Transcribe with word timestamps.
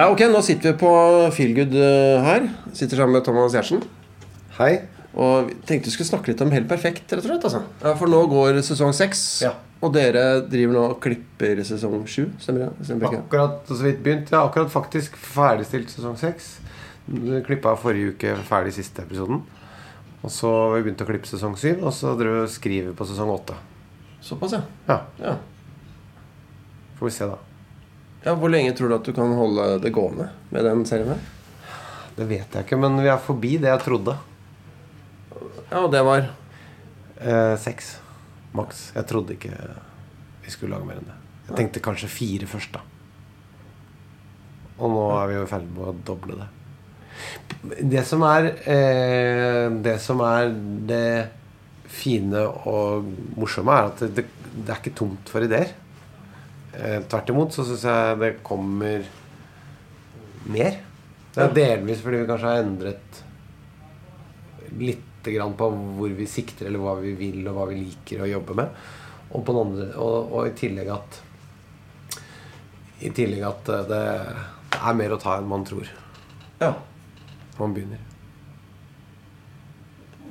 Ja, 0.00 0.06
ok, 0.08 0.22
Nå 0.32 0.40
sitter 0.40 0.70
vi 0.70 0.78
på 0.80 0.90
Feelgood 1.36 1.74
eh, 1.76 2.22
her. 2.24 2.46
Sitter 2.72 2.96
sammen 2.96 3.18
med 3.18 3.24
Thomas 3.26 3.52
Gjertsen. 3.52 3.82
Hei. 4.56 4.70
Og 5.12 5.50
vi 5.50 5.56
tenkte 5.68 5.90
vi 5.90 5.92
skulle 5.92 6.08
snakke 6.08 6.30
litt 6.30 6.40
om 6.40 6.52
Helt 6.54 6.70
perfekt, 6.70 7.04
rett 7.12 7.20
og 7.20 7.26
slett. 7.26 7.44
Altså. 7.44 7.60
Ja, 7.82 7.92
for 8.00 8.08
nå 8.08 8.20
går 8.30 8.62
sesong 8.64 8.94
seks. 8.96 9.24
Ja. 9.44 9.50
Og 9.84 9.92
dere 9.92 10.22
driver 10.48 10.78
nå 10.78 10.84
og 10.94 11.02
klipper 11.04 11.60
sesong 11.68 11.98
sju. 12.08 12.30
Stemmer 12.40 12.70
det? 12.70 12.86
Stemmer 12.88 13.12
det? 13.12 13.20
Akkurat 13.26 13.68
så 13.68 13.76
vidt 13.82 14.00
begynt. 14.06 14.32
Ja, 14.32 14.40
akkurat 14.46 14.72
faktisk 14.72 15.20
ferdigstilt 15.20 15.92
sesong 15.92 16.16
seks. 16.22 16.48
Klippa 17.50 17.76
forrige 17.84 18.14
uke 18.14 18.38
ferdig 18.48 18.72
siste 18.78 19.04
episoden. 19.04 19.44
Og 20.24 20.32
så 20.32 20.54
har 20.54 20.78
vi 20.78 20.86
begynt 20.86 21.04
å 21.04 21.10
klippe 21.12 21.28
sesong 21.28 21.60
syv, 21.60 21.84
og 21.84 21.92
så 21.96 22.16
driver 22.16 22.40
vi 22.40 22.48
og 22.48 22.56
skriver 22.56 22.96
på 22.96 23.10
sesong 23.12 23.36
åtte. 23.36 23.60
Såpass, 24.24 24.56
ja. 24.56 24.64
Ja, 24.88 25.00
ja. 25.20 25.36
får 26.96 27.10
vi 27.12 27.16
se, 27.20 27.28
da. 27.28 27.49
Ja, 28.24 28.34
Hvor 28.36 28.52
lenge 28.52 28.74
tror 28.76 28.90
du 28.90 28.98
at 28.98 29.06
du 29.06 29.14
kan 29.16 29.32
holde 29.36 29.78
det 29.80 29.94
gående 29.96 30.28
med 30.50 30.64
den 30.64 30.84
serien? 30.88 31.14
her? 31.14 31.76
Det 32.16 32.26
vet 32.28 32.52
jeg 32.52 32.66
ikke, 32.66 32.76
men 32.76 32.98
vi 33.00 33.08
er 33.08 33.22
forbi 33.22 33.54
det 33.62 33.70
jeg 33.70 33.82
trodde. 33.86 34.16
Ja, 35.70 35.80
og 35.84 35.90
det 35.94 36.02
var 36.04 36.28
Eh, 37.20 37.56
seks. 37.60 37.98
Maks. 38.56 38.92
Jeg 38.96 39.06
trodde 39.06 39.34
ikke 39.36 39.52
vi 40.40 40.52
skulle 40.52 40.72
lage 40.72 40.88
mer 40.88 41.00
enn 41.00 41.10
det. 41.10 41.16
Jeg 41.50 41.58
tenkte 41.58 41.82
kanskje 41.84 42.08
fire 42.10 42.48
først, 42.48 42.72
da. 42.72 42.80
Og 44.80 44.88
nå 44.94 45.02
er 45.18 45.28
vi 45.28 45.36
jo 45.36 45.44
i 45.44 45.50
ferd 45.50 45.66
med 45.74 45.84
å 45.84 45.92
doble 46.08 46.38
det. 46.40 46.48
Det 47.92 48.02
som 48.08 48.22
er 48.24 48.48
eh, 48.64 49.66
Det 49.84 49.98
som 50.00 50.22
er 50.24 50.48
det 50.88 51.28
fine 51.90 52.46
og 52.70 53.10
morsomme, 53.36 53.74
er 53.76 53.90
at 53.90 54.02
det, 54.16 54.24
det, 54.24 54.70
er 54.70 54.78
ikke 54.78 54.96
tomt 54.96 55.28
for 55.28 55.44
ideer. 55.44 55.74
Eh, 56.72 57.00
tvert 57.10 57.30
imot 57.32 57.54
så 57.54 57.64
syns 57.66 57.82
jeg 57.88 58.18
det 58.20 58.30
kommer 58.46 59.06
mer. 60.50 60.78
Det 61.34 61.42
er 61.44 61.54
delvis 61.54 62.02
fordi 62.04 62.20
vi 62.22 62.28
kanskje 62.28 62.50
har 62.50 62.62
endret 62.64 63.22
lite 64.78 65.34
grann 65.34 65.56
på 65.58 65.68
hvor 65.98 66.12
vi 66.16 66.26
sikter, 66.30 66.68
eller 66.70 66.82
hva 66.82 66.94
vi 67.00 67.14
vil, 67.18 67.42
og 67.50 67.56
hva 67.56 67.66
vi 67.70 67.80
liker 67.82 68.22
å 68.22 68.30
jobbe 68.30 68.56
med. 68.60 68.78
Og, 69.30 69.42
på 69.46 69.54
den 69.54 69.60
andre, 69.62 69.88
og, 70.02 70.30
og 70.34 70.48
i 70.48 70.54
tillegg 70.58 70.88
at 70.94 71.18
I 73.06 73.10
tillegg 73.16 73.44
at 73.46 73.68
det, 73.90 74.00
det 74.70 74.80
er 74.80 74.96
mer 74.98 75.14
å 75.14 75.20
ta 75.20 75.36
enn 75.38 75.50
man 75.50 75.66
tror. 75.66 75.90
Ja. 76.60 76.72
Man 77.58 77.74
begynner. 77.76 78.00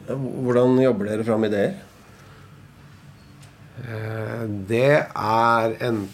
Hvordan 0.10 0.80
jobber 0.82 1.10
dere 1.12 1.26
fram 1.28 1.45
ideer? 1.48 1.76
Eh, 3.84 4.44
Det 4.70 4.88
er 5.04 5.76
enten 5.80 6.08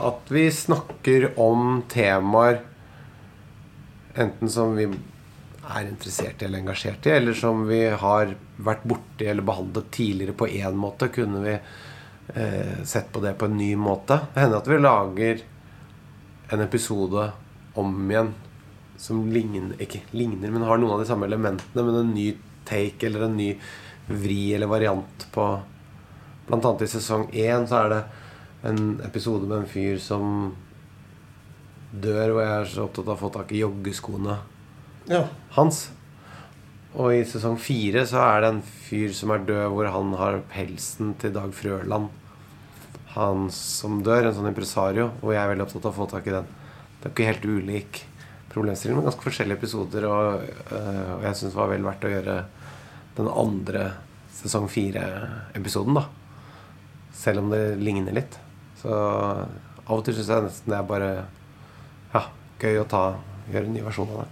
at 0.00 0.30
vi 0.32 0.50
snakker 0.50 1.26
om 1.40 1.82
temaer 1.88 2.60
enten 4.14 4.50
som 4.50 4.76
vi 4.76 4.86
er 5.64 5.88
interessert 5.88 6.42
i 6.42 6.46
eller 6.46 6.62
engasjert 6.62 7.06
i, 7.06 7.10
eller 7.10 7.36
som 7.36 7.64
vi 7.68 7.82
har 7.88 8.34
vært 8.56 8.84
borti 8.88 9.26
eller 9.28 9.44
behandlet 9.44 9.90
tidligere 9.92 10.36
på 10.36 10.48
én 10.48 10.76
måte. 10.78 11.08
Kunne 11.12 11.42
vi 11.44 11.54
eh, 11.54 12.82
sett 12.84 13.12
på 13.12 13.20
det 13.24 13.34
på 13.40 13.48
en 13.48 13.56
ny 13.58 13.74
måte? 13.76 14.20
Det 14.34 14.44
hender 14.44 14.62
at 14.62 14.70
vi 14.70 14.80
lager 14.80 15.44
en 16.52 16.64
episode 16.64 17.30
om 17.80 17.94
igjen 18.10 18.34
som 19.00 19.24
ligner, 19.32 19.74
ikke 19.82 20.04
ligner, 20.14 20.52
men 20.54 20.64
har 20.64 20.78
noen 20.78 20.94
av 20.94 21.02
de 21.02 21.08
samme 21.08 21.26
elementene, 21.26 21.82
men 21.82 21.96
en 21.98 22.12
ny 22.14 22.28
take 22.68 23.08
eller 23.08 23.26
en 23.26 23.36
ny 23.36 23.50
vri 24.06 24.54
eller 24.54 24.70
variant 24.70 25.28
på 25.34 25.52
Blant 26.44 26.66
annet 26.68 26.82
i 26.84 26.90
sesong 26.92 27.22
én 27.32 27.62
så 27.64 27.78
er 27.78 27.86
det 27.88 27.98
en 28.64 29.00
episode 29.04 29.46
med 29.48 29.62
en 29.62 29.68
fyr 29.68 29.98
som 30.00 30.54
dør, 31.94 32.34
og 32.34 32.40
jeg 32.42 32.54
er 32.54 32.70
så 32.72 32.86
opptatt 32.88 33.08
av 33.10 33.16
å 33.18 33.22
få 33.26 33.32
tak 33.34 33.52
i 33.54 33.60
joggeskoene 33.62 34.38
Ja. 35.10 35.26
hans. 35.58 35.90
Og 36.94 37.12
i 37.12 37.24
sesong 37.26 37.58
fire 37.58 38.04
så 38.06 38.20
er 38.22 38.40
det 38.40 38.48
en 38.54 38.62
fyr 38.62 39.12
som 39.12 39.30
er 39.34 39.44
død, 39.44 39.70
hvor 39.74 39.90
han 39.90 40.12
har 40.14 40.40
pelsen 40.52 41.14
til 41.18 41.32
Dag 41.34 41.52
Frøland. 41.52 42.08
Han 43.14 43.48
som 43.50 44.00
dør, 44.02 44.26
en 44.28 44.34
sånn 44.34 44.48
impresario, 44.50 45.10
og 45.22 45.32
jeg 45.34 45.42
er 45.42 45.50
veldig 45.54 45.66
opptatt 45.66 45.84
av 45.86 45.92
å 45.92 45.98
få 46.00 46.10
tak 46.10 46.26
i 46.26 46.34
den. 46.34 46.46
Det 47.00 47.10
er 47.10 47.14
ikke 47.14 47.28
helt 47.32 47.44
ulik 47.46 48.02
problemstilling, 48.54 48.96
men 48.96 49.04
ganske 49.10 49.26
forskjellige 49.26 49.58
episoder, 49.58 50.06
og, 50.06 50.42
øh, 50.72 51.16
og 51.18 51.22
jeg 51.26 51.34
syns 51.34 51.52
det 51.52 51.58
var 51.58 51.68
vel 51.68 51.82
verdt 51.82 52.06
å 52.06 52.12
gjøre 52.14 52.36
den 53.16 53.28
andre 53.28 53.92
sesong 54.32 54.68
fire-episoden, 54.70 55.94
da. 55.94 56.06
Selv 57.14 57.38
om 57.42 57.50
det 57.50 57.78
ligner 57.78 58.12
litt. 58.14 58.38
Så 58.84 58.94
av 59.84 59.98
og 59.98 60.02
til 60.04 60.16
syns 60.16 60.28
jeg 60.28 60.44
nesten 60.44 60.72
det 60.72 60.76
er 60.76 60.88
bare 60.88 61.10
ja, 62.12 62.26
gøy 62.60 62.82
å 62.82 62.88
ta, 62.88 63.04
gjøre 63.48 63.68
en 63.68 63.76
ny 63.76 63.84
versjon 63.84 64.10
av 64.12 64.24
det. 64.24 64.30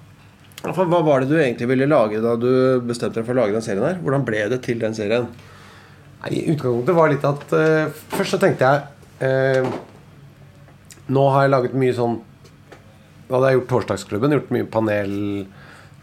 For 0.63 0.87
hva 0.87 1.01
var 1.03 1.23
det 1.23 1.33
du 1.33 1.39
egentlig 1.41 1.67
ville 1.73 1.89
lage 1.89 2.21
da 2.23 2.37
du 2.39 2.53
bestemte 2.87 3.19
deg 3.19 3.27
for 3.27 3.35
å 3.35 3.41
lage 3.41 3.57
den 3.57 3.65
serien 3.65 3.87
her? 3.87 3.97
Hvordan 4.05 4.27
ble 4.29 4.45
det 4.53 4.61
til 4.67 4.79
den 4.83 4.95
serien? 4.95 5.27
I 6.31 6.45
utgangspunktet 6.53 6.95
var 6.95 7.11
litt 7.11 7.25
at 7.27 7.55
uh, 7.57 8.03
Først 8.13 8.37
så 8.37 8.39
tenkte 8.39 8.69
jeg 8.69 8.79
uh, 9.27 9.73
Nå 11.11 11.25
har 11.35 11.49
jeg 11.49 11.51
laget 11.51 11.75
mye 11.75 11.97
sånn 11.97 12.15
Da 13.27 13.35
hadde 13.35 13.51
jeg 13.51 13.59
gjort 13.59 13.71
Torsdagsklubben, 13.73 14.37
gjort 14.37 14.53
mye 14.55 14.69
panel, 14.71 15.17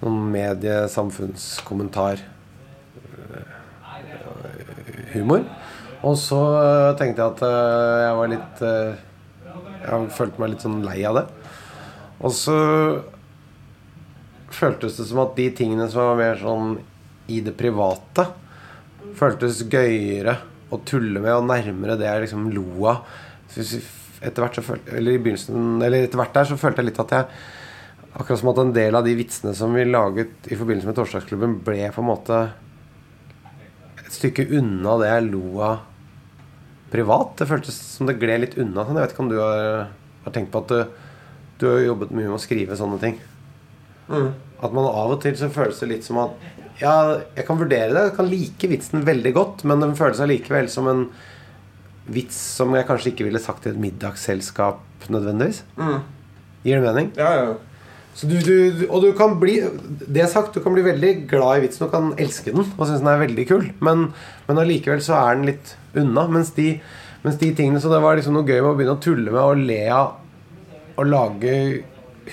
noen 0.02 0.20
medie, 0.34 0.76
samfunnskommentar, 0.92 2.22
eh, 3.30 3.52
humor. 5.14 5.44
Og 6.08 6.16
så 6.16 6.40
eh, 6.40 6.98
tenkte 7.00 7.24
jeg 7.24 7.34
at 7.36 7.42
eh, 7.44 8.02
jeg 8.06 8.18
var 8.20 8.32
litt 8.32 8.62
eh, 8.64 9.00
Jeg 9.84 10.12
følte 10.16 10.42
meg 10.42 10.54
litt 10.54 10.64
sånn 10.64 10.84
lei 10.86 11.00
av 11.08 11.20
det. 11.20 11.26
Og 12.20 12.36
så 12.36 12.58
føltes 14.56 14.98
det 15.00 15.08
som 15.08 15.22
at 15.24 15.36
de 15.38 15.48
tingene 15.56 15.88
som 15.92 16.10
var 16.10 16.20
mer 16.20 16.40
sånn 16.40 16.78
i 17.30 17.40
det 17.46 17.54
private, 17.56 18.26
føltes 19.16 19.62
gøyere 19.70 20.36
å 20.74 20.80
tulle 20.88 21.22
med 21.22 21.36
og 21.36 21.48
nærmere 21.48 21.96
det 22.00 22.08
jeg 22.08 22.26
liksom 22.26 22.50
lo 22.56 22.66
av. 22.90 23.06
Etter 23.56 24.44
hvert, 24.44 24.58
så 24.58 24.66
følte, 24.66 24.98
eller 25.00 25.16
i 25.16 25.36
eller 25.36 26.02
etter 26.02 26.20
hvert 26.20 26.36
der 26.36 26.50
så 26.50 26.58
følte 26.60 26.84
jeg 26.84 26.92
litt 26.92 27.02
at 27.06 27.16
jeg 27.16 27.42
Akkurat 28.10 28.40
som 28.42 28.50
at 28.50 28.58
en 28.58 28.72
del 28.74 28.96
av 28.98 29.06
de 29.06 29.12
vitsene 29.14 29.52
som 29.54 29.76
vi 29.78 29.84
laget 29.86 30.48
i 30.50 30.56
forbindelse 30.58 30.90
med 30.90 30.96
Torsdagsklubben, 30.98 31.60
ble 31.62 31.92
på 31.94 32.02
en 32.02 32.08
måte 32.08 32.40
et 34.02 34.16
stykke 34.16 34.48
unna 34.58 34.96
det 34.98 35.12
jeg 35.12 35.28
lo 35.28 35.44
av 35.62 35.88
privat. 36.91 37.35
Det 37.39 37.47
føltes 37.50 37.77
som 37.95 38.09
det 38.09 38.17
gled 38.22 38.44
litt 38.44 38.57
unna. 38.61 38.85
Jeg 38.88 39.00
vet 39.00 39.13
ikke 39.16 39.25
om 39.25 39.31
du 39.31 39.39
har, 39.41 39.89
har 40.25 40.35
tenkt 40.35 40.51
på 40.53 40.63
at 40.63 40.73
du, 40.73 41.09
du 41.61 41.67
har 41.72 41.83
jobbet 41.85 42.13
mye 42.16 42.27
med 42.27 42.38
å 42.38 42.41
skrive 42.41 42.77
sånne 42.79 43.00
ting. 43.01 43.19
At 44.09 44.73
man 44.73 44.88
av 44.89 45.13
og 45.13 45.19
til 45.23 45.35
så 45.38 45.51
føles 45.53 45.79
det 45.83 45.91
litt 45.94 46.07
som 46.07 46.17
at 46.23 46.47
Ja, 46.79 47.19
jeg 47.35 47.45
kan 47.47 47.59
vurdere 47.59 47.91
det. 47.91 48.05
Jeg 48.07 48.16
kan 48.17 48.29
like 48.31 48.69
vitsen 48.72 49.03
veldig 49.07 49.33
godt, 49.35 49.66
men 49.67 49.83
den 49.83 49.97
føles 50.00 50.22
allikevel 50.23 50.69
som 50.72 50.88
en 50.91 51.07
vits 52.09 52.38
som 52.57 52.72
jeg 52.73 52.88
kanskje 52.88 53.11
ikke 53.11 53.27
ville 53.27 53.41
sagt 53.44 53.67
i 53.67 53.73
et 53.73 53.81
middagsselskap 53.81 55.09
nødvendigvis. 55.13 55.61
Gir 56.66 56.79
det 56.79 56.85
mening? 56.85 57.11
Ja, 57.19 57.33
ja. 57.38 57.57
Så 58.17 58.27
du, 58.27 58.39
du, 58.44 58.88
og 58.89 59.03
du 59.06 59.11
kan 59.16 59.38
bli 59.39 59.59
Det 60.09 60.25
sagt, 60.27 60.56
du 60.56 60.63
kan 60.63 60.73
bli 60.75 60.81
veldig 60.83 61.11
glad 61.29 61.59
i 61.59 61.67
vitsen 61.67 61.85
og 61.85 61.94
kan 61.94 62.09
elske 62.19 62.51
den 62.51 62.66
og 62.66 62.81
synes 62.81 63.03
den 63.03 63.11
er 63.11 63.21
veldig 63.21 63.45
kul, 63.47 63.67
men, 63.85 64.09
men 64.47 64.59
allikevel 64.59 65.03
så 65.06 65.16
er 65.21 65.38
den 65.38 65.47
litt 65.51 65.75
unna. 65.97 66.25
Mens 66.31 66.51
de, 66.57 66.73
mens 67.23 67.39
de 67.39 67.51
tingene 67.55 67.81
Så 67.81 67.91
det 67.91 68.01
var 68.03 68.17
liksom 68.17 68.35
noe 68.38 68.47
gøy 68.47 68.59
med 68.59 68.72
å 68.72 68.75
begynne 68.77 68.97
å 68.97 69.03
tulle 69.03 69.31
med 69.31 69.41
og 69.41 69.63
le 69.69 69.83
av 69.94 70.17
og 71.00 71.07
lage 71.07 71.53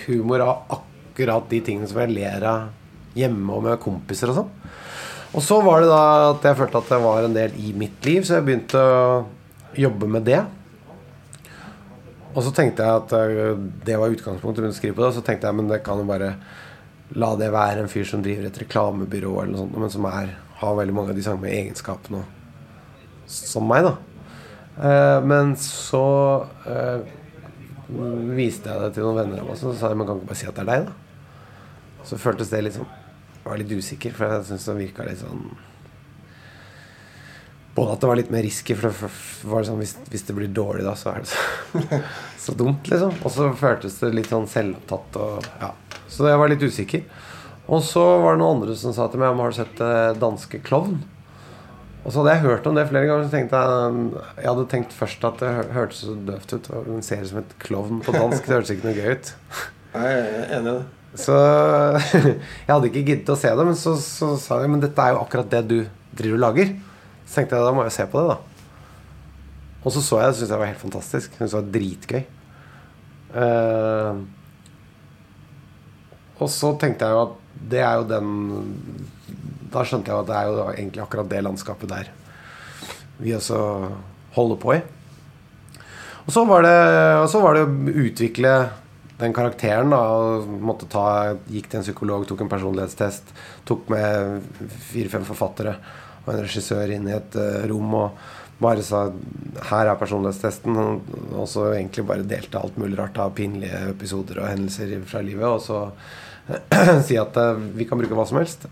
humor 0.06 0.42
av 0.42 0.76
akkurat 0.78 1.46
de 1.50 1.60
tingene 1.62 1.86
som 1.86 2.00
jeg 2.02 2.16
ler 2.16 2.42
av 2.50 3.14
hjemme 3.16 3.54
og 3.54 3.62
med 3.62 3.80
kompiser 3.82 4.32
og 4.32 4.40
sånn. 4.40 4.52
Og 5.36 5.44
så 5.44 5.60
var 5.64 5.82
det 5.82 5.90
da 5.90 6.02
at 6.32 6.44
jeg 6.48 6.58
følte 6.58 6.80
at 6.80 6.92
det 6.92 7.00
var 7.04 7.26
en 7.26 7.36
del 7.36 7.56
i 7.62 7.72
mitt 7.76 8.04
liv, 8.08 8.24
så 8.24 8.38
jeg 8.38 8.46
begynte 8.46 8.80
å 8.80 9.24
jobbe 9.76 10.08
med 10.10 10.26
det. 10.26 10.42
Og 12.36 12.44
så 12.44 12.52
tenkte 12.56 12.84
jeg 12.84 13.02
at 13.02 13.14
øh, 13.16 13.56
det 13.86 13.96
var 14.00 14.12
utgangspunktet 14.12 14.64
for 14.64 14.72
å 14.72 14.76
skrive 14.76 14.96
på 14.96 15.04
det. 15.04 15.10
Og 15.12 15.18
så 15.18 15.24
tenkte 15.24 15.48
jeg 15.48 15.56
men 15.56 15.70
det 15.70 15.82
kan 15.84 16.00
jo 16.00 16.08
bare 16.08 16.34
la 17.16 17.30
det 17.38 17.52
være 17.54 17.84
en 17.84 17.92
fyr 17.92 18.08
som 18.08 18.24
driver 18.24 18.48
et 18.48 18.62
reklamebyrå, 18.64 19.32
eller 19.40 19.54
noe 19.54 19.62
sånt, 19.62 19.76
men 19.78 19.92
som 19.92 20.08
er, 20.10 20.32
har 20.60 20.80
veldig 20.80 20.96
mange 20.96 21.14
av 21.14 21.20
de 21.20 21.24
samme 21.24 21.52
egenskapene 21.52 22.24
som 23.30 23.66
meg, 23.68 23.86
da. 23.86 23.94
Eh, 24.76 25.18
men 25.26 25.54
så 25.60 26.04
eh, 26.68 27.06
viste 28.36 28.70
jeg 28.70 28.82
det 28.82 28.92
til 28.96 29.06
noen 29.06 29.22
venner 29.22 29.42
av 29.42 29.50
meg, 29.50 29.60
så 29.60 29.74
sa 29.76 29.90
de 29.90 29.98
men 29.98 30.08
kan 30.08 30.20
ikke 30.20 30.32
bare 30.32 30.40
si 30.42 30.48
at 30.50 30.58
det 30.58 30.66
er 30.66 30.72
deg, 30.72 30.90
da. 30.90 32.02
Så 32.06 32.18
føltes 32.22 32.52
det 32.52 32.60
litt 32.62 32.76
sånn 32.76 32.86
Jeg 32.86 33.48
var 33.48 33.58
litt 33.58 33.72
usikker, 33.74 34.12
for 34.14 34.30
jeg 34.30 34.44
syntes 34.46 34.66
det 34.68 34.76
virka 34.78 35.06
litt 35.06 35.22
sånn 35.22 35.48
både 37.76 37.92
at 37.92 38.00
det 38.00 38.08
var 38.08 38.16
litt 38.16 38.30
mer 38.32 38.44
risky, 38.46 38.72
for 38.72 38.88
det 38.88 39.48
var 39.50 39.66
sånn, 39.68 39.80
hvis, 39.82 39.90
hvis 40.08 40.22
det 40.24 40.36
blir 40.38 40.48
dårlig, 40.48 40.84
da, 40.86 40.94
så 40.96 41.10
er 41.12 41.24
det 41.26 41.28
så, 41.28 42.00
så 42.46 42.54
dumt, 42.56 42.88
liksom. 42.88 43.12
Og 43.20 43.34
så 43.34 43.50
føltes 43.58 43.98
det 44.00 44.14
litt 44.16 44.30
sånn 44.32 44.48
selvopptatt 44.48 45.18
og 45.20 45.50
Ja. 45.60 45.74
Så 46.08 46.24
jeg 46.30 46.38
var 46.40 46.48
litt 46.48 46.62
usikker. 46.62 47.02
Og 47.66 47.82
så 47.84 48.00
var 48.22 48.36
det 48.36 48.40
noen 48.40 48.60
andre 48.60 48.76
som 48.78 48.94
sa 48.94 49.08
til 49.10 49.20
meg 49.20 49.34
Har 49.36 49.50
du 49.52 49.56
sett 49.58 49.80
eh, 49.82 50.14
danske 50.16 50.60
klovn? 50.64 51.00
Og 52.06 52.12
så 52.14 52.20
hadde 52.22 52.36
jeg 52.36 52.44
hørt 52.46 52.66
om 52.70 52.76
det 52.78 52.84
flere 52.86 53.08
ganger. 53.08 53.24
Så 53.26 53.34
tenkte 53.34 53.58
jeg 53.58 54.10
Jeg 54.38 54.46
hadde 54.52 54.66
tenkt 54.70 54.92
først 54.94 55.24
at 55.26 55.40
det 55.42 55.48
hø- 55.56 55.72
hørtes 55.74 56.04
så 56.06 56.14
døvt 56.28 56.52
ut. 56.54 56.68
En 56.86 57.02
serie 57.02 57.26
som 57.26 57.40
et 57.42 57.56
Klovn 57.64 57.98
på 58.06 58.14
dansk. 58.14 58.46
Det 58.46 58.54
hørtes 58.54 58.70
ikke 58.76 58.86
noe 58.86 58.98
gøy 59.00 59.16
ut. 59.16 59.32
Nei, 59.96 60.04
Jeg 60.12 60.20
er 60.22 60.54
enig 60.60 60.70
i 60.70 60.76
det. 60.76 60.84
Så 61.16 61.34
jeg 62.66 62.70
hadde 62.70 62.90
ikke 62.90 63.02
giddet 63.08 63.32
å 63.32 63.38
se 63.40 63.50
det, 63.58 63.64
men 63.64 63.78
så, 63.80 63.94
så 64.04 64.34
sa 64.38 64.58
jeg 64.60 64.68
men 64.70 64.82
dette 64.84 65.00
er 65.00 65.14
jo 65.16 65.22
akkurat 65.22 65.48
det 65.50 65.62
du 65.70 65.78
driver 66.18 66.36
og 66.36 66.42
lager. 66.44 66.74
Så 67.24 67.40
tenkte 67.40 67.56
jeg 67.56 67.66
da 67.66 67.72
må 67.74 67.86
jeg 67.86 67.94
se 67.96 68.06
på 68.12 68.20
det, 68.22 68.36
da. 68.36 68.38
Og 69.82 69.94
så 69.94 70.02
så 70.04 70.20
jeg 70.20 70.28
det, 70.30 70.36
syntes 70.38 70.52
jeg 70.52 70.60
var 70.62 70.70
helt 70.70 70.82
fantastisk. 70.84 71.34
Syntes 71.38 71.54
det 71.54 71.58
var 71.58 71.72
dritgøy. 71.78 72.22
Uh, 73.36 74.22
og 76.36 76.50
så 76.52 76.70
tenkte 76.80 77.08
jeg 77.08 77.16
jo 77.16 77.24
at 77.24 77.34
det 77.72 77.80
er 77.82 77.94
jo 77.98 78.06
den 78.10 78.28
Da 79.76 79.84
skjønte 79.84 80.12
jeg 80.12 80.24
at 80.24 80.30
det 80.30 80.36
er 80.40 80.48
jo 80.48 80.68
egentlig 80.72 81.04
akkurat 81.04 81.28
det 81.30 81.44
landskapet 81.44 81.92
der 81.92 82.12
vi 83.20 83.32
også 83.36 83.58
holder 84.36 84.58
på 84.60 84.74
i. 84.76 84.80
Og 86.26 86.32
så 86.34 86.42
var 86.48 86.64
det, 86.66 86.78
så 87.30 87.40
var 87.40 87.56
det 87.56 87.64
å 87.64 88.00
utvikle 88.02 88.54
den 89.20 89.34
karakteren. 89.36 89.92
da 89.92 90.74
ta, 90.90 91.04
Gikk 91.48 91.70
til 91.70 91.80
en 91.80 91.86
psykolog, 91.86 92.26
tok 92.28 92.42
en 92.44 92.50
personlighetstest. 92.50 93.30
Tok 93.68 93.86
med 93.92 94.42
fire-fem 94.90 95.24
forfattere 95.28 95.76
og 96.26 96.32
en 96.34 96.42
regissør 96.42 96.90
inn 96.90 97.06
i 97.06 97.14
et 97.14 97.36
uh, 97.38 97.62
rom 97.70 97.92
og 97.94 98.24
bare 98.58 98.82
sa 98.82 99.04
her 99.68 99.86
er 99.86 100.00
personlighetstesten. 100.00 100.80
Og 101.36 101.46
så 101.50 101.70
egentlig 101.76 102.06
bare 102.08 102.26
delte 102.26 102.58
alt 102.60 102.78
mulig 102.80 102.98
rart 102.98 103.20
av 103.22 103.36
pinlige 103.38 103.84
episoder 103.92 104.42
og 104.42 104.50
hendelser 104.50 104.96
fra 105.06 105.22
livet. 105.22 105.46
Og 105.46 105.62
så 105.62 105.84
si 107.06 107.18
at 107.20 107.38
uh, 107.38 107.54
vi 107.78 107.86
kan 107.86 108.02
bruke 108.02 108.18
hva 108.18 108.26
som 108.28 108.40
helst. 108.42 108.66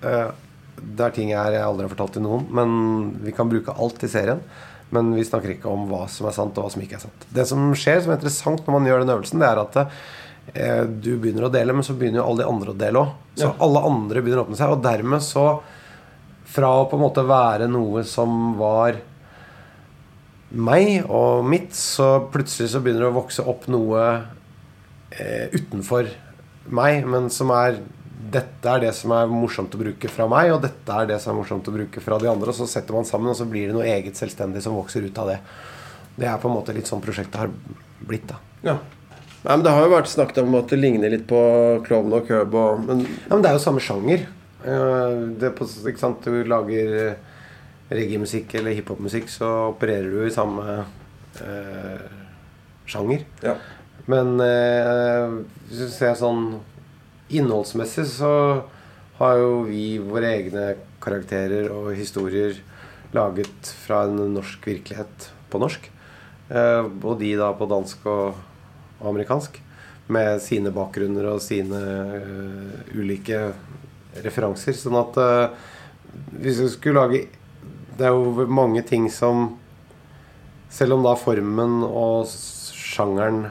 Det 0.76 1.06
er 1.06 1.15
ting 1.15 1.32
jeg 1.32 1.59
aldri 1.61 1.87
har 1.87 1.93
fortalt 1.93 2.17
til 2.17 2.25
noen, 2.25 2.47
men 2.55 2.71
vi 3.25 3.35
kan 3.35 3.50
bruke 3.50 3.75
alt 3.75 4.03
i 4.06 4.11
serien. 4.11 4.43
Men 4.94 5.15
vi 5.17 5.25
snakker 5.26 5.56
ikke 5.56 5.71
om 5.71 5.88
hva 5.91 6.05
som 6.12 6.29
er 6.29 6.37
sant, 6.37 6.59
og 6.59 6.67
hva 6.67 6.73
som 6.75 6.82
ikke 6.85 6.99
er 6.99 7.06
sant. 7.06 7.26
Det 7.35 7.47
som 7.49 7.71
skjer, 7.79 8.03
som 8.03 8.12
er 8.12 8.21
interessant 8.21 8.67
når 8.67 8.76
man 8.76 8.88
gjør 8.88 9.03
den 9.03 9.15
øvelsen, 9.17 9.41
det 9.43 9.49
er 9.49 9.62
at 9.62 9.79
eh, 9.81 10.82
du 10.87 11.15
begynner 11.19 11.49
å 11.49 11.55
dele, 11.55 11.75
men 11.75 11.87
så 11.87 11.97
begynner 11.99 12.21
jo 12.21 12.26
alle 12.29 12.44
de 12.44 12.50
andre 12.53 12.75
å 12.75 12.79
dele 12.85 13.03
òg. 13.03 13.17
Så 13.35 13.49
ja. 13.49 13.55
alle 13.67 13.82
andre 13.88 14.23
begynner 14.23 14.43
å 14.43 14.47
åpne 14.47 14.61
seg. 14.61 14.76
Og 14.76 14.85
dermed 14.85 15.25
så 15.25 15.49
Fra 16.55 16.69
å 16.71 16.85
på 16.87 16.94
en 16.94 17.03
måte 17.03 17.23
være 17.26 17.67
noe 17.67 18.05
som 18.06 18.53
var 18.55 19.00
meg 20.55 21.09
og 21.09 21.43
mitt, 21.49 21.73
så 21.75 22.29
plutselig 22.31 22.69
så 22.71 22.82
begynner 22.85 23.06
det 23.06 23.09
å 23.11 23.17
vokse 23.17 23.43
opp 23.50 23.65
noe 23.73 24.03
eh, 25.11 25.49
utenfor 25.50 26.12
meg, 26.71 27.09
men 27.11 27.26
som 27.32 27.50
er 27.56 27.81
dette 28.34 28.70
er 28.70 28.82
det 28.82 28.90
som 28.96 29.12
er 29.16 29.31
morsomt 29.31 29.75
å 29.76 29.81
bruke 29.81 30.10
fra 30.10 30.26
meg, 30.31 30.50
og 30.54 30.62
dette 30.64 30.98
er 30.98 31.08
det 31.12 31.20
som 31.22 31.32
er 31.32 31.40
morsomt 31.40 31.70
å 31.70 31.75
bruke 31.75 32.02
fra 32.02 32.19
de 32.20 32.31
andre. 32.31 32.50
Og 32.50 32.58
så 32.58 32.66
setter 32.70 32.96
man 32.96 33.06
sammen, 33.08 33.31
og 33.32 33.38
så 33.38 33.46
blir 33.48 33.70
det 33.70 33.76
noe 33.76 33.86
eget 33.88 34.19
selvstendig 34.19 34.62
som 34.64 34.76
vokser 34.78 35.06
ut 35.06 35.20
av 35.22 35.32
det. 35.32 35.38
Det 36.14 36.28
er 36.31 36.40
på 36.42 36.50
en 36.50 36.56
måte 36.56 36.75
litt 36.76 36.90
sånn 36.90 37.02
prosjektet 37.04 37.40
har 37.40 37.52
blitt, 38.04 38.26
da. 38.31 38.40
Ja. 38.64 38.78
Nei, 39.44 39.58
men 39.58 39.64
Det 39.66 39.75
har 39.76 39.84
jo 39.84 39.92
vært 39.92 40.08
snakket 40.08 40.40
om 40.40 40.56
at 40.56 40.70
det 40.72 40.81
ligner 40.81 41.12
litt 41.12 41.26
på 41.28 41.38
Klovn 41.84 42.14
og 42.16 42.26
Curb 42.28 42.54
og 42.56 42.84
men... 42.86 43.04
Ja, 43.26 43.34
men 43.34 43.44
det 43.44 43.50
er 43.50 43.58
jo 43.58 43.64
samme 43.66 43.82
sjanger. 43.84 44.26
Det 44.64 45.48
er 45.50 45.56
på, 45.56 45.66
ikke 45.69 46.00
sant? 46.00 46.25
Du 46.25 46.48
lager 46.48 46.94
eh, 47.02 47.32
reggae-musikk 47.92 48.54
eller 48.56 48.76
hiphop-musikk, 48.78 49.28
så 49.28 49.50
opererer 49.75 50.08
du 50.08 50.22
i 50.25 50.32
samme 50.32 50.78
eh, 51.44 52.06
sjanger. 52.88 53.26
Ja. 53.44 53.58
Men 54.08 54.38
eh, 54.40 55.37
hvis 55.69 55.84
du 55.84 55.92
ser 55.92 56.16
sånn 56.16 56.54
innholdsmessig 57.40 58.06
så 58.16 58.34
har 59.19 59.38
jo 59.38 59.64
vi 59.69 59.98
våre 60.02 60.32
egne 60.40 60.69
karakterer 61.04 61.70
og 61.72 61.92
historier 61.94 62.56
laget 63.14 63.70
fra 63.84 64.04
en 64.08 64.34
norsk 64.34 64.66
virkelighet 64.66 65.28
på 65.52 65.60
norsk. 65.62 65.86
Eh, 66.50 66.82
og 66.82 67.19
de 67.20 67.34
da 67.38 67.52
på 67.56 67.69
dansk 67.70 68.06
og, 68.10 68.40
amerikansk. 69.04 69.60
Med 70.12 70.42
sine 70.44 70.69
bakgrunner 70.75 71.31
og 71.31 71.40
sine 71.40 71.78
uh, 71.81 72.90
ulike 72.92 73.38
referanser. 74.20 74.76
Sånn 74.76 74.98
at 75.00 75.16
uh, 75.16 75.54
hvis 76.42 76.60
vi 76.60 76.69
skulle 76.75 77.00
lage 77.00 77.20
Det 77.96 78.04
er 78.04 78.12
jo 78.12 78.44
mange 78.44 78.82
ting 78.84 79.06
som 79.08 79.54
Selv 80.69 80.98
om 80.98 81.06
da 81.06 81.14
formen 81.16 81.80
og 81.87 82.28
sjangeren 82.28 83.46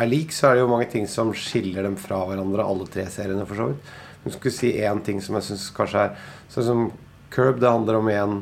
er 0.00 0.10
lik, 0.10 0.32
så 0.34 0.48
er 0.48 0.56
det 0.56 0.64
jo 0.64 0.70
mange 0.72 0.88
ting 0.90 1.06
som 1.10 1.32
skiller 1.36 1.86
dem 1.86 1.96
fra 2.00 2.20
hverandre, 2.28 2.66
alle 2.66 2.88
tre 2.90 3.06
seriene, 3.12 3.46
for 3.46 3.60
så 3.60 3.68
vidt. 3.70 3.92
jeg 4.24 4.34
skulle 4.36 4.56
si 4.56 4.72
én 4.80 5.02
ting 5.04 5.20
som 5.22 5.36
jeg 5.36 5.48
syns 5.50 5.70
kanskje 5.76 6.08
er 6.08 6.16
Sånn 6.48 6.64
som 6.64 6.84
Curb, 7.34 7.58
det 7.60 7.70
handler 7.70 7.98
om 7.98 8.08
en 8.08 8.34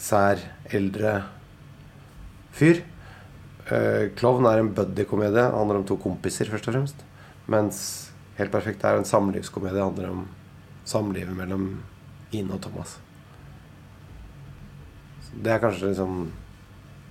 sær, 0.00 0.40
eldre 0.72 1.22
fyr. 2.56 2.80
Uh, 3.68 4.08
Klovn 4.16 4.48
er 4.48 4.62
en 4.62 4.72
buddy-komedie. 4.72 5.36
Det 5.36 5.58
handler 5.58 5.82
om 5.82 5.84
to 5.84 5.98
kompiser, 6.00 6.48
først 6.48 6.70
og 6.70 6.78
fremst. 6.78 7.04
Mens 7.50 7.82
Helt 8.40 8.52
perfekt 8.54 8.84
er 8.88 8.96
en 8.96 9.04
samlivskomedie. 9.04 9.76
Det 9.76 9.84
handler 9.84 10.10
om 10.14 10.20
samlivet 10.88 11.36
mellom 11.36 11.82
Ine 12.32 12.56
og 12.56 12.62
Thomas. 12.64 12.96
det 15.30 15.52
er 15.52 15.60
kanskje 15.62 15.92
liksom 15.92 16.32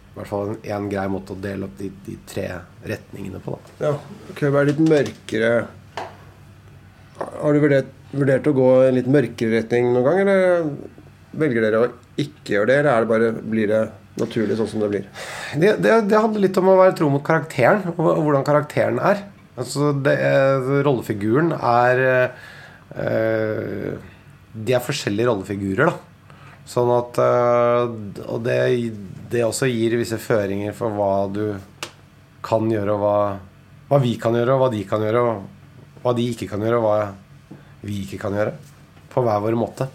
i 0.09 0.17
hvert 0.17 0.29
fall 0.29 0.55
en, 0.57 0.89
grei 0.91 1.05
måte 1.11 1.35
å 1.35 1.39
dele 1.39 1.67
opp 1.67 1.77
de, 1.79 1.91
de 2.05 2.17
tre 2.27 2.47
retningene 2.87 3.39
på. 3.43 3.55
Da. 3.77 3.91
Ja, 3.91 4.33
Køb 4.39 4.55
være 4.55 4.71
litt 4.71 4.81
mørkere 4.83 5.51
Har 7.19 7.55
du 7.55 7.61
vurdert, 7.63 7.93
vurdert, 8.11 8.49
å 8.49 8.55
gå 8.57 8.67
en 8.87 8.97
litt 8.97 9.09
mørkere 9.11 9.59
retning 9.59 9.93
noen 9.93 10.07
gang, 10.07 10.21
eller 10.23 10.69
velger 11.39 11.65
dere 11.65 11.81
å 11.83 11.89
ikke 12.19 12.55
gjøre 12.55 12.71
det, 12.71 12.77
eller 12.81 12.91
er 12.91 13.05
det 13.05 13.11
bare, 13.11 13.31
blir 13.53 13.69
det 13.69 13.81
naturlig 14.19 14.57
sånn 14.59 14.71
som 14.71 14.83
det 14.83 14.91
blir? 14.91 15.09
Det, 15.53 15.75
det, 15.83 15.95
det 16.09 16.19
handler 16.19 16.45
litt 16.47 16.59
om 16.59 16.71
å 16.71 16.79
være 16.79 16.97
tro 16.97 17.11
mot 17.13 17.23
karakteren, 17.25 17.85
og 17.93 18.23
hvordan 18.25 18.47
karakteren 18.47 18.99
er. 19.03 19.23
Altså, 19.59 19.91
det, 20.05 20.15
rollefiguren 20.87 21.51
er 21.53 22.01
øh, 22.95 23.97
De 24.55 24.75
er 24.75 24.85
forskjellige 24.85 25.27
rollefigurer, 25.27 25.91
da. 25.91 26.08
Sånn 26.69 26.89
at 26.93 27.17
øh, 27.23 27.93
Og 28.29 28.41
det, 28.45 28.59
det, 29.31 29.45
også 29.45 29.69
gir 29.71 29.97
visse 29.99 30.19
føringer 30.21 30.75
for 30.77 30.93
hva 30.93 31.13
du 31.33 31.45
kan 32.45 32.69
gjøre, 32.71 32.95
og 32.95 33.01
hva, 33.03 33.15
hva, 33.89 33.99
vi 34.03 34.13
kan 34.21 34.37
gjøre, 34.37 34.55
og 34.55 34.61
hva 34.63 34.69
de 34.71 34.83
kan 34.87 35.03
gjøre, 35.03 35.23
og 35.25 36.03
hva 36.05 36.13
de 36.15 36.27
ikke 36.31 36.47
kan 36.51 36.63
gjøre, 36.63 36.77
og 36.79 36.85
hva 36.85 37.57
vi 37.83 37.97
ikke 38.05 38.19
kan 38.21 38.37
gjøre. 38.37 38.53
På 39.11 39.23
hver 39.25 39.41
vår 39.43 39.57
måte. 39.59 39.89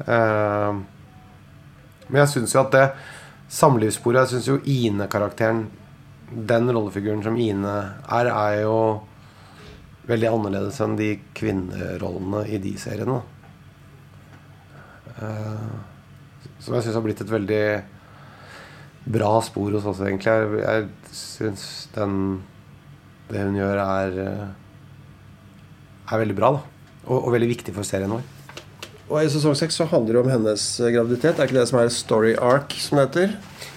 Uh, 0.00 0.82
men 2.10 2.22
jeg 2.22 2.32
syns 2.34 2.54
jo 2.56 2.62
at 2.62 2.72
det 2.72 2.84
samlivssporet 3.52 4.22
Jeg 4.22 4.30
syns 4.30 4.46
jo 4.48 4.54
Ine-karakteren, 4.64 5.66
den 6.30 6.70
rollefiguren 6.70 7.20
som 7.24 7.36
Ine 7.40 7.74
er, 8.08 8.30
er 8.30 8.62
jo 8.62 8.78
veldig 10.10 10.30
annerledes 10.30 10.78
enn 10.82 10.96
de 10.98 11.12
kvinnerollene 11.36 12.44
i 12.50 12.60
de 12.62 12.74
seriene. 12.80 13.20
Da. 13.20 13.39
Eh, 15.20 16.48
som 16.60 16.76
jeg 16.76 16.86
syns 16.86 16.96
har 16.96 17.04
blitt 17.04 17.20
et 17.22 17.30
veldig 17.30 17.64
bra 19.10 19.32
spor 19.44 19.72
hos 19.76 19.86
oss, 19.88 20.02
egentlig. 20.04 20.32
Jeg, 20.32 20.64
jeg 20.64 21.16
syns 21.16 21.64
den 21.94 22.18
Det 23.30 23.44
hun 23.46 23.56
gjør, 23.60 23.78
er 23.78 24.20
eh, 24.24 24.46
er 26.10 26.22
veldig 26.24 26.36
bra. 26.36 26.52
da 26.58 26.66
og, 27.06 27.24
og 27.24 27.32
veldig 27.32 27.48
viktig 27.54 27.72
for 27.74 27.86
serien 27.86 28.10
vår. 28.12 28.24
Og 29.10 29.24
I 29.24 29.30
sesong 29.32 29.56
seks 29.58 29.78
handler 29.90 30.14
det 30.14 30.20
om 30.20 30.30
hennes 30.30 30.64
graviditet. 30.92 31.38
Er 31.38 31.48
ikke 31.48 31.58
det 31.58 31.68
som 31.70 31.80
er 31.80 31.88
story 31.90 32.34
arc, 32.36 32.76
som 32.78 32.98
det 32.98 33.06
heter? 33.08 33.32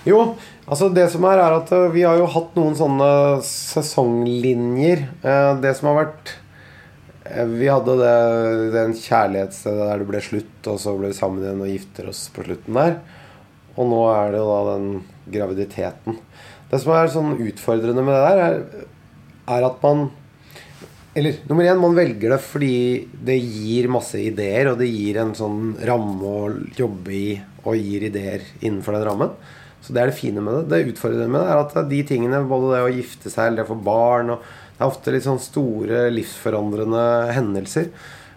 Jo. 0.06 0.36
altså 0.68 0.90
Det 0.94 1.08
som 1.10 1.24
er, 1.30 1.42
er 1.42 1.58
at 1.62 1.72
eh, 1.74 1.90
vi 1.94 2.04
har 2.06 2.20
jo 2.20 2.30
hatt 2.30 2.58
noen 2.60 2.76
sånne 2.78 3.10
sesonglinjer. 3.48 5.08
Det 5.64 5.76
som 5.80 5.92
har 5.92 6.02
vært 6.04 6.34
Eh, 6.34 6.43
vi 7.24 7.68
hadde 7.72 7.94
det, 8.02 8.16
den 8.74 8.96
kjærlighetsstedet 9.00 9.86
der 9.88 10.02
det 10.02 10.08
ble 10.10 10.20
slutt, 10.24 10.58
og 10.68 10.80
så 10.82 10.96
ble 10.98 11.12
vi 11.14 11.18
sammen 11.18 11.44
igjen 11.44 11.62
og 11.64 11.70
gifter 11.72 12.10
oss 12.12 12.26
på 12.36 12.44
slutten 12.44 12.80
der. 12.80 12.98
Og 13.78 13.88
nå 13.90 14.02
er 14.12 14.34
det 14.34 14.42
jo 14.42 14.50
da 14.50 14.74
den 14.74 14.90
graviditeten. 15.32 16.20
Det 16.70 16.82
som 16.82 16.92
er 16.98 17.14
sånn 17.14 17.38
utfordrende 17.38 18.04
med 18.04 18.18
det 18.18 18.26
der, 18.28 18.44
er, 18.44 18.92
er 19.56 19.70
at 19.70 19.80
man 19.86 20.10
Eller 21.14 21.36
nummer 21.46 21.68
én, 21.70 21.78
man 21.78 21.94
velger 21.94 22.32
det 22.34 22.40
fordi 22.42 23.08
det 23.14 23.36
gir 23.38 23.86
masse 23.94 24.18
ideer, 24.18 24.72
og 24.72 24.80
det 24.80 24.88
gir 24.90 25.20
en 25.22 25.36
sånn 25.38 25.76
ramme 25.86 26.26
å 26.26 26.48
jobbe 26.74 27.14
i, 27.14 27.28
og 27.62 27.78
gir 27.78 28.08
ideer 28.08 28.42
innenfor 28.64 28.98
den 28.98 29.06
rammen. 29.06 29.36
Så 29.84 29.94
det 29.94 30.02
er 30.02 30.10
det 30.10 30.18
fine 30.18 30.42
med 30.42 30.56
det. 30.58 30.64
Det 30.72 30.96
utfordrende 30.96 31.30
med 31.30 31.44
det 31.44 31.52
er 31.54 31.62
at 31.62 31.92
de 31.92 32.00
tingene, 32.10 32.42
både 32.50 32.72
det 32.74 32.82
å 32.82 32.92
gifte 32.96 33.30
seg 33.30 33.52
eller 33.52 33.62
det 33.62 33.68
å 33.68 33.74
få 33.76 33.80
barn 33.86 34.34
og 34.34 34.50
det 34.84 34.90
er 34.90 34.98
ofte 34.98 35.12
litt 35.16 35.24
sånn 35.24 35.40
store, 35.40 36.10
livsforandrende 36.12 37.04
hendelser. 37.32 37.86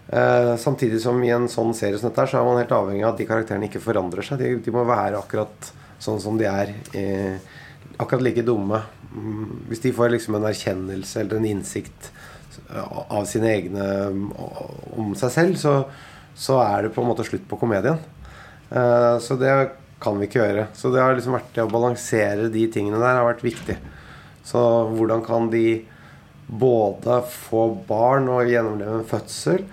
Eh, 0.07 0.53
samtidig 0.63 1.01
som 1.03 1.19
i 1.27 1.33
en 1.35 1.49
sånn 1.51 1.73
serie 1.75 1.99
som 1.99 2.13
dette 2.13 2.29
så 2.31 2.39
er 2.39 2.45
man 2.47 2.61
helt 2.61 2.75
avhengig 2.77 3.03
av 3.03 3.17
at 3.17 3.19
de 3.19 3.27
karakterene 3.27 3.67
ikke 3.67 3.83
forandrer 3.83 4.23
seg. 4.23 4.39
De, 4.39 4.53
de 4.63 4.75
må 4.75 4.85
være 4.87 5.19
akkurat 5.19 5.73
sånn 5.99 6.21
som 6.23 6.39
de 6.39 6.47
er. 6.47 6.71
Eh, 6.95 7.41
akkurat 7.99 8.23
like 8.23 8.45
dumme. 8.47 8.79
Mm, 9.11 9.49
hvis 9.73 9.83
de 9.89 9.93
får 9.97 10.13
liksom 10.15 10.39
en 10.39 10.47
erkjennelse 10.53 11.25
eller 11.25 11.41
en 11.41 11.49
innsikt 11.51 12.13
av 12.71 13.27
sine 13.29 13.51
egne 13.51 13.89
om 14.95 15.11
seg 15.19 15.35
selv, 15.35 15.59
så, 15.59 15.75
så 16.39 16.61
er 16.63 16.87
det 16.87 16.95
på 16.95 17.03
en 17.03 17.11
måte 17.11 17.27
slutt 17.27 17.49
på 17.51 17.59
komedien. 17.59 17.99
Eh, 18.71 19.17
så 19.19 19.41
det 19.43 19.51
kan 19.99 20.23
vi 20.23 20.31
ikke 20.31 20.45
gjøre. 20.45 20.71
Så 20.79 20.95
det 20.95 21.03
har 21.03 21.19
liksom 21.19 21.35
vært 21.41 21.51
det 21.59 21.67
å 21.67 21.75
balansere 21.75 22.47
de 22.55 22.65
tingene 22.71 23.03
der 23.03 23.19
har 23.19 23.27
vært 23.33 23.43
viktig. 23.43 23.81
Så 24.47 24.63
hvordan 24.95 25.27
kan 25.27 25.51
de 25.51 25.67
både 26.47 27.21
få 27.31 27.69
barn 27.89 28.31
og 28.31 28.49
gjennomleve 28.51 29.01
en 29.01 29.11
fødsel 29.11 29.67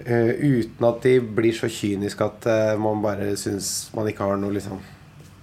Uh, 0.00 0.32
uten 0.40 0.84
at 0.88 1.02
de 1.04 1.18
blir 1.20 1.52
så 1.52 1.68
kyniske 1.68 2.24
at 2.24 2.46
uh, 2.48 2.78
man 2.80 3.02
bare 3.04 3.34
syns 3.36 3.90
man 3.92 4.06
ikke 4.08 4.24
har 4.24 4.38
noe, 4.40 4.54
liksom, 4.56 4.78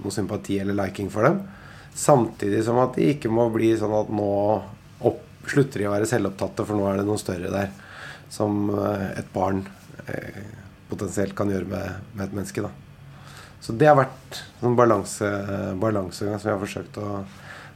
noe 0.02 0.14
sympati 0.16 0.58
eller 0.58 0.74
liking 0.80 1.12
for 1.14 1.28
dem. 1.28 1.44
Samtidig 1.94 2.64
som 2.66 2.80
at 2.82 2.98
de 2.98 3.12
ikke 3.12 3.30
må 3.30 3.46
bli 3.54 3.70
sånn 3.78 3.94
at 3.94 4.10
nå 4.10 4.32
opp, 5.06 5.22
slutter 5.46 5.84
de 5.84 5.86
å 5.86 5.94
være 5.94 6.10
selvopptatte, 6.10 6.66
for 6.66 6.74
nå 6.74 6.90
er 6.90 6.98
det 6.98 7.06
noe 7.06 7.22
større 7.22 7.54
der. 7.54 7.70
Som 8.34 8.72
uh, 8.74 9.14
et 9.14 9.30
barn 9.36 9.62
potensielt 10.90 11.38
kan 11.38 11.50
gjøre 11.52 11.68
med, 11.70 12.04
med 12.16 12.26
et 12.26 12.36
menneske. 12.40 12.66
da 12.66 12.74
så 13.62 13.74
det 13.76 13.90
har 13.90 13.98
vært 13.98 14.38
en 14.64 14.78
balanse, 14.78 15.30
balansegang 15.82 16.38
som 16.40 16.48
jeg 16.48 16.56
har 16.56 16.62
forsøkt 16.62 17.00
å 17.02 17.08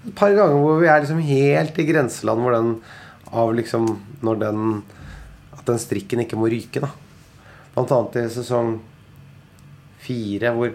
Et 0.02 0.14
par 0.18 0.34
ganger 0.34 0.58
hvor 0.58 0.80
vi 0.82 0.90
er 0.90 1.04
liksom 1.04 1.22
helt 1.26 1.78
i 1.78 1.86
grenseland 1.86 2.42
hvor 2.42 2.56
den 2.56 2.72
av 3.32 3.54
liksom 3.56 3.86
Når 4.26 4.40
den 4.42 4.62
At 5.54 5.66
den 5.68 5.80
strikken 5.80 6.24
ikke 6.24 6.40
må 6.40 6.50
ryke, 6.52 6.82
da. 6.82 6.90
Blant 7.76 7.92
annet 7.96 8.18
i 8.24 8.32
sesong 8.34 8.80
fire 10.02 10.50
hvor 10.58 10.72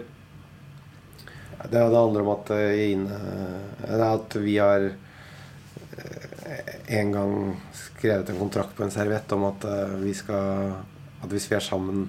det, 1.67 1.73
det 1.73 1.97
handler 1.99 2.23
om 2.23 2.29
at, 2.31 2.47
det 2.47 3.89
er 3.91 4.03
at 4.05 4.35
vi 4.39 4.53
har 4.61 4.85
eh, 4.87 6.69
en 6.99 7.11
gang 7.11 7.33
skrevet 7.75 8.29
en 8.31 8.39
kontrakt 8.39 8.75
på 8.77 8.85
en 8.85 8.93
serviett 8.93 9.33
om 9.35 9.47
at 9.49 9.65
eh, 9.67 9.97
vi 9.99 10.13
skal 10.15 10.77
At 11.17 11.33
hvis 11.33 11.49
vi 11.49 11.57
er 11.57 11.65
sammen 11.65 12.05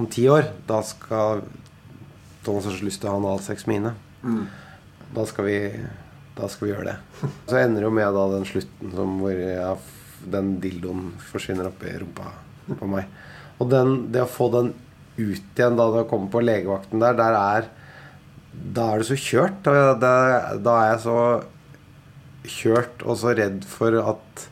om 0.00 0.08
ti 0.10 0.26
år, 0.28 0.48
da 0.66 0.80
skal 0.82 1.44
Thomas 2.42 2.66
har 2.66 2.82
lyst 2.82 3.00
til 3.00 3.08
å 3.08 3.14
ha 3.14 3.20
analsex 3.20 3.66
med 3.70 3.78
Ine. 3.78 3.92
Mm. 4.26 4.46
Da 5.12 5.26
skal 5.28 5.48
vi 5.48 5.58
da 6.36 6.48
skal 6.48 6.66
vi 6.66 6.72
gjøre 6.72 6.92
det. 6.92 7.28
Så 7.48 7.58
ender 7.60 7.84
jo 7.84 7.92
med 7.92 8.14
da 8.16 8.24
den 8.32 8.46
slutten 8.48 8.94
som 8.96 9.18
hvor 9.20 9.36
jeg, 9.36 9.76
den 10.32 10.54
dildoen 10.62 11.10
forsvinner 11.28 11.68
oppi 11.68 11.92
rumpa 12.00 12.30
på 12.78 12.88
meg. 12.88 13.10
Og 13.60 13.68
den, 13.70 13.94
det 14.14 14.24
å 14.24 14.30
få 14.30 14.48
den 14.54 14.72
ut 15.18 15.58
igjen 15.58 15.76
da 15.76 15.90
du 15.90 15.98
har 16.00 16.08
kommet 16.08 16.32
på 16.32 16.40
legevakten 16.40 17.02
der, 17.02 17.18
der 17.18 17.36
er 17.36 17.70
Da 18.52 18.86
er 18.92 19.00
det 19.00 19.08
så 19.08 19.16
kjørt. 19.16 19.68
Og 19.68 20.00
det, 20.00 20.16
da 20.64 20.78
er 20.80 20.90
jeg 20.92 21.02
så 21.04 21.18
kjørt 22.52 23.04
og 23.06 23.16
så 23.20 23.36
redd 23.36 23.64
for 23.68 23.96
at 24.00 24.46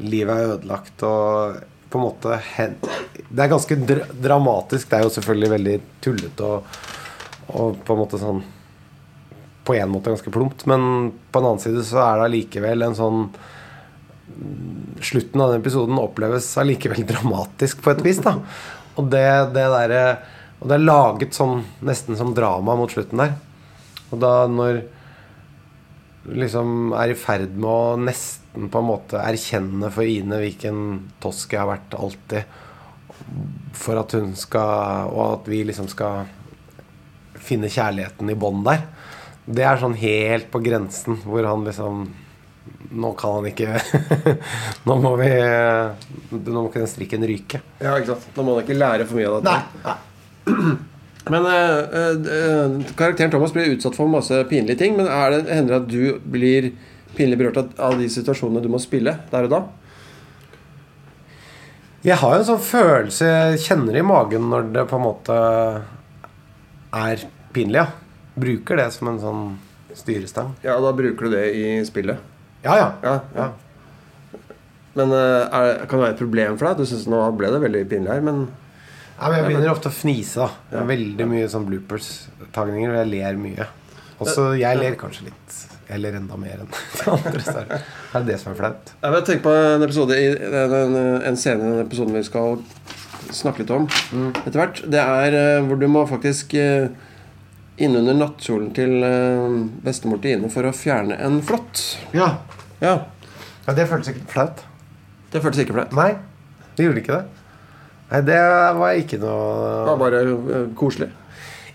livet 0.00 0.34
er 0.34 0.54
ødelagt 0.54 1.02
og 1.06 1.60
på 1.90 1.98
en 1.98 2.04
måte 2.04 2.38
Det 2.56 3.42
er 3.42 3.50
ganske 3.50 3.76
dra 3.86 4.06
dramatisk. 4.14 4.90
Det 4.90 4.98
er 4.98 5.06
jo 5.06 5.14
selvfølgelig 5.16 5.50
veldig 5.54 5.76
tullete 6.02 6.50
og, 6.50 6.80
og 7.50 7.78
på 7.86 7.94
en 7.94 8.02
måte 8.02 8.20
sånn 8.20 8.42
På 9.70 9.76
en 9.78 9.92
måte 9.92 10.10
ganske 10.10 10.32
plumpt, 10.34 10.64
men 10.66 11.12
på 11.30 11.38
en 11.38 11.44
annen 11.46 11.62
side 11.62 11.84
så 11.86 12.00
er 12.02 12.18
det 12.18 12.24
allikevel 12.26 12.88
en 12.88 12.98
sånn 12.98 13.24
Slutten 15.04 15.42
av 15.42 15.50
den 15.52 15.60
episoden 15.60 15.98
oppleves 16.00 16.46
allikevel 16.58 17.04
dramatisk 17.12 17.82
på 17.84 17.92
et 17.92 18.00
vis. 18.02 18.18
da 18.24 18.32
Og 18.98 19.10
det, 19.12 19.26
det 19.54 19.66
derre 19.74 20.02
Og 20.58 20.70
det 20.70 20.76
er 20.76 20.84
laget 20.86 21.36
som, 21.36 21.60
nesten 21.86 22.18
som 22.18 22.32
drama 22.34 22.74
mot 22.78 22.90
slutten 22.90 23.22
der. 23.22 23.36
Og 24.10 24.18
da 24.22 24.32
når 24.50 24.80
liksom 26.40 26.90
er 26.98 27.12
i 27.12 27.18
ferd 27.18 27.54
med 27.54 27.70
å 27.70 28.00
nesten 28.00 28.68
på 28.72 28.82
en 28.82 28.90
måte 28.90 29.22
erkjenne 29.22 29.92
for 29.94 30.08
Ine 30.08 30.40
hvilken 30.42 30.82
tosk 31.22 31.54
jeg 31.54 31.62
har 31.62 31.70
vært 31.70 31.96
alltid. 31.96 32.58
For 33.78 34.02
at 34.02 34.18
hun 34.18 34.34
skal 34.38 35.12
Og 35.14 35.24
at 35.28 35.50
vi 35.52 35.62
liksom 35.68 35.88
skal 35.92 36.26
finne 37.40 37.70
kjærligheten 37.72 38.30
i 38.30 38.38
bånn 38.38 38.66
der. 38.66 38.82
Det 39.46 39.64
er 39.66 39.80
sånn 39.80 39.96
helt 39.98 40.50
på 40.52 40.60
grensen 40.64 41.20
hvor 41.24 41.46
han 41.48 41.64
liksom 41.66 42.04
Nå 42.90 43.12
kan 43.18 43.38
han 43.38 43.46
ikke 43.48 43.78
Nå 44.88 44.96
må 45.00 45.14
vi 45.20 45.30
Nå 45.30 46.54
må 46.56 46.66
ikke 46.68 46.82
den 46.82 46.90
strikken 46.90 47.26
ryke. 47.26 47.62
Ja, 47.80 47.96
ikke 47.96 48.14
sant. 48.14 48.30
Nå 48.36 48.44
må 48.46 48.56
han 48.56 48.64
ikke 48.64 48.78
lære 48.78 49.06
for 49.08 49.18
mye 49.18 49.30
av 49.30 49.44
dette. 49.46 49.98
Men 51.30 51.46
eh, 51.46 51.78
eh, 52.36 52.94
karakteren 52.96 53.32
Thomas 53.32 53.52
blir 53.54 53.74
utsatt 53.74 53.96
for 53.98 54.10
masse 54.10 54.38
pinlige 54.50 54.80
ting. 54.80 54.96
Men 54.98 55.10
er 55.10 55.34
det, 55.34 55.42
hender 55.52 55.74
det 55.74 55.80
at 55.82 55.90
du 55.90 56.30
blir 56.32 56.70
pinlig 57.16 57.38
berørt 57.40 57.60
av, 57.78 57.98
de 57.98 58.08
situasjonene 58.10 58.62
du 58.64 58.70
må 58.72 58.80
spille 58.82 59.16
der 59.32 59.46
og 59.48 59.54
da? 59.54 59.60
Jeg 62.00 62.16
har 62.16 62.38
en 62.38 62.46
sånn 62.48 62.62
følelse 62.64 63.26
Jeg 63.28 63.58
kjenner 63.60 63.98
i 64.00 64.04
magen 64.06 64.46
når 64.48 64.70
det 64.72 64.86
på 64.88 64.96
en 64.96 65.04
måte 65.04 65.40
er 66.96 67.26
pinlig. 67.54 67.82
Ja. 67.82 67.99
Bruker 68.34 68.78
det 68.78 68.90
som 68.94 69.10
en 69.10 69.18
sånn 69.22 69.42
styrestang. 69.96 70.54
Ja, 70.62 70.76
da 70.82 70.92
bruker 70.94 71.26
du 71.26 71.34
det 71.34 71.46
i 71.56 71.64
spillet. 71.86 72.20
Ja, 72.62 72.76
ja. 72.78 72.88
Ja, 73.02 73.16
ja. 73.34 73.50
Men 74.98 75.12
eh, 75.14 75.46
er, 75.46 75.84
kan 75.86 75.98
det 75.98 76.04
være 76.04 76.14
et 76.16 76.20
problem 76.22 76.58
for 76.58 76.68
deg? 76.68 76.82
Du 76.82 76.90
synes 76.90 77.06
nå 77.10 77.22
ble 77.38 77.50
det 77.54 77.62
veldig 77.62 77.84
pinlig 77.90 78.12
her, 78.12 78.22
men 78.26 78.44
Ja, 79.20 79.28
men 79.28 79.36
jeg 79.38 79.48
begynner 79.50 79.72
ofte 79.74 79.90
å 79.90 79.94
fnise. 79.94 80.48
da 80.70 80.80
er 80.82 80.88
Veldig 80.88 81.26
mye 81.30 81.50
sånn 81.52 81.66
bloopers-tagninger, 81.68 82.92
og 82.92 83.00
jeg 83.02 83.10
ler 83.12 83.40
mye. 83.40 83.66
Også 84.20 84.50
jeg 84.60 84.80
ler 84.80 84.96
kanskje 85.00 85.28
litt. 85.30 85.58
Jeg 85.90 86.02
ler 86.04 86.16
enda 86.20 86.36
mer 86.38 86.62
enn 86.62 86.70
de 86.98 87.06
andre. 87.10 87.42
Så 87.42 87.56
er 87.58 87.68
det 87.70 87.80
er 88.20 88.26
det 88.28 88.38
som 88.42 88.52
er 88.52 88.58
flaut. 88.60 88.92
Jeg 89.02 89.14
vil 89.14 89.26
tenke 89.28 89.46
på 89.46 89.54
en 89.58 89.86
episode 89.86 90.18
i 90.18 90.26
en, 90.30 90.74
en, 90.80 90.98
en 91.30 91.38
scene 91.40 91.62
i 91.62 91.72
den 91.72 91.84
episoden 91.84 92.18
vi 92.18 92.24
skal 92.26 92.60
snakke 93.34 93.62
litt 93.62 93.72
om 93.74 93.86
etter 94.42 94.58
hvert. 94.58 94.82
Det 94.90 95.00
er 95.02 95.36
eh, 95.38 95.62
hvor 95.66 95.78
du 95.78 95.86
må 95.90 96.02
faktisk 96.10 96.54
uh, 96.58 96.90
innunder 97.80 98.16
nattkjolen 98.16 98.70
til 98.76 98.96
eh, 99.06 99.54
bestemor 99.84 100.20
til 100.22 100.36
Ine 100.38 100.50
for 100.52 100.68
å 100.68 100.72
fjerne 100.76 101.16
en 101.24 101.40
flått. 101.46 101.82
Ja. 102.16 102.32
Ja, 102.80 102.94
ja, 103.66 103.74
det 103.76 103.84
føltes 103.90 104.14
ikke 104.14 104.28
flaut. 104.32 104.62
det 105.32 105.42
føltes 105.44 105.62
ikke 105.64 105.76
flaut. 105.76 105.92
Nei, 105.96 106.14
det 106.76 106.86
gjorde 106.86 107.02
ikke 107.02 107.18
det. 107.18 107.24
Nei, 108.10 108.20
det 108.26 108.38
var 108.80 108.96
ikke 108.98 109.18
noe 109.22 109.40
Det 109.84 109.90
var 109.92 110.00
bare 110.00 110.22
eh, 110.26 110.68
koselig. 110.78 111.10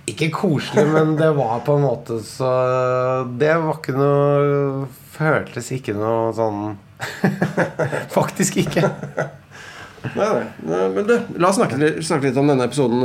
Ikke 0.06 0.30
koselig, 0.34 0.84
men 0.94 1.16
det 1.18 1.32
var 1.38 1.64
på 1.66 1.78
en 1.80 1.86
måte 1.88 2.20
så 2.22 2.50
Det 3.42 3.56
var 3.58 3.80
ikke 3.80 3.96
noe 3.98 4.84
Føltes 5.16 5.72
ikke 5.74 5.96
noe 5.98 6.28
sånn 6.38 6.76
Faktisk 8.18 8.60
ikke. 8.62 8.84
Nei, 10.16 10.28
nei. 10.38 10.46
Nei, 10.70 10.82
Men 10.96 11.08
du, 11.10 11.14
la 11.42 11.50
oss 11.50 11.58
snakke 11.60 11.80
snakke 12.06 12.30
litt 12.30 12.38
om 12.42 12.48
denne 12.52 12.68
episoden 12.68 13.02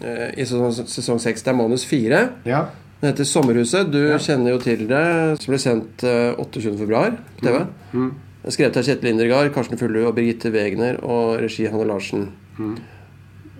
eh, 0.00 0.28
i 0.40 0.46
sesong, 0.48 0.72
sesong 0.88 1.20
6. 1.22 1.42
Det 1.44 1.52
er 1.52 1.58
manus 1.58 1.84
4. 1.88 2.22
Ja. 2.48 2.64
Den 3.02 3.10
heter 3.12 3.26
Sommerhuset. 3.28 3.90
Du 3.92 3.98
Ja. 4.08 4.18
kjenner 4.22 4.54
jo 4.54 4.60
til 4.62 4.86
det. 4.90 5.04
Som 5.42 5.52
ble 5.52 5.58
sendt 5.62 6.04
eh, 6.06 6.34
28. 6.38 6.76
februar 6.78 7.16
på 7.38 7.46
TV. 7.48 7.64
Mm. 7.92 8.12
Er 8.42 8.50
Skrevet 8.56 8.76
av 8.80 8.86
Kjetil 8.86 9.10
Indergard, 9.12 9.52
Karsten 9.54 9.78
Fullu 9.78 10.00
og 10.08 10.14
Birgitte 10.16 10.50
Wegner. 10.54 10.98
Og 11.04 11.36
regi 11.42 11.66
Hanne 11.70 11.86
Larsen. 11.90 12.28
Mm. 12.58 12.76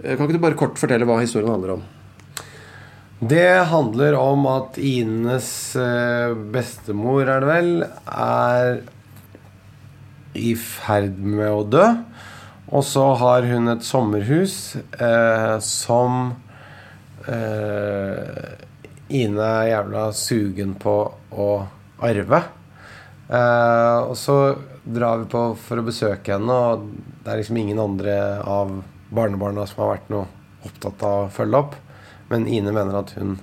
Eh, 0.05 0.17
Kan 0.17 0.27
ikke 0.27 0.39
du 0.39 0.43
bare 0.47 0.59
kort 0.59 0.79
fortelle 0.81 1.07
hva 1.07 1.21
historien 1.23 1.51
handler 1.53 1.77
om? 1.77 1.83
Det 3.23 3.67
handler 3.71 4.17
om 4.19 4.47
at 4.51 4.79
Ines 4.83 5.77
eh, 5.79 6.33
bestemor, 6.55 7.23
er 7.31 7.45
det 7.45 7.51
vel, 7.53 7.69
er 8.11 8.81
i 10.35 10.55
ferd 10.59 11.19
med 11.23 11.47
å 11.53 11.61
dø. 11.71 11.85
Og 12.73 12.85
så 12.89 13.05
har 13.21 13.45
hun 13.45 13.69
et 13.69 13.85
sommerhus 13.85 14.77
eh, 14.97 15.57
som 15.61 16.33
eh, 17.29 18.53
Ine 19.13 19.49
er 19.61 19.67
jævla 19.69 20.07
sugen 20.17 20.73
på 20.81 20.95
å 21.13 21.49
arve. 22.01 22.39
Eh, 23.29 23.99
og 24.09 24.15
så 24.17 24.37
drar 24.83 25.21
vi 25.21 25.29
på 25.35 25.43
for 25.61 25.83
å 25.83 25.85
besøke 25.85 26.33
henne, 26.33 26.55
og 26.57 26.87
det 27.23 27.35
er 27.35 27.43
liksom 27.43 27.59
ingen 27.61 27.83
andre 27.83 28.15
av 28.41 28.73
barnebarna 29.13 29.67
som 29.69 29.85
har 29.85 29.99
vært 29.99 30.09
noe 30.15 30.31
opptatt 30.65 31.05
av 31.05 31.27
å 31.27 31.33
følge 31.35 31.61
opp. 31.61 31.77
Men 32.33 32.49
Ine 32.49 32.73
mener 32.73 33.03
at 33.03 33.17
hun 33.19 33.37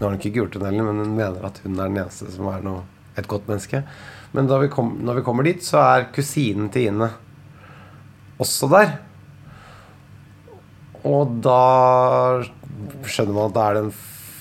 Nå 0.00 0.06
har 0.06 0.14
hun 0.14 0.20
ikke 0.22 0.38
gjort 0.38 0.54
det 0.56 0.64
heller, 0.64 0.86
men 0.86 1.02
hun 1.02 1.10
mener 1.12 1.42
at 1.44 1.58
hun 1.60 1.74
er 1.74 1.90
den 1.90 1.98
eneste 2.00 2.30
som 2.32 2.46
er 2.48 2.62
noe, 2.64 2.86
et 3.20 3.26
godt 3.28 3.50
menneske. 3.50 3.82
Men 4.32 4.46
vi 4.48 4.70
kom, 4.72 4.94
når 5.04 5.18
vi 5.18 5.24
kommer 5.26 5.44
dit, 5.44 5.60
så 5.60 5.76
er 5.82 6.06
kusinen 6.14 6.70
til 6.72 6.86
Ine 6.88 7.10
også 8.40 8.68
der. 8.72 8.94
Og 11.06 11.36
da 11.44 11.60
skjønner 13.08 13.34
man 13.36 13.50
at 13.50 13.56
da 13.56 13.66
er 13.66 13.76
det 13.78 13.84
en 13.86 13.92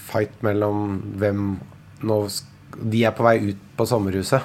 fight 0.09 0.41
mellom 0.45 0.99
hvem 1.19 1.43
nå, 2.07 2.17
De 2.79 3.03
er 3.03 3.15
på 3.15 3.25
vei 3.25 3.37
ut 3.51 3.61
på 3.77 3.85
sommerhuset. 3.87 4.43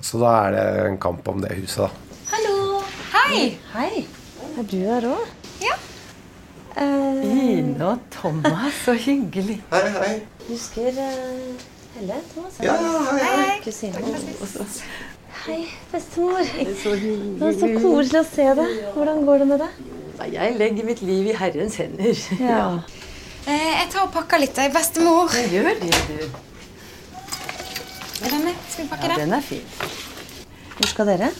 Så 0.00 0.20
da 0.22 0.32
er 0.46 0.54
det 0.54 0.64
en 0.86 0.98
kamp 1.02 1.26
om 1.28 1.42
det 1.42 1.56
huset, 1.58 1.86
da. 1.86 2.16
Hallo! 2.30 2.80
Hei! 3.12 3.42
Hei. 3.74 4.06
Er 4.58 4.66
du 4.70 4.76
her 4.78 5.06
òg? 5.10 5.26
Ja. 5.62 5.76
Eh, 6.80 7.20
Ine 7.26 7.90
og 7.92 8.06
Thomas, 8.14 8.78
så 8.84 8.94
hyggelig. 8.94 9.60
Hei, 9.74 9.84
hei. 9.98 10.14
husker 10.48 10.88
uh, 10.96 11.68
Helle? 11.96 12.20
Thomas? 12.32 12.60
Ja, 12.62 12.78
hei, 13.10 13.26
hei. 13.26 13.60
Kusine. 13.64 15.08
Hei, 15.46 15.66
bestemor. 15.92 16.42
Så 16.82 16.90
Det 17.00 17.40
var 17.40 17.52
så 17.56 17.68
koselig 17.80 18.20
å 18.20 18.26
se 18.28 18.46
deg. 18.58 18.72
Hvordan 18.94 19.22
går 19.28 19.42
det 19.42 19.46
med 19.52 19.62
deg? 19.62 19.78
Jeg 20.34 20.56
legger 20.60 20.84
mitt 20.84 21.00
liv 21.02 21.30
i 21.32 21.36
Herrens 21.36 21.78
hender. 21.80 22.18
Ja. 22.40 22.64
Eh, 23.48 23.70
jeg 23.80 23.86
tar 23.94 24.04
og 24.04 24.12
pakker 24.12 24.42
litt. 24.42 24.56
jeg. 24.60 24.72
Bestemor. 24.74 25.32
Jeg 25.32 25.48
gjør 25.54 25.70
det, 25.80 25.92
du. 26.10 26.26
Renne, 28.20 28.52
skal 28.68 28.84
vi 28.84 28.88
pakke 28.90 29.06
Ja, 29.08 29.16
den? 29.16 29.30
den 29.30 29.32
er 29.38 29.40
fin. 29.40 29.64
Hvor 30.76 30.90
skal 30.92 31.08
dere? 31.08 31.30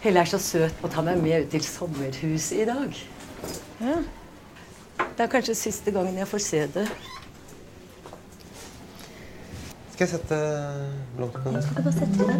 Helle 0.00 0.22
er 0.24 0.30
så 0.32 0.38
søt 0.40 0.80
å 0.80 0.88
ta 0.88 1.02
meg 1.04 1.20
med 1.20 1.44
ut 1.44 1.50
til 1.52 1.60
sommerhuset 1.66 2.62
i 2.62 2.68
dag. 2.70 2.96
Ja. 3.84 3.98
Det 5.00 5.26
er 5.26 5.28
kanskje 5.32 5.54
siste 5.60 5.92
gangen 5.92 6.16
jeg 6.16 6.28
får 6.28 6.40
se 6.46 6.62
det. 6.72 6.86
Skal 10.00 10.14
jeg 10.14 10.16
sette 10.16 10.36
blomstene 11.12 11.60
Du 11.60 11.82
bare 11.84 11.92
setter 11.92 12.24
det 12.24 12.36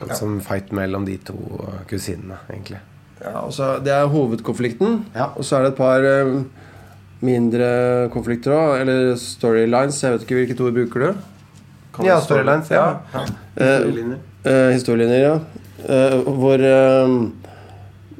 der. 0.00 0.14
Som 0.16 0.38
fight 0.40 0.70
mellom 0.72 1.04
de 1.04 1.18
to 1.28 1.36
kusinene, 1.90 2.38
egentlig. 2.48 2.78
Ja, 3.20 3.42
og 3.42 3.52
Det 3.84 3.92
er 3.92 4.08
hovedkonflikten. 4.08 5.04
Ja. 5.12 5.26
Og 5.36 5.44
så 5.44 5.58
er 5.58 5.66
det 5.66 5.72
et 5.74 5.76
par 5.76 6.00
eh, 6.00 6.40
mindre 7.20 7.68
konflikter 8.16 8.56
òg. 8.56 8.80
Eller 8.80 9.12
storylines. 9.20 10.00
Jeg 10.00 10.12
vet 10.14 10.24
ikke 10.24 10.38
hvilket 10.40 10.64
ord 10.64 10.72
bruker 10.78 11.04
du? 11.04 11.12
Kan 11.92 12.08
Ja, 12.08 12.16
storylines. 12.24 12.72
Ja. 12.72 12.86
Ja. 13.12 13.28
Historielinjer. 13.60 14.18
Eh, 14.40 14.72
historielinjer, 14.72 15.20
ja. 15.20 15.36
Eh, 15.84 16.16
hvor, 16.32 16.56
eh, 16.72 17.08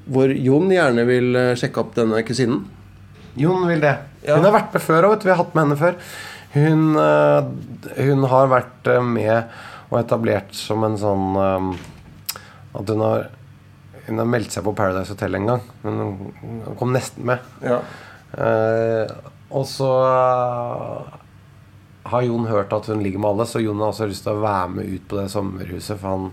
hvor 0.05 0.29
Jon 0.37 0.69
gjerne 0.69 1.09
vil 1.09 1.33
eh, 1.33 1.57
sjekke 1.57 1.81
opp 1.81 1.97
denne 1.97 2.21
kusinen. 2.29 2.61
Jon 3.41 3.65
vil 3.73 3.81
det. 3.89 3.97
Ja. 4.21 4.37
Hun 4.37 4.45
har 4.45 4.59
vært 4.61 4.77
med 4.77 4.83
før 4.85 5.15
òg. 5.15 5.25
Vi 5.25 5.33
har 5.33 5.41
hatt 5.41 5.55
med 5.57 5.65
henne 5.65 5.81
før. 5.81 5.95
Hun, 6.57 6.85
eh, 6.97 7.49
hun 8.09 8.25
har 8.33 8.49
vært 8.49 8.89
eh, 8.89 9.03
med 9.05 9.51
og 9.87 9.99
etablert 10.01 10.55
som 10.57 10.83
en 10.87 10.97
sånn 10.99 11.37
eh, 11.39 11.67
At 12.81 12.91
hun 12.91 13.05
har 13.05 13.29
Hun 14.07 14.23
har 14.23 14.31
meldt 14.31 14.55
seg 14.55 14.65
på 14.67 14.75
Paradise 14.79 15.13
Hotel 15.15 15.35
en 15.35 15.49
gang. 15.51 15.63
Men 15.83 15.97
hun 15.99 16.77
kom 16.79 16.93
nesten 16.95 17.27
med. 17.27 17.43
Ja. 17.59 17.81
Eh, 18.39 19.11
og 19.51 19.65
så 19.67 19.89
har 22.07 22.23
Jon 22.23 22.47
hørt 22.47 22.75
at 22.77 22.87
hun 22.87 23.03
ligger 23.03 23.19
med 23.19 23.33
alle, 23.33 23.47
så 23.51 23.59
Jon 23.59 23.83
har 23.83 23.91
også 23.91 24.07
lyst 24.07 24.23
til 24.27 24.37
å 24.37 24.45
være 24.45 24.69
med 24.77 24.93
ut 24.93 25.09
på 25.11 25.19
det 25.19 25.27
sommerhuset. 25.33 25.99
For 25.99 26.07
han, 26.07 26.29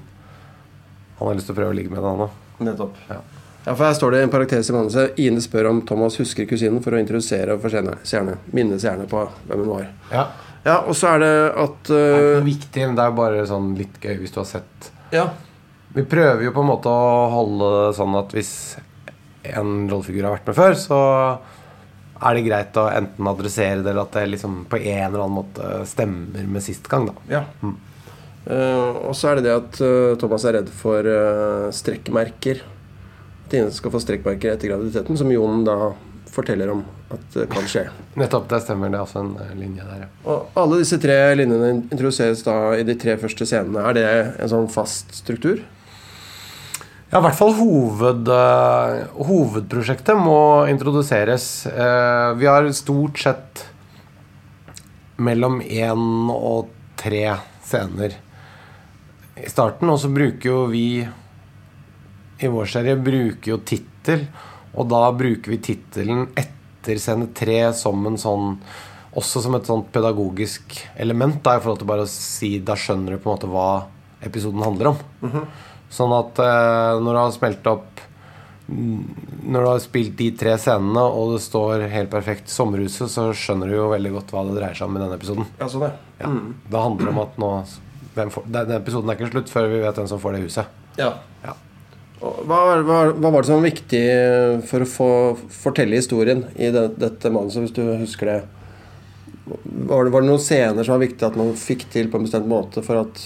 han 1.17 1.31
har 1.31 1.39
lyst 1.39 1.49
til 1.49 1.55
å 1.55 1.59
prøve 1.63 1.73
å 1.73 1.77
ligge 1.79 1.93
med 1.93 2.03
henne, 2.03 2.13
han 2.13 2.27
òg. 2.27 2.37
Nettopp. 2.69 3.01
Ja. 3.09 3.19
Ja, 3.63 3.75
for 3.75 3.85
Her 3.85 3.93
står 3.95 4.11
det 4.11 4.23
en 4.23 4.31
parentes 4.33 4.69
i 4.69 4.73
manuset. 4.75 5.19
Ine 5.23 5.41
spør 5.41 5.69
om 5.69 5.81
Thomas 5.87 6.17
husker 6.19 6.47
kusinen 6.49 6.83
for 6.83 6.95
å 6.95 6.99
introdusere 6.99 7.55
og 7.55 7.63
for 7.63 7.71
seerne, 7.71 7.95
seerne, 8.07 8.35
minne 8.51 8.79
seerne 8.81 9.07
på 9.09 9.23
hvem 9.47 9.63
hun 9.63 9.71
var. 9.71 9.87
Ja. 10.11 10.25
Ja, 10.63 10.77
Og 10.87 10.95
så 10.95 11.09
er 11.11 11.19
det 11.19 11.31
at 11.59 11.89
Det 11.89 11.95
er 11.99 12.13
ikke 12.13 12.27
eh, 12.27 12.37
noe 12.37 12.47
viktig, 12.47 12.83
men 12.87 12.95
det 12.95 13.03
er 13.03 13.17
bare 13.17 13.47
sånn 13.47 13.73
litt 13.75 13.97
gøy 13.99 14.15
hvis 14.21 14.31
du 14.31 14.39
har 14.39 14.47
sett 14.47 14.91
Ja. 15.11 15.25
Vi 15.93 16.05
prøver 16.09 16.45
jo 16.45 16.53
på 16.55 16.63
en 16.63 16.69
måte 16.71 16.89
å 16.89 17.27
holde 17.29 17.71
det 17.75 17.97
sånn 17.99 18.15
at 18.17 18.31
hvis 18.33 18.53
en 19.43 19.73
rollefigur 19.91 20.23
har 20.25 20.37
vært 20.37 20.47
med 20.49 20.57
før, 20.57 20.77
så 20.79 20.99
er 22.23 22.37
det 22.37 22.45
greit 22.45 22.79
å 22.79 22.85
enten 22.87 23.27
adressere 23.27 23.81
det, 23.81 23.91
eller 23.91 24.05
at 24.05 24.15
det 24.15 24.23
liksom 24.31 24.61
på 24.71 24.79
en 24.79 25.09
eller 25.09 25.25
annen 25.25 25.35
måte 25.35 25.73
stemmer 25.89 26.47
med 26.47 26.63
sist 26.63 26.87
gang. 26.89 27.09
da 27.11 27.35
ja. 27.35 27.43
Eh, 28.43 28.97
og 29.03 29.13
så 29.15 29.29
er 29.29 29.39
det 29.39 29.45
det 29.45 29.55
at 29.55 29.81
uh, 29.83 30.15
Thomas 30.19 30.47
er 30.47 30.57
redd 30.57 30.71
for 30.73 31.07
uh, 31.07 31.69
strekkmerker. 31.75 32.63
Ine 33.53 33.69
skal 33.73 33.93
få 33.93 34.01
strekkmerker 34.01 34.55
etter 34.55 34.71
graviditeten, 34.71 35.17
som 35.19 35.31
Jon 35.31 35.63
da 35.67 35.93
forteller 36.33 36.71
om 36.73 36.81
at 37.13 37.25
det 37.35 37.45
kan 37.51 37.67
skje. 37.69 37.85
Nettopp, 38.19 38.47
det 38.49 38.63
stemmer. 38.65 38.89
Det 38.93 39.01
også 39.03 39.21
en 39.21 39.35
eh, 39.43 39.53
linje 39.59 39.85
der, 39.85 40.05
ja. 40.05 40.09
Og 40.25 40.57
alle 40.59 40.81
disse 40.81 40.99
tre 41.01 41.17
linjene 41.37 41.71
introduseres 41.83 42.43
da 42.45 42.57
i 42.77 42.85
de 42.87 42.97
tre 42.99 43.17
første 43.21 43.47
scenene. 43.49 43.85
Er 43.89 43.97
det 43.97 44.09
en 44.41 44.53
sånn 44.55 44.69
fast 44.73 45.13
struktur? 45.21 45.61
Ja, 47.13 47.19
i 47.19 47.25
hvert 47.27 47.37
fall 47.37 47.53
hoved, 47.53 48.25
uh, 48.25 49.03
hovedprosjektet 49.27 50.17
må 50.17 50.65
introduseres. 50.65 51.67
Uh, 51.69 52.33
vi 52.39 52.47
har 52.49 52.65
stort 52.73 53.21
sett 53.21 53.67
mellom 55.21 55.59
én 55.61 56.31
og 56.33 56.71
tre 56.97 57.35
scener 57.61 58.15
i 59.37 59.45
starten. 59.45 59.91
Og 59.93 60.01
så 60.01 60.09
bruker 60.09 60.49
jo 60.49 60.63
vi 60.71 60.87
i 62.43 62.51
vår 62.51 62.71
serie 62.73 62.99
bruker 62.99 63.53
jo 63.53 63.59
tittel, 63.65 64.25
og 64.73 64.89
da 64.91 65.05
bruker 65.15 65.53
vi 65.53 65.61
tittelen 65.63 66.27
etter 66.39 66.99
scene 66.99 67.29
tre 67.35 67.59
som 67.77 68.01
en 68.09 68.19
sånn 68.19 68.57
også 69.13 69.43
som 69.45 69.55
et 69.57 69.67
sånt 69.69 69.91
pedagogisk 69.93 70.73
element. 70.97 71.37
Da, 71.45 71.57
I 71.57 71.61
forhold 71.61 71.83
til 71.83 71.89
bare 71.89 72.07
å 72.07 72.09
si 72.09 72.55
Da 72.65 72.73
skjønner 72.79 73.13
du 73.13 73.21
på 73.21 73.29
en 73.29 73.35
måte 73.35 73.49
hva 73.51 73.67
episoden 74.25 74.63
handler 74.65 74.93
om. 74.93 75.03
Sånn 75.93 76.13
at 76.15 76.39
eh, 76.41 77.01
når 77.03 77.13
du 77.13 77.19
har 77.19 77.33
smelt 77.35 77.67
opp 77.69 78.01
mm, 78.65 79.01
Når 79.53 79.59
du 79.59 79.69
har 79.69 79.83
spilt 79.83 80.15
de 80.17 80.31
tre 80.39 80.55
scenene, 80.57 81.03
og 81.03 81.35
det 81.35 81.43
står 81.45 81.85
helt 81.91 82.09
perfekt 82.09 82.49
'Sommerhuset', 82.49 83.11
så 83.11 83.27
skjønner 83.37 83.69
du 83.69 83.77
jo 83.77 83.91
veldig 83.91 84.13
godt 84.15 84.33
hva 84.33 84.45
det 84.47 84.57
dreier 84.57 84.79
seg 84.79 84.89
om 84.89 84.97
i 84.97 85.03
denne 85.03 85.19
episoden. 85.19 85.45
Ja, 85.59 85.67
sånn, 85.69 85.85
ja. 86.17 86.31
Mm. 86.31 86.55
Det 86.69 86.85
handler 86.87 87.13
om 87.13 87.21
at 87.27 87.37
nå 87.37 87.51
får, 88.33 88.49
Denne 88.49 88.79
episoden 88.79 89.09
er 89.09 89.19
ikke 89.19 89.33
slutt 89.35 89.53
før 89.53 89.69
vi 89.69 89.83
vet 89.83 90.01
hvem 90.01 90.09
som 90.09 90.21
får 90.23 90.37
det 90.37 90.47
huset. 90.47 90.81
ja. 90.97 91.13
Ja. 91.43 91.53
Hva, 92.23 92.57
hva, 92.87 92.97
hva 93.11 93.29
var 93.29 93.41
det 93.41 93.49
som 93.49 93.57
var 93.59 93.65
viktig 93.67 94.03
for 94.69 94.85
å 94.85 94.87
få 94.87 95.07
fortelle 95.51 95.97
historien 95.99 96.45
i 96.55 96.69
det, 96.71 96.85
dette 97.01 97.31
manuset, 97.33 97.65
hvis 97.65 97.75
du 97.75 97.83
husker 97.99 98.29
det? 98.31 98.39
Var 99.43 100.05
det, 100.07 100.13
var 100.13 100.23
det 100.23 100.29
noen 100.29 100.39
scener 100.39 100.87
som 100.87 100.95
var 100.95 101.03
viktig 101.03 101.27
at 101.27 101.39
man 101.39 101.51
fikk 101.59 101.89
til 101.91 102.07
på 102.11 102.19
en 102.19 102.27
bestemt 102.27 102.47
måte 102.47 102.83
for 102.85 103.01
at 103.01 103.25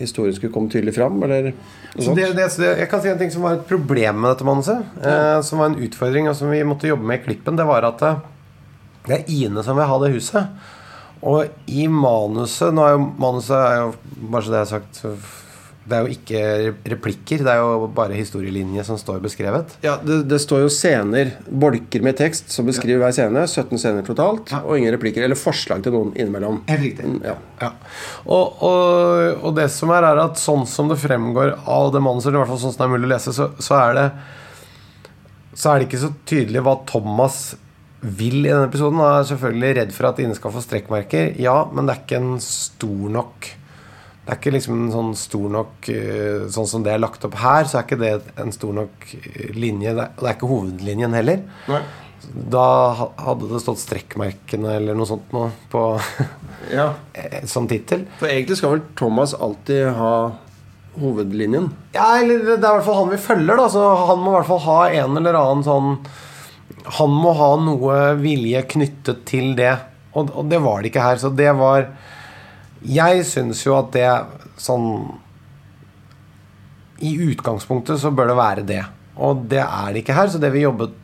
historien 0.00 0.34
skulle 0.34 0.54
komme 0.54 0.72
tydelig 0.72 0.96
fram? 0.96 1.22
Eller 1.22 1.52
Så 1.94 2.16
det, 2.18 2.32
det, 2.34 2.48
så 2.54 2.66
jeg 2.66 2.90
kan 2.90 3.04
si 3.04 3.12
en 3.12 3.20
ting 3.20 3.30
som 3.34 3.46
var 3.46 3.60
et 3.60 3.70
problem 3.70 4.24
med 4.24 4.32
dette 4.32 4.48
manuset. 4.48 4.98
Eh, 4.98 5.38
som 5.46 5.62
var 5.62 5.70
en 5.70 5.78
utfordring, 5.86 6.26
og 6.30 6.34
som 6.38 6.50
vi 6.50 6.64
måtte 6.66 6.90
jobbe 6.90 7.06
med 7.06 7.22
i 7.22 7.24
klippen. 7.30 7.58
Det 7.58 7.66
var 7.68 7.86
at 7.86 8.02
eh, 8.06 8.20
det 9.06 9.20
er 9.20 9.30
Ine 9.38 9.62
som 9.62 9.78
vil 9.78 9.88
ha 9.88 10.02
det 10.02 10.12
huset. 10.18 10.50
Og 11.26 11.46
i 11.66 11.88
manuset 11.90 12.74
Nå 12.74 12.84
er 12.86 12.92
jo 12.94 13.06
manuset 13.18 13.56
er 13.58 13.80
jo, 13.80 13.88
Bare 14.30 14.44
så 14.46 14.52
det 14.52 14.58
er 14.60 14.68
sagt 14.70 15.00
Det 15.88 15.96
er 15.96 16.04
jo 16.04 16.12
ikke 16.14 16.40
replikker. 16.92 17.42
Det 17.46 17.52
er 17.54 17.60
jo 17.62 17.86
bare 17.96 18.16
historielinje 18.18 18.82
som 18.84 18.98
står 19.00 19.22
beskrevet. 19.24 19.76
Ja, 19.84 19.94
det, 20.04 20.18
det 20.28 20.38
står 20.42 20.64
jo 20.66 20.70
scener, 20.72 21.30
bolker 21.48 22.02
med 22.04 22.18
tekst, 22.20 22.50
som 22.52 22.66
beskriver 22.68 23.00
hver 23.06 23.14
scene. 23.16 23.44
17 23.48 23.80
scener 23.80 24.04
totalt, 24.06 24.52
Ja. 24.52 24.60
og 24.64 24.76
ingen 24.78 24.92
replikker. 24.94 25.24
Eller 25.24 25.38
forslag 25.38 25.82
til 25.86 25.94
noen 25.96 26.10
innimellom. 26.18 26.60
Helt 26.68 26.84
riktig. 26.84 27.06
Mm, 27.08 27.20
Ja. 27.24 27.36
Ja. 27.62 27.70
Og, 28.26 28.60
og, 28.62 29.44
og 29.48 29.56
det 29.56 29.70
som 29.74 29.90
er, 29.96 30.04
er 30.12 30.20
at 30.26 30.36
sånn 30.38 30.66
som 30.68 30.90
det 30.92 30.98
fremgår 31.00 31.54
av 31.66 31.88
det 31.96 32.02
manuset, 32.04 32.28
eller 32.30 32.40
i 32.40 32.44
hvert 32.44 32.52
fall 32.54 32.62
sånn 32.66 32.74
som 32.76 32.84
det 32.84 32.88
er 32.90 32.94
mulig 32.98 33.08
å 33.08 33.14
lese, 33.16 33.34
så, 33.34 33.48
så 33.62 33.78
er 33.80 33.96
det 33.98 34.08
Så 35.58 35.70
er 35.72 35.78
det 35.80 35.88
ikke 35.88 36.02
så 36.04 36.12
tydelig 36.28 36.60
hva 36.62 36.76
Thomas 36.86 37.38
vil 38.00 38.44
i 38.44 38.50
denne 38.52 38.68
episoden. 38.68 39.00
Han 39.02 39.16
er 39.22 39.24
selvfølgelig 39.26 39.70
redd 39.80 39.94
for 39.96 40.06
at 40.12 40.20
Ine 40.22 40.36
skal 40.38 40.52
få 40.54 40.60
strekkmerker, 40.62 41.32
ja, 41.42 41.56
men 41.74 41.88
det 41.88 41.96
er 41.96 42.02
ikke 42.04 42.20
en 42.20 42.36
stor 42.44 43.08
nok 43.16 43.48
Det 44.28 44.34
er 44.34 44.40
ikke 44.42 44.50
liksom 44.52 44.74
en 44.76 44.90
sånn 44.92 45.14
stor 45.16 45.52
nok 45.54 45.86
eh, 45.88 46.42
Sånn 46.52 46.66
som 46.68 46.82
det 46.84 46.90
er 46.92 47.00
lagt 47.00 47.22
opp 47.24 47.38
her, 47.40 47.64
så 47.64 47.78
er 47.78 47.86
ikke 47.86 47.96
det 48.02 48.10
en 48.36 48.52
stor 48.52 48.74
nok 48.76 49.06
eh, 49.16 49.54
linje. 49.56 49.94
Det 49.96 50.02
er, 50.04 50.10
det 50.18 50.26
er 50.26 50.34
ikke 50.36 50.50
hovedlinjen 50.50 51.16
heller. 51.16 51.38
Nei. 51.72 51.78
Da 52.52 52.64
hadde 53.24 53.48
det 53.48 53.62
stått 53.62 53.80
'strekkmerkene' 53.80 54.74
eller 54.74 54.98
noe 54.98 55.08
sånt 55.08 55.32
noe 55.32 55.48
på, 55.72 55.80
ja. 56.76 56.90
eh, 57.16 57.38
som 57.48 57.64
tittel. 57.70 58.04
For 58.20 58.28
egentlig 58.28 58.58
skal 58.60 58.74
vel 58.74 58.84
Thomas 59.00 59.32
alltid 59.32 59.94
ha 59.96 60.12
hovedlinjen. 61.00 61.70
Ja, 61.96 62.10
eller 62.18 62.44
det 62.44 62.58
er 62.58 62.68
i 62.68 62.74
hvert 62.82 62.86
fall 62.90 63.00
han 63.00 63.14
vi 63.14 63.22
følger, 63.22 63.56
da. 63.62 63.70
Så 63.72 63.86
han 64.10 64.20
må 64.20 64.34
i 64.34 64.36
hvert 64.42 64.50
fall 64.50 64.64
ha 64.66 64.78
en 65.06 65.22
eller 65.22 65.40
annen 65.40 65.64
sånn 65.64 65.94
Han 67.00 67.10
må 67.24 67.32
ha 67.36 67.48
noe 67.60 67.96
vilje 68.20 68.60
knyttet 68.76 69.24
til 69.28 69.56
det. 69.56 69.72
Og, 70.12 70.30
og 70.36 70.52
det 70.52 70.60
var 70.64 70.84
det 70.84 70.92
ikke 70.92 71.04
her. 71.04 71.18
Så 71.20 71.32
det 71.32 71.48
var 71.56 71.88
Jeg 72.86 73.24
syns 73.26 73.64
jo 73.66 73.74
at 73.78 73.90
det 73.94 74.08
sånn 74.60 74.86
I 77.02 77.14
utgangspunktet 77.30 78.00
så 78.02 78.12
bør 78.14 78.30
det 78.32 78.38
være 78.38 78.66
det. 78.68 78.84
Og 79.18 79.44
det 79.50 79.62
er 79.64 79.92
det 79.92 80.02
ikke 80.02 80.16
her. 80.16 80.30
Så 80.30 80.40
det 80.42 80.52
vi 80.54 80.64
jobbet 80.64 80.94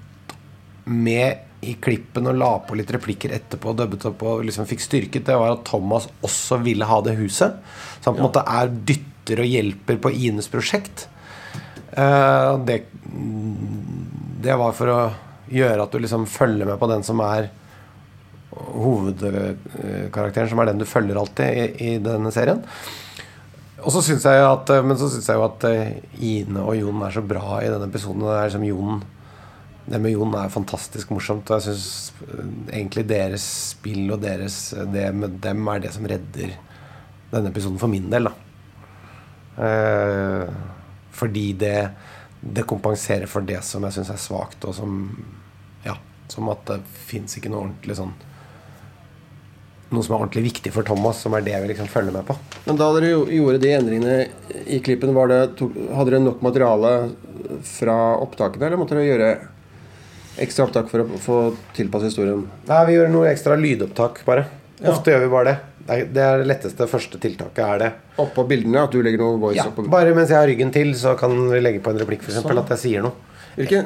med 0.84 1.42
i 1.64 1.74
klippen 1.80 2.28
og 2.28 2.36
la 2.36 2.50
på 2.66 2.76
litt 2.76 2.90
replikker 2.92 3.32
etterpå 3.32 3.72
og 3.72 3.78
dubbet 3.78 4.04
opp 4.10 4.22
og 4.28 4.44
liksom 4.44 4.66
fikk 4.68 4.82
styrket, 4.84 5.24
det 5.24 5.36
var 5.40 5.54
at 5.54 5.64
Thomas 5.64 6.10
også 6.26 6.58
ville 6.64 6.88
ha 6.88 6.98
det 7.04 7.16
huset. 7.18 7.56
Så 8.00 8.10
han 8.10 8.18
på 8.18 8.20
en 8.20 8.28
måte 8.28 8.44
er 8.44 8.72
dytter 8.90 9.40
og 9.40 9.48
hjelper 9.48 10.00
på 10.04 10.12
Ines 10.12 10.50
prosjekt. 10.52 11.06
Uh, 11.94 12.60
det, 12.66 12.82
det 14.44 14.58
var 14.60 14.74
for 14.76 14.92
å 14.92 15.00
gjøre 15.54 15.86
at 15.86 15.94
du 15.94 16.02
liksom 16.02 16.26
følger 16.28 16.68
med 16.68 16.80
på 16.80 16.90
den 16.90 17.04
som 17.06 17.22
er 17.24 17.48
hovedkarakteren, 18.74 20.50
som 20.50 20.60
er 20.60 20.70
den 20.70 20.82
du 20.82 20.86
følger 20.88 21.18
alltid 21.20 21.58
i, 21.62 21.94
i 21.94 21.96
denne 22.02 22.32
serien. 22.34 22.62
Og 23.84 23.92
så 23.92 24.00
synes 24.04 24.24
jeg 24.24 24.44
at, 24.46 24.70
Men 24.86 24.96
så 24.96 25.10
syns 25.12 25.28
jeg 25.28 25.36
jo 25.36 25.44
at 25.44 25.64
eh, 25.68 25.96
Ine 26.24 26.62
og 26.64 26.76
Jon 26.78 27.02
er 27.04 27.12
så 27.12 27.22
bra 27.24 27.58
i 27.60 27.68
denne 27.68 27.90
episoden. 27.90 28.24
Det 28.24 28.32
er 28.32 28.48
liksom 28.48 28.64
Jon 28.70 29.02
det 29.84 30.00
med 30.00 30.14
Jon 30.14 30.32
er 30.38 30.52
fantastisk 30.52 31.10
morsomt. 31.12 31.50
Og 31.50 31.60
jeg 31.60 31.74
syns 31.74 32.12
egentlig 32.72 33.04
deres 33.10 33.44
spill 33.74 34.14
og 34.14 34.22
deres 34.24 34.56
det 34.92 35.10
med 35.16 35.36
dem 35.44 35.68
er 35.68 35.84
det 35.84 35.92
som 35.92 36.08
redder 36.08 36.54
denne 37.32 37.50
episoden 37.52 37.80
for 37.80 37.92
min 37.92 38.08
del. 38.12 38.30
da 38.30 39.66
eh, 39.66 40.54
Fordi 41.12 41.46
det, 41.60 41.78
det 42.40 42.68
kompenserer 42.70 43.28
for 43.30 43.44
det 43.44 43.60
som 43.66 43.84
jeg 43.84 43.98
syns 43.98 44.14
er 44.14 44.22
svakt, 44.22 44.64
og 44.64 44.76
som 44.76 45.02
Ja, 45.84 45.98
som 46.32 46.48
at 46.48 46.64
det 46.70 46.80
fins 47.10 47.36
ikke 47.36 47.52
noe 47.52 47.66
ordentlig 47.66 47.98
sånn 47.98 48.14
noe 49.94 50.04
som 50.06 50.16
er 50.16 50.22
ordentlig 50.24 50.44
viktig 50.48 50.72
for 50.74 50.86
Thomas, 50.86 51.22
som 51.24 51.34
er 51.38 51.44
det 51.46 51.56
vi 51.62 51.70
liksom 51.72 51.88
følger 51.90 52.14
med 52.14 52.26
på. 52.28 52.36
Men 52.66 52.78
da 52.80 52.90
dere 52.96 53.12
gjorde 53.14 53.60
de 53.62 53.72
endringene 53.76 54.62
i 54.66 54.80
klippen, 54.84 55.14
var 55.16 55.30
det, 55.32 55.40
hadde 55.60 56.10
dere 56.10 56.22
nok 56.24 56.42
materiale 56.44 56.94
fra 57.68 57.98
opptakene, 58.20 58.68
eller 58.68 58.80
måtte 58.80 58.98
dere 58.98 59.08
gjøre 59.08 59.30
ekstra 60.44 60.66
opptak 60.66 60.90
for 60.90 61.04
å 61.04 61.20
få 61.22 61.38
tilpasset 61.76 62.10
historien? 62.10 62.46
Nei, 62.68 62.82
vi 62.88 62.96
gjør 62.98 63.12
noe 63.14 63.30
ekstra 63.30 63.58
lydopptak, 63.60 64.24
bare. 64.26 64.48
Ofte 64.84 65.14
gjør 65.14 65.24
vi 65.24 65.30
bare 65.32 65.52
det. 65.52 65.56
Det 65.84 66.22
er 66.22 66.40
det, 66.40 66.48
letteste 66.48 66.86
første 66.88 67.18
tiltaket. 67.20 67.60
er 67.60 67.80
det 67.82 67.90
Oppå 68.22 68.46
bildene? 68.48 68.86
At 68.86 68.94
du 68.94 69.02
legger 69.04 69.20
noe 69.20 69.36
voice 69.36 69.58
ja, 69.58 69.66
oppå 69.68 69.84
Bare 69.92 70.14
mens 70.16 70.30
jeg 70.32 70.38
har 70.38 70.48
ryggen 70.48 70.72
til, 70.72 70.94
så 70.96 71.12
kan 71.20 71.34
vi 71.50 71.60
legge 71.60 71.82
på 71.84 71.92
en 71.92 72.00
replikk, 72.00 72.24
f.eks. 72.24 72.38
eksempel 72.38 72.62
At 72.62 72.72
jeg 72.72 72.82
sier 72.86 73.04
noe. 73.04 73.12
Hvilke, 73.58 73.82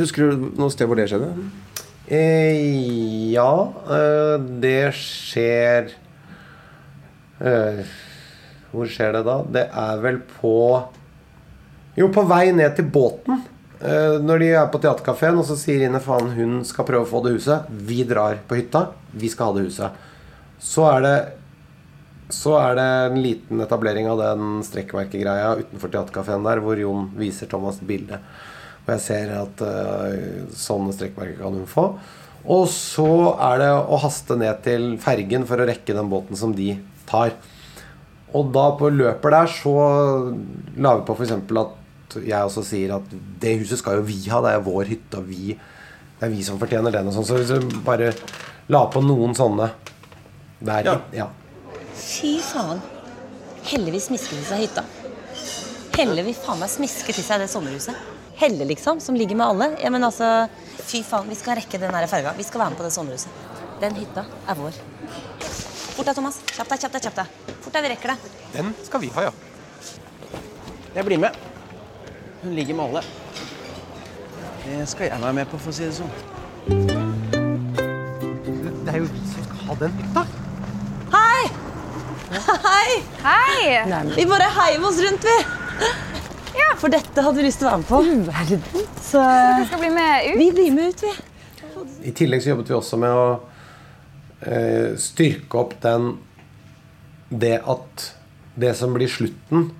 Husker 0.00 0.32
du 0.32 0.46
noe 0.58 0.72
sted 0.72 0.88
hvor 0.88 0.98
det 0.98 1.10
skjedde? 1.12 1.28
Eh, 2.12 3.32
ja, 3.32 3.72
eh, 3.88 4.34
det 4.60 4.90
skjer 4.92 5.86
eh, 7.40 7.78
Hvor 8.68 8.90
skjer 8.92 9.14
det 9.16 9.22
da? 9.24 9.36
Det 9.48 9.62
er 9.80 10.02
vel 10.02 10.18
på 10.34 10.56
Jo, 11.96 12.10
på 12.12 12.26
vei 12.28 12.50
ned 12.52 12.76
til 12.76 12.88
båten. 12.92 13.48
Når 13.82 14.38
de 14.38 14.48
er 14.54 14.68
på 14.70 14.78
teaterkafeen, 14.80 15.36
og 15.40 15.44
så 15.44 15.56
sier 15.58 15.82
Ine 15.82 15.98
faen 16.00 16.28
hun 16.36 16.52
skal 16.64 16.86
prøve 16.86 17.02
å 17.02 17.10
få 17.10 17.20
det 17.24 17.32
huset. 17.34 17.66
Vi 17.68 17.98
drar 18.08 18.38
på 18.48 18.56
hytta. 18.56 18.84
Vi 19.10 19.28
skal 19.28 19.50
ha 19.50 19.56
det 19.56 19.64
huset. 19.66 20.04
Så 20.62 20.86
er 20.88 21.02
det 21.04 21.16
så 22.32 22.54
er 22.56 22.78
det 22.78 22.86
en 23.10 23.18
liten 23.20 23.60
etablering 23.60 24.06
av 24.08 24.22
den 24.22 24.62
strekkmerkegreia 24.64 25.50
utenfor 25.58 25.92
teaterkafeen 25.92 26.46
der, 26.46 26.62
hvor 26.64 26.80
Jon 26.80 27.10
viser 27.18 27.50
Thomas 27.50 27.82
bilde. 27.84 28.22
Og 28.82 28.90
jeg 28.96 29.02
ser 29.04 29.32
at 29.36 29.62
uh, 29.62 30.48
sånne 30.56 30.94
strekkmerker 30.96 31.38
kan 31.42 31.54
hun 31.54 31.68
få. 31.70 31.86
Og 32.50 32.64
så 32.70 33.08
er 33.36 33.60
det 33.62 33.70
å 33.70 33.98
haste 34.02 34.34
ned 34.38 34.64
til 34.64 34.96
fergen 35.02 35.46
for 35.46 35.62
å 35.62 35.66
rekke 35.68 35.94
den 35.94 36.10
båten 36.10 36.38
som 36.38 36.54
de 36.56 36.74
tar. 37.06 37.36
Og 38.34 38.48
da 38.54 38.64
på 38.78 38.90
løpet 38.90 39.34
der 39.34 39.50
så 39.52 39.74
la 40.80 40.96
vi 40.98 41.06
på 41.06 41.14
f.eks. 41.14 41.36
at 41.36 42.16
jeg 42.22 42.48
også 42.48 42.64
sier 42.66 42.96
at 42.96 43.12
det 43.40 43.54
huset 43.60 43.80
skal 43.80 44.00
jo 44.00 44.06
vi 44.08 44.18
ha, 44.32 44.40
det 44.44 44.56
er 44.56 44.64
vår 44.64 44.90
hytte, 44.90 45.20
og 45.20 45.28
vi, 45.28 45.54
det 46.18 46.26
er 46.26 46.32
vi 46.32 46.42
som 46.44 46.58
fortjener 46.60 46.94
den. 46.94 47.08
og 47.08 47.14
sånn, 47.16 47.28
Så 47.28 47.38
hvis 47.38 47.52
du 47.52 47.78
bare 47.86 48.10
la 48.72 48.82
på 48.90 49.04
noen 49.04 49.36
sånne 49.38 49.70
der. 50.62 50.88
Ja. 50.88 50.96
ja. 51.14 51.28
Fy 51.98 52.38
faen. 52.42 52.82
Heldigvis 53.68 54.10
vil 54.10 54.18
de 54.18 54.48
seg 54.48 54.64
hytta. 54.66 54.84
Heldigvis 55.94 56.42
faen 56.42 56.58
meg 56.62 56.72
smisker 56.72 57.14
til 57.14 57.26
seg 57.26 57.44
det 57.44 57.50
sommerhuset. 57.52 58.11
Helle, 58.42 58.64
liksom, 58.64 59.00
som 59.00 59.14
ligger 59.14 59.36
med 59.36 59.46
alle. 59.46 59.76
Ja, 59.78 59.90
men 59.90 60.02
altså, 60.04 60.48
Fy 60.82 61.04
faen, 61.06 61.28
vi 61.30 61.36
skal 61.38 61.60
rekke 61.60 61.78
den 61.78 61.92
der 61.94 62.08
ferga. 62.10 62.32
Vi 62.34 62.42
skal 62.42 62.58
være 62.64 62.72
med 62.72 62.80
på 62.80 62.82
det 62.82 62.90
sommerhuset. 62.90 63.30
Den 63.78 63.94
hytta 63.94 64.24
er 64.50 64.58
vår. 64.58 64.80
Fort 65.92 66.08
deg, 66.08 66.16
Thomas. 66.16 66.40
Kjapp 66.50 66.72
deg, 66.72 66.82
kjapp 66.82 66.96
deg. 66.96 67.04
kjapp 67.06 67.20
deg. 67.20 67.54
Fort 67.62 67.76
deg, 67.76 67.86
vi 67.86 67.92
rekker 67.92 68.10
det. 68.10 68.32
Den 68.56 68.74
skal 68.82 69.04
vi 69.04 69.12
ha, 69.14 69.28
ja. 69.28 69.32
Jeg 70.96 71.06
blir 71.06 71.22
med. 71.22 71.38
Hun 72.42 72.58
ligger 72.58 72.80
med 72.80 72.84
alle. 72.88 73.04
Det 74.66 74.90
skal 74.90 75.06
jeg 75.12 75.22
være 75.22 75.38
med 75.38 75.46
på, 75.54 75.62
for 75.62 75.70
å 75.70 75.78
si 75.78 75.86
det 75.86 75.94
sånn. 76.02 76.12
Det 78.82 78.90
er 78.90 78.98
jo 79.04 79.06
vi 79.06 79.26
som 79.30 79.46
skal 79.46 79.66
ha 79.70 79.82
den 79.86 79.98
hytta. 80.02 80.26
Hei! 81.14 81.42
Hei! 82.66 83.02
Hei! 83.22 84.14
Vi 84.18 84.30
bare 84.34 84.50
heiv 84.58 84.90
oss 84.90 84.98
rundt, 85.06 85.30
vi. 85.30 85.42
For 86.82 86.90
dette 86.90 87.22
hadde 87.22 87.38
vi 87.38 87.44
lyst 87.46 87.60
til 87.62 87.68
å 87.70 87.76
være 87.78 88.56
med 88.58 88.64
på. 88.66 88.80
Så 88.98 89.20
vi 89.22 89.66
skal 89.68 89.82
bli 89.84 89.90
med 89.94 90.24
ut. 90.26 90.38
vi 90.40 90.48
blir 90.56 90.72
med 90.74 90.90
ut, 90.90 91.04
vi. 91.04 91.12
I 92.10 92.12
tillegg 92.16 92.42
så 92.42 92.50
jobbet 92.52 92.72
vi 92.72 92.74
også 92.74 92.98
med 92.98 93.14
å 93.14 93.26
eh, 94.42 94.96
styrke 94.98 95.60
opp 95.60 95.76
den 95.82 96.08
Det 97.30 97.54
at 97.62 98.08
Det 98.58 98.72
som 98.76 98.92
blir 98.92 99.08
slutten 99.08 99.70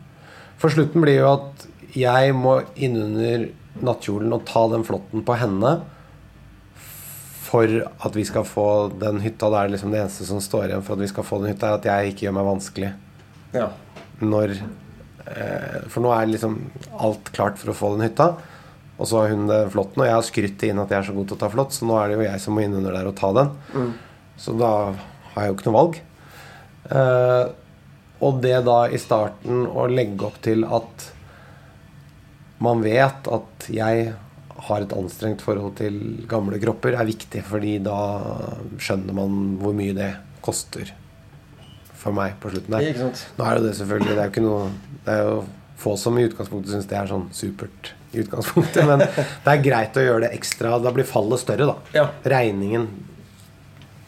For 0.63 0.73
slutten 0.73 1.03
blir 1.05 1.19
jo 1.21 1.27
at 1.35 1.67
jeg 1.93 2.33
må 2.39 2.55
innunder 2.81 3.49
nattkjolen 3.85 4.33
og 4.33 4.47
ta 4.49 4.63
den 4.73 4.87
flotten 4.87 5.27
på 5.27 5.35
henne 5.37 5.75
for 7.43 7.69
at 7.85 8.15
vi 8.17 8.23
skal 8.25 8.47
få 8.49 8.65
den 8.97 9.19
hytta. 9.21 9.51
Det 9.53 9.59
er 9.59 9.73
liksom 9.75 9.93
det 9.93 10.01
eneste 10.01 10.25
som 10.25 10.39
står 10.41 10.71
igjen 10.71 10.87
for 10.87 10.97
at 10.97 11.03
vi 11.03 11.11
skal 11.11 11.27
få 11.29 11.43
den 11.43 11.51
hytta, 11.53 11.69
er 11.69 11.77
at 11.83 11.89
jeg 11.91 12.15
ikke 12.15 12.25
gjør 12.25 12.37
meg 12.39 12.49
vanskelig 12.49 12.93
Ja. 13.53 13.67
når 14.25 14.55
For 15.93 16.03
nå 16.03 16.11
er 16.15 16.31
liksom 16.31 16.59
alt 16.99 17.31
klart 17.35 17.61
for 17.61 17.73
å 17.73 17.77
få 17.77 17.93
den 17.97 18.09
hytta. 18.09 18.33
Og 19.01 19.09
så 19.09 19.23
har 19.23 19.33
hun 19.33 19.49
det 19.49 19.61
flott 19.73 19.97
og 19.99 20.05
jeg 20.07 20.15
har 20.15 20.27
skrytt 20.27 20.63
inn 20.69 20.81
at 20.83 20.93
jeg 20.93 21.01
er 21.01 21.07
så 21.09 21.15
god 21.17 21.31
til 21.31 21.39
å 21.39 21.41
ta 21.41 21.49
flott, 21.51 21.75
så 21.75 21.87
nå 21.89 21.97
er 21.99 22.11
det 22.11 22.19
jo 22.19 22.27
jeg 22.27 22.43
som 22.45 22.55
må 22.55 22.63
inn 22.63 22.77
under 22.79 22.95
der 22.95 23.09
og 23.09 23.17
ta 23.19 23.33
den. 23.35 23.51
Så 24.39 24.55
da 24.59 24.71
har 25.33 25.47
jeg 25.47 25.51
jo 25.51 25.57
ikke 25.57 25.69
noe 25.71 25.79
valg. 25.79 25.99
Eh, 26.93 27.45
og 28.23 28.39
det 28.45 28.59
da 28.69 28.79
i 28.93 29.01
starten 29.03 29.65
å 29.67 29.89
legge 29.91 30.29
opp 30.29 30.39
til 30.45 30.63
at 30.69 31.09
man 32.63 32.85
vet 32.85 33.27
at 33.27 33.67
jeg 33.73 34.13
har 34.69 34.85
et 34.85 34.95
anstrengt 34.95 35.43
forhold 35.43 35.75
til 35.81 35.97
gamle 36.31 36.61
kropper, 36.63 36.95
er 36.95 37.09
viktig, 37.09 37.43
fordi 37.49 37.79
da 37.83 37.99
skjønner 38.79 39.17
man 39.17 39.57
hvor 39.59 39.75
mye 39.75 39.97
det 39.97 40.13
koster 40.45 40.93
for 41.99 42.15
meg 42.15 42.37
på 42.43 42.53
slutten 42.53 42.77
der. 42.77 43.03
Nå 43.39 43.47
er 43.47 43.59
jo 43.59 43.67
det 43.67 43.75
selvfølgelig 43.79 44.13
Det 44.13 44.21
er 44.21 44.29
jo 44.29 44.33
ikke 44.35 44.45
noe 44.47 44.71
Det 45.07 45.17
er 45.17 45.25
jo 45.27 45.43
få 45.83 45.97
som 45.99 46.19
i 46.19 46.25
utgangspunktet 46.29 46.73
syns 46.77 46.87
det 46.91 46.99
er 46.99 47.09
sånn 47.11 47.25
supert 47.35 47.93
i 48.13 48.21
utgangspunktet, 48.23 48.85
men 48.87 49.01
det 49.03 49.51
er 49.51 49.63
greit 49.65 49.97
å 49.99 50.05
gjøre 50.05 50.27
det 50.27 50.35
ekstra. 50.37 50.77
Da 50.85 50.93
blir 50.95 51.09
fallet 51.09 51.41
større, 51.43 51.67
da. 51.73 51.77
Ja. 51.97 52.05
Regningen 52.29 52.87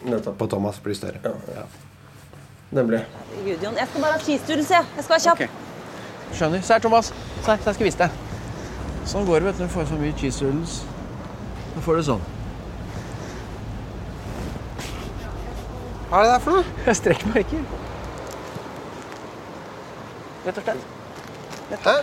Nettopp. 0.05 0.37
på 0.39 0.47
Thomas 0.47 0.79
blir 0.83 0.95
større. 0.95 1.19
Ja. 1.55 1.65
Nemlig. 2.75 3.01
Gud, 3.43 3.63
Jon, 3.63 3.75
jeg 3.77 3.87
skal 3.89 4.01
bare 4.05 4.15
ha 4.17 4.21
skisturen, 4.21 4.65
jeg. 4.69 4.91
Jeg 4.95 5.07
skal 5.07 5.15
være 5.15 5.25
kjapp. 5.25 5.41
Okay. 5.41 6.35
Skjønner. 6.35 6.63
Se 6.65 6.73
her, 6.73 6.85
Thomas. 6.85 7.11
Se 7.41 7.51
her, 7.51 7.59
jeg 7.65 7.77
skal 7.79 7.87
vise 7.89 8.01
deg. 8.05 8.21
Sånn 9.09 9.27
går 9.27 9.41
det, 9.41 9.49
vet 9.49 9.59
du. 9.59 9.65
Du 9.65 9.73
får 9.73 9.89
så 9.89 9.99
mye 9.99 10.15
cheese 10.19 10.45
doodles. 10.45 10.77
Da 11.75 11.83
får 11.85 11.99
du 11.99 12.05
sånn. 12.11 12.23
Hva 16.09 16.21
er 16.21 16.27
det 16.27 16.31
der 16.35 16.45
for 16.45 16.59
noe? 16.59 16.95
Strekkmerker. 17.01 17.65
Rett 20.45 20.57
og 20.61 20.63
slett. 20.67 20.85
Hæ? 21.85 21.95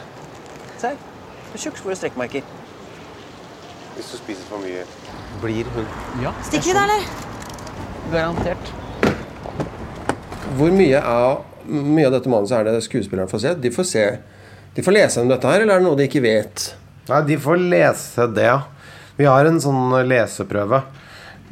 Se 0.81 0.89
her. 0.91 0.97
Du 1.53 1.59
er 1.59 1.63
tjukk, 1.63 1.79
så 1.79 1.95
strekkmerker. 2.01 2.47
Hvis 3.95 4.09
du 4.11 4.17
spiser 4.19 4.47
for 4.49 4.63
mye, 4.63 4.83
blir 5.43 5.69
hun 5.75 5.87
Ja. 6.23 6.33
Stikker 6.49 6.73
vi 6.73 6.75
da, 6.75 6.83
eller? 6.87 7.05
Garantert. 8.13 8.73
Hvor 10.57 10.73
mye 10.75 11.01
av, 11.01 11.45
mye 11.69 12.07
av 12.09 12.17
dette 12.17 12.33
manuset 12.33 12.59
er 12.59 12.65
det 12.71 12.83
skuespillerne 12.85 13.31
får 13.31 13.45
se? 13.45 13.55
De 13.55 13.71
får 13.71 13.85
se 13.89 14.05
De 14.75 14.83
får 14.83 14.93
lese 14.97 15.21
om 15.21 15.29
dette 15.29 15.47
her, 15.47 15.61
eller 15.61 15.75
er 15.75 15.83
det 15.83 15.87
noe 15.87 15.97
de 15.97 16.07
ikke 16.09 16.23
vet? 16.25 16.75
Nei, 17.11 17.21
de 17.29 17.37
får 17.37 17.59
lese 17.61 18.27
det, 18.33 18.47
ja. 18.49 18.63
Vi 19.19 19.27
har 19.29 19.45
en 19.45 19.61
sånn 19.61 19.93
leseprøve. 20.09 20.83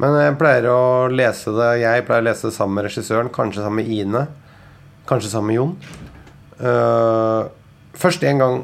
Men 0.01 0.15
jeg 0.17 0.37
pleier 0.39 0.65
å 0.71 1.07
lese 1.13 1.53
det 1.53 1.67
Jeg 1.83 2.05
pleier 2.07 2.23
å 2.23 2.25
lese 2.25 2.49
det 2.49 2.55
sammen 2.55 2.79
med 2.79 2.87
regissøren, 2.89 3.29
kanskje 3.29 3.61
sammen 3.61 3.83
med 3.85 3.91
Ine. 3.93 4.23
Kanskje 5.05 5.29
sammen 5.29 5.51
med 5.53 5.59
Jon. 5.59 5.75
Eh, 6.61 7.41
først 7.97 8.23
en 8.23 8.45
gang 8.45 8.61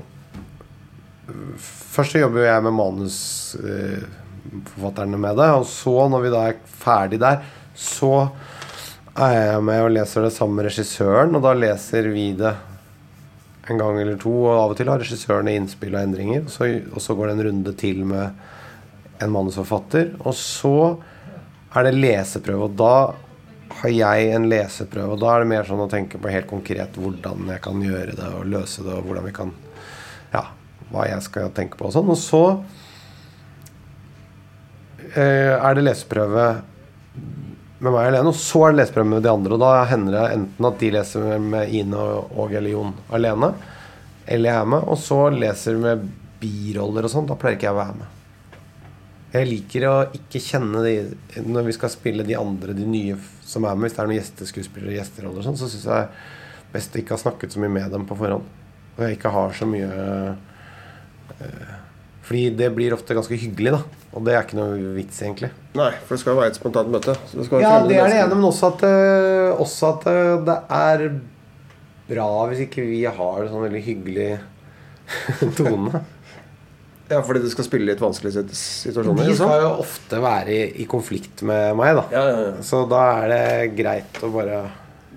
Først 1.97 2.13
så 2.13 2.21
jobber 2.21 2.45
jeg 2.45 2.61
med 2.63 2.73
manusforfatterne 2.77 5.17
med 5.19 5.35
det. 5.39 5.47
Og 5.57 5.65
så, 5.67 6.07
når 6.07 6.21
vi 6.23 6.29
da 6.31 6.41
er 6.47 6.55
ferdig 6.69 7.19
der, 7.19 7.37
så 7.73 8.29
er 9.17 9.33
jeg 9.33 9.63
med 9.65 9.81
og 9.81 9.91
leser 9.95 10.21
det 10.23 10.33
sammen 10.35 10.55
med 10.59 10.65
regissøren. 10.69 11.35
Og 11.35 11.41
da 11.43 11.53
leser 11.57 12.03
vi 12.13 12.33
det 12.37 12.53
en 13.67 13.77
gang 13.81 13.99
eller 13.99 14.17
to. 14.21 14.35
Og 14.45 14.53
av 14.53 14.71
og 14.71 14.77
til 14.77 14.89
har 14.93 14.99
regissørene 15.01 15.57
innspill 15.57 15.95
og 15.97 16.03
endringer. 16.05 16.41
Og 16.45 16.51
så, 16.53 16.61
og 16.93 17.01
så 17.03 17.11
går 17.17 17.25
det 17.27 17.35
en 17.35 17.45
runde 17.49 17.71
til 17.81 17.97
med 18.07 18.25
en 19.17 19.33
manusforfatter. 19.33 20.05
Og 20.21 20.33
så 20.37 20.77
er 21.73 21.81
det 21.89 21.97
leseprøve. 21.97 22.63
Og 22.69 22.73
da 22.77 22.95
har 23.81 23.93
jeg 23.93 24.31
en 24.33 24.47
leseprøve. 24.49 25.13
Og 25.13 25.21
da 25.21 25.33
er 25.33 25.43
det 25.43 25.51
mer 25.51 25.67
sånn 25.67 25.83
å 25.83 25.89
tenke 25.91 26.19
på 26.21 26.31
helt 26.33 26.49
konkret 26.49 26.97
hvordan 26.97 27.51
jeg 27.53 27.63
kan 27.65 27.83
gjøre 27.83 28.15
det 28.17 28.31
og 28.39 28.49
løse 28.49 28.85
det, 28.85 28.95
og 28.95 29.07
hvordan 29.07 29.27
vi 29.29 29.35
kan 29.37 29.53
Ja, 30.33 30.43
hva 30.91 31.05
jeg 31.07 31.23
skal 31.23 31.53
tenke 31.55 31.79
på 31.79 31.87
og 31.87 31.93
sånn. 31.95 32.09
Og 32.11 32.19
så 32.19 32.41
eh, 35.13 35.53
er 35.55 35.77
det 35.77 35.85
leseprøve 35.85 36.49
med 37.77 37.93
meg 37.93 38.07
alene, 38.09 38.33
og 38.33 38.37
så 38.37 38.65
er 38.65 38.73
det 38.73 38.81
leseprøve 38.81 39.11
med 39.13 39.25
de 39.25 39.31
andre. 39.31 39.55
Og 39.55 39.63
da 39.63 39.71
hender 39.91 40.17
det 40.17 40.27
enten 40.35 40.69
at 40.71 40.79
de 40.81 40.93
leser 40.97 41.47
med 41.53 41.73
Ine 41.77 42.01
og, 42.01 42.35
og 42.35 42.53
eller 42.57 42.73
Jon 42.73 42.93
alene, 43.13 43.53
eller 44.25 44.51
jeg 44.51 44.65
er 44.65 44.71
med. 44.75 44.91
Og 44.91 45.01
så 45.01 45.23
leser 45.33 45.77
de 45.77 45.85
med 45.85 46.05
biroller 46.41 47.07
og 47.07 47.13
sånn. 47.13 47.29
Da 47.29 47.37
pleier 47.39 47.59
ikke 47.59 47.69
jeg 47.69 47.77
å 47.77 47.81
være 47.81 47.99
med. 48.01 48.13
Jeg 49.27 49.49
liker 49.49 49.85
å 49.89 49.95
ikke 50.15 50.39
kjenne 50.39 50.81
de 50.85 51.41
Når 51.43 51.65
vi 51.67 51.73
skal 51.75 51.91
spille 51.91 52.23
de 52.23 52.37
andre, 52.39 52.73
de 52.73 52.85
nye 52.87 53.17
som 53.47 53.65
er 53.65 53.77
med, 53.77 53.87
hvis 53.87 53.95
det 53.95 54.03
er 54.03 54.09
noen 54.09 54.19
gjesteskuespillere 54.19 54.93
og 54.93 54.99
gjesteroller, 54.99 55.39
og 55.41 55.47
sånn, 55.47 55.59
så 55.59 55.69
syns 55.71 55.87
jeg 55.87 55.93
det 55.93 56.01
er 56.03 56.73
best 56.73 56.95
å 56.95 57.01
ikke 57.01 57.15
ha 57.15 57.21
snakket 57.21 57.55
så 57.55 57.63
mye 57.63 57.73
med 57.77 57.93
dem 57.95 58.05
på 58.09 58.17
forhånd. 58.19 58.47
Og 58.97 59.03
jeg 59.05 59.17
ikke 59.17 59.31
har 59.31 59.53
så 59.53 59.67
mye 59.69 59.87
øh, 61.37 61.75
Fordi 62.27 62.41
det 62.59 62.71
blir 62.75 62.95
ofte 62.95 63.15
ganske 63.15 63.37
hyggelig, 63.39 63.75
da. 63.77 64.03
Og 64.17 64.25
det 64.25 64.33
er 64.33 64.43
ikke 64.43 64.57
noe 64.57 64.91
vits, 64.97 65.21
egentlig. 65.23 65.51
Nei, 65.77 65.91
for 66.03 66.15
det 66.15 66.21
skal 66.23 66.33
jo 66.33 66.41
være 66.41 66.51
et 66.51 66.59
spontant 66.59 66.91
møte. 66.91 67.15
Så 67.29 67.39
det 67.39 67.61
Ja, 67.61 67.77
det 67.85 67.99
er 68.01 68.09
det 68.11 68.19
ene, 68.19 68.35
men 68.35 68.49
også 68.49 68.73
at, 68.73 68.83
eh, 68.87 69.61
også 69.63 69.93
at 69.93 70.07
eh, 70.11 70.33
det 70.47 70.57
er 70.79 71.05
bra 72.07 72.29
hvis 72.49 72.65
ikke 72.65 72.83
vi 72.87 73.01
har 73.05 73.41
en 73.43 73.49
sånn 73.51 73.65
veldig 73.67 73.83
hyggelig 73.85 74.29
tone. 75.59 76.03
Ja, 77.09 77.21
fordi 77.23 77.39
du 77.43 77.49
skal 77.49 77.63
spille 77.67 77.85
litt 77.87 78.01
vanskelige 78.03 78.33
sit- 78.41 78.57
situasjoner. 78.57 79.23
De 79.23 79.29
ikke 79.31 79.39
skal 79.39 79.61
jo 79.63 79.69
ofte 79.83 80.19
være 80.23 80.49
i, 80.51 80.63
i 80.83 80.85
konflikt 80.91 81.41
med 81.47 81.75
meg, 81.79 81.95
da. 81.95 82.03
Ja, 82.11 82.23
ja, 82.27 82.41
ja. 82.49 82.65
Så 82.67 82.81
da 82.91 83.03
er 83.23 83.31
det 83.31 83.75
greit 83.77 84.19
å 84.23 84.31
bare 84.33 84.59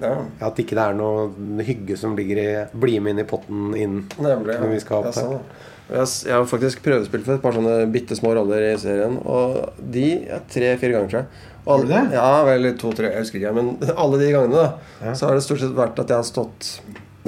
ja. 0.00 0.14
At 0.46 0.56
ikke 0.62 0.72
det 0.78 0.84
er 0.86 0.94
noe 0.96 1.26
hygge 1.66 1.96
som 2.00 2.14
ligger 2.16 2.38
i 2.40 2.46
Bli 2.80 2.94
med 3.04 3.12
inn 3.18 3.18
i 3.20 3.26
potten 3.28 3.74
inn 3.76 3.98
Nemlig. 4.16 4.54
Når 4.62 4.70
vi 4.72 4.78
skal 4.80 5.02
opp 5.04 5.12
sånn, 5.12 5.34
her. 5.34 5.66
Jeg 5.90 5.98
har 5.98 6.06
s- 6.06 6.22
jeg 6.24 6.32
har 6.38 6.46
faktisk 6.48 6.80
prøvespilt 6.86 7.26
for 7.26 7.34
et 7.34 7.42
par 7.42 7.52
sånne 7.52 7.74
bitte 7.92 8.16
små 8.16 8.32
roller 8.38 8.62
i 8.70 8.76
serien. 8.80 9.18
Og 9.26 9.58
de 9.92 10.06
er 10.30 10.40
tre-fire 10.48 10.94
ganger, 10.94 11.10
tror 11.10 11.20
jeg. 11.20 11.26
Alle, 11.66 11.86
det? 11.90 12.00
Ja, 12.16 12.30
vel 12.46 12.70
to-tre. 12.80 13.10
Jeg 13.12 13.26
husker 13.26 13.42
ikke. 13.42 13.52
Men 13.58 13.74
alle 14.06 14.22
de 14.22 14.30
gangene 14.32 14.62
da 15.02 15.12
Så 15.12 15.26
har 15.28 15.34
det 15.36 15.42
stort 15.44 15.60
sett 15.66 15.74
vært 15.76 15.98
at 16.00 16.08
jeg 16.14 16.16
har 16.22 16.28
stått 16.30 16.70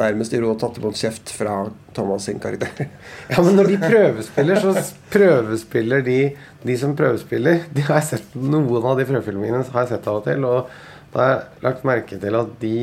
nærmest 0.01 0.33
i 0.33 0.39
ro 0.41 0.55
og 0.55 0.59
tatt 0.63 0.79
imot 0.81 0.97
kjeft 0.97 1.31
fra 1.37 1.57
Thomas 1.97 2.25
sin 2.29 2.39
karakter. 2.41 2.87
Ja, 3.33 3.43
men 3.45 3.57
når 3.59 3.69
de 3.73 3.77
prøvespiller, 3.83 4.61
så 4.63 4.73
prøvespiller 5.13 6.01
de 6.07 6.19
De 6.65 6.77
som 6.81 6.95
prøvespiller 6.97 7.65
De 7.77 7.85
har 7.89 8.01
jeg 8.01 8.09
sett 8.15 8.35
Noen 8.39 8.87
av 8.89 8.97
de 9.01 9.05
prøvefilmene 9.09 9.61
har 9.73 9.85
jeg 9.85 9.93
sett 9.95 10.09
av 10.09 10.21
og 10.23 10.27
til, 10.29 10.45
og 10.49 10.73
da 11.13 11.21
har 11.21 11.33
jeg 11.35 11.65
lagt 11.67 11.85
merke 11.85 12.17
til 12.23 12.37
at 12.39 12.53
de 12.63 12.75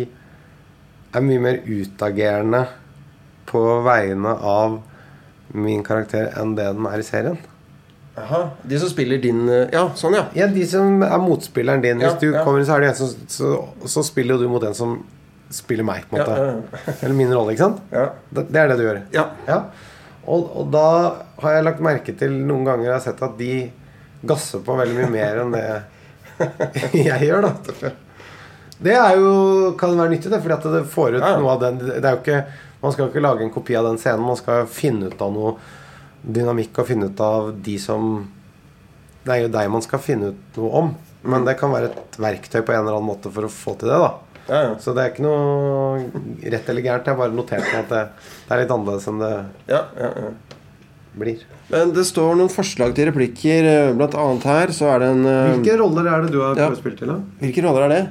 er 1.17 1.23
mye 1.25 1.41
mer 1.41 1.55
utagerende 1.65 2.59
på 3.49 3.61
vegne 3.81 4.35
av 4.45 4.75
min 5.57 5.81
karakter 5.81 6.27
enn 6.37 6.51
det 6.53 6.67
den 6.77 6.85
er 6.85 7.01
i 7.01 7.05
serien. 7.07 7.39
Aha. 8.19 8.43
De 8.69 8.77
som 8.77 8.91
spiller 8.91 9.17
din 9.23 9.39
eh, 9.49 9.71
Ja, 9.73 9.87
sånn, 9.97 10.13
ja. 10.19 10.27
Ja, 10.37 10.45
de 10.53 10.65
som 10.69 11.01
er 11.01 11.17
motspilleren 11.23 11.81
din. 11.81 11.97
Hvis 12.03 12.11
Ja, 12.11 12.19
du 12.21 12.27
ja. 12.35 12.43
kommer, 12.45 12.61
så 12.67 12.75
er 12.77 12.83
det 12.85 12.91
en 12.91 12.99
som 12.99 13.15
så, 13.31 13.49
så 13.89 14.03
spiller 14.05 14.35
jo 14.37 14.43
du 14.45 14.51
mot 14.53 14.65
en 14.67 14.77
som 14.77 14.99
spiller 15.49 15.85
meg, 15.85 16.05
på 16.09 16.17
en 16.17 16.21
måte. 16.21 16.35
Ja, 16.37 16.93
Eller 17.01 17.15
min 17.17 17.31
rolle, 17.33 17.53
ikke 17.55 17.65
sant? 17.65 17.81
Ja. 17.93 18.09
Det, 18.29 18.45
det 18.53 18.61
er 18.61 18.69
det 18.71 18.77
du 18.79 18.83
gjør. 18.85 18.99
Ja. 19.15 19.61
Og, 20.29 20.45
og 20.61 20.69
da 20.73 20.85
har 21.41 21.55
jeg 21.55 21.65
lagt 21.65 21.81
merke 21.83 22.13
til 22.17 22.35
noen 22.45 22.67
ganger 22.67 22.85
jeg 22.85 22.95
har 22.95 23.05
sett 23.07 23.23
at 23.25 23.37
de 23.39 23.53
gasser 24.29 24.61
på 24.65 24.75
veldig 24.77 24.97
mye 24.99 25.11
mer 25.13 25.41
enn 25.45 25.55
det 25.55 25.65
jeg 27.09 27.29
gjør, 27.29 27.47
da. 27.49 27.91
Det 28.79 28.95
jo, 28.95 29.31
kan 29.79 29.97
være 29.97 30.13
nyttig, 30.13 30.31
det, 30.31 30.39
fordi 30.43 30.73
det 30.75 30.85
får 30.93 31.17
ut 31.17 31.25
noe 31.25 31.55
av 31.55 31.63
den 31.65 31.81
det 31.81 31.99
er 31.99 32.13
jo 32.13 32.21
ikke, 32.21 32.39
Man 32.79 32.93
skal 32.95 33.09
ikke 33.09 33.23
lage 33.25 33.43
en 33.43 33.51
kopi 33.51 33.75
av 33.75 33.89
den 33.89 33.97
scenen. 33.99 34.23
Man 34.23 34.37
skal 34.39 34.69
finne 34.71 35.09
ut 35.11 35.19
av 35.19 35.33
noe 35.35 35.57
dynamikk 36.23 36.79
og 36.79 36.87
finne 36.87 37.09
ut 37.11 37.19
av 37.23 37.49
de 37.59 37.75
som 37.81 38.21
Det 39.25 39.33
er 39.33 39.41
jo 39.43 39.51
deg 39.51 39.67
man 39.73 39.83
skal 39.83 39.99
finne 39.99 40.31
ut 40.31 40.59
noe 40.61 40.71
om. 40.79 40.93
Men 41.27 41.43
det 41.43 41.57
kan 41.59 41.73
være 41.73 41.89
et 41.91 42.15
verktøy 42.21 42.61
på 42.61 42.71
en 42.71 42.85
eller 42.85 42.95
annen 42.95 43.09
måte 43.09 43.33
for 43.35 43.43
å 43.43 43.51
få 43.51 43.75
til 43.81 43.91
det. 43.91 43.99
da 43.99 44.28
Ja, 44.49 44.59
ja. 44.65 44.75
Så 44.81 44.93
det 44.97 45.03
er 45.05 45.11
ikke 45.13 45.25
noe 45.25 46.05
rett 46.53 46.69
eller 46.73 46.81
gærent. 46.85 47.05
Jeg 47.07 47.13
har 47.15 47.19
bare 47.21 47.35
notert 47.37 47.65
meg 47.67 47.83
at 47.83 47.91
det, 47.93 48.03
det 48.47 48.55
er 48.55 48.63
litt 48.63 48.73
annerledes 48.75 49.07
enn 49.11 49.19
det 49.21 49.31
ja, 49.69 49.81
ja, 49.99 50.09
ja. 50.25 50.31
blir. 51.21 51.43
Men 51.69 51.93
det 51.93 52.05
står 52.09 52.33
noen 52.39 52.49
forslag 52.49 52.95
til 52.97 53.09
replikker. 53.11 53.67
eh, 53.69 53.91
Blant 53.97 54.15
annet 54.17 54.47
her 54.49 54.73
så 54.73 54.89
er 54.95 55.03
det 55.05 55.11
en 55.13 55.23
eh, 55.29 55.51
Hvilke 55.53 55.77
roller 55.83 56.09
er 56.09 56.25
det 56.25 56.33
du 56.33 56.39
har 56.41 56.57
Ja. 56.57 56.67
prøvespilt 56.71 56.97
til? 57.03 57.11
da? 57.13 57.19
Hvilke 57.43 57.65
roller 57.67 57.85
er 57.87 57.93
det? 57.95 58.01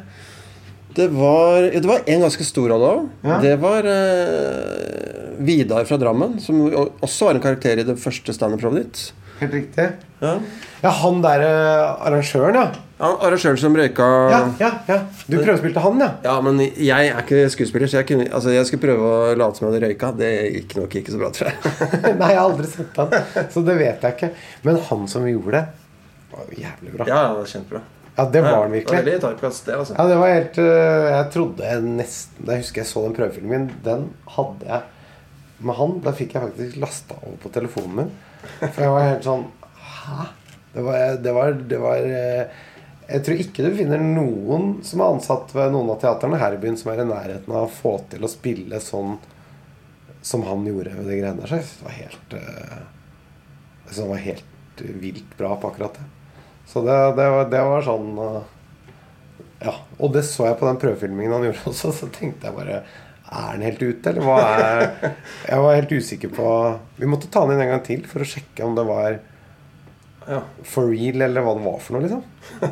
Det 0.98 1.09
var, 1.14 1.59
ja, 1.68 1.79
det 1.83 1.87
var 1.90 2.01
en 2.11 2.22
ganske 2.24 2.44
stor 2.46 2.70
rolle 2.72 2.87
òg. 2.96 3.03
Ja. 3.27 3.37
Det 3.42 3.55
var 3.62 3.87
eh, 3.87 5.37
Vidar 5.46 5.85
fra 5.87 5.98
Drammen, 6.01 6.38
som 6.42 6.59
også 7.05 7.29
var 7.29 7.37
en 7.38 7.44
karakter 7.44 7.79
i 7.79 7.85
det 7.87 7.94
første 8.03 8.35
standup-showet 8.35 8.81
ditt. 8.83 9.03
Helt 9.38 9.53
riktig. 9.55 9.85
Ja. 10.22 10.33
Ja, 10.83 10.90
han 11.03 11.20
der 11.22 11.44
eh, 11.46 12.07
arrangøren, 12.09 12.59
ja. 12.59 12.66
Ja, 12.98 13.08
Arrangøren 13.22 13.58
som 13.62 13.76
røyka 13.78 14.06
Ja, 14.32 14.38
ja, 14.58 14.70
ja. 14.88 14.96
Du 15.30 15.37
prøvespilte 15.38 15.82
han, 15.84 16.00
ja. 16.02 16.08
Ja, 16.24 16.32
men 16.42 16.58
jeg 16.64 17.11
er 17.12 17.20
ikke 17.22 17.44
skuespiller, 17.54 17.87
så 17.90 18.00
jeg, 18.00 18.08
kunne, 18.08 18.24
altså 18.34 18.50
jeg 18.50 18.66
skulle 18.66 18.82
prøve 18.88 19.11
å 19.12 19.37
late 19.38 19.61
som 19.61 19.68
jeg 19.68 19.74
hadde 19.76 19.87
røyka. 19.87 20.11
Det 20.18 20.30
gikk 20.56 20.74
nok 20.80 20.96
ikke 20.98 21.14
så 21.14 21.20
bra, 21.20 21.28
tror 21.37 21.52
jeg. 21.52 21.76
Nei, 22.20 22.30
jeg 22.32 22.40
har 22.40 22.42
aldri 22.42 22.70
sett 22.72 22.98
han, 22.98 23.14
så 23.54 23.62
det 23.68 23.76
vet 23.78 24.02
jeg 24.08 24.16
ikke. 24.16 24.30
Men 24.66 24.80
han 24.88 25.06
som 25.12 25.28
gjorde 25.30 25.54
det, 25.61 25.62
var 26.32 26.50
jo 26.50 26.58
jævlig 26.64 26.96
bra. 26.96 27.06
Ja, 27.08 27.20
det 27.28 27.38
var 27.38 27.52
kjempebra. 27.54 27.84
Ja, 28.18 28.24
det 28.34 28.40
var 28.42 28.50
han 28.50 28.58
Det 28.58 28.62
var 28.66 28.74
virkelig. 28.74 29.14
typecast, 29.22 29.66
det, 29.68 29.76
altså. 29.78 29.94
Ja, 29.94 30.06
det 30.11 30.16
var 30.18 30.32
helt 30.34 30.56
øh, 30.58 31.04
Jeg 31.12 31.26
trodde 31.37 31.74
nesten 31.87 32.48
Jeg 32.50 32.64
husker 32.64 32.80
jeg 32.82 32.88
så 32.90 33.02
den 33.04 33.14
prøvefilmen 33.14 33.52
min. 33.52 33.68
Den 33.84 34.08
hadde 34.34 34.66
jeg 34.72 34.82
med 35.68 35.78
han. 35.78 35.94
Da 36.02 36.12
fikk 36.18 36.34
jeg 36.34 36.48
faktisk 36.48 36.80
lasta 36.82 37.14
over 37.22 37.37
på 37.44 37.52
telefonen 37.54 37.94
min. 38.00 38.11
For 38.58 38.82
jeg 38.82 38.90
var 38.96 39.06
helt 39.06 39.28
sånn 39.30 39.46
Hæ? 39.87 40.26
Det 40.74 40.82
var, 40.84 41.14
det 41.22 41.32
var, 41.38 41.54
det 41.70 41.78
var 41.82 42.11
øh, 42.18 42.58
Jeg 43.08 43.24
tror 43.24 43.40
ikke 43.40 43.64
du 43.64 43.72
finner 43.78 44.02
noen 44.04 44.82
som 44.84 45.00
er 45.00 45.14
ansatt 45.14 45.54
ved 45.56 45.72
noen 45.72 45.94
av 45.94 46.00
teatrene 46.02 46.40
her 46.40 46.56
i 46.56 46.60
byen, 46.60 46.76
som 46.76 46.90
er 46.92 47.00
i 47.00 47.08
nærheten 47.08 47.54
av 47.54 47.64
å 47.64 47.72
få 47.72 47.94
til 48.12 48.26
å 48.26 48.28
spille 48.28 48.80
sånn 48.84 49.16
som 50.20 50.44
han 50.44 50.66
gjorde 50.68 50.92
ved 50.98 51.08
de 51.08 51.16
greiene 51.22 51.46
der. 51.46 51.64
Det 51.64 51.86
var 51.86 51.96
helt 51.96 52.36
øh, 52.36 52.78
jeg 53.88 54.10
var 54.10 54.22
helt 54.26 54.84
vilt 55.00 55.36
bra 55.38 55.54
på 55.56 55.70
akkurat 55.70 55.96
det. 55.96 56.06
Så 56.68 56.82
det, 56.84 56.96
det, 57.16 57.28
var, 57.32 57.48
det 57.48 57.62
var 57.64 57.86
sånn 57.86 58.10
øh, 58.20 58.40
ja, 59.64 59.74
og 59.98 60.12
det 60.14 60.22
så 60.28 60.50
jeg 60.50 60.58
på 60.60 60.68
den 60.68 60.80
prøvefilmingen 60.82 61.34
han 61.34 61.46
gjorde 61.48 61.70
også. 61.72 61.94
Så 61.96 62.10
tenkte 62.14 62.50
jeg 62.50 62.58
bare 62.58 62.82
Er 63.28 63.56
den 63.56 63.64
helt 63.66 63.82
ute, 63.82 64.12
eller 64.12 64.24
hva 64.24 64.36
er 64.44 64.84
Jeg 65.48 65.64
var 65.64 65.74
helt 65.80 65.96
usikker 65.96 66.30
på 66.32 66.52
Vi 67.00 67.08
måtte 67.10 67.30
ta 67.32 67.42
den 67.44 67.56
inn 67.56 67.64
en 67.66 67.74
gang 67.74 67.82
til 67.88 68.04
for 68.08 68.24
å 68.24 68.28
sjekke 68.28 68.68
om 68.68 68.76
det 68.78 68.86
var 68.88 69.18
Ja. 70.28 70.42
for 70.68 70.90
real, 70.92 71.22
eller 71.24 71.40
hva 71.46 71.54
det 71.56 71.64
var 71.64 71.78
for 71.80 71.96
noe, 71.96 72.02
liksom. 72.04 72.24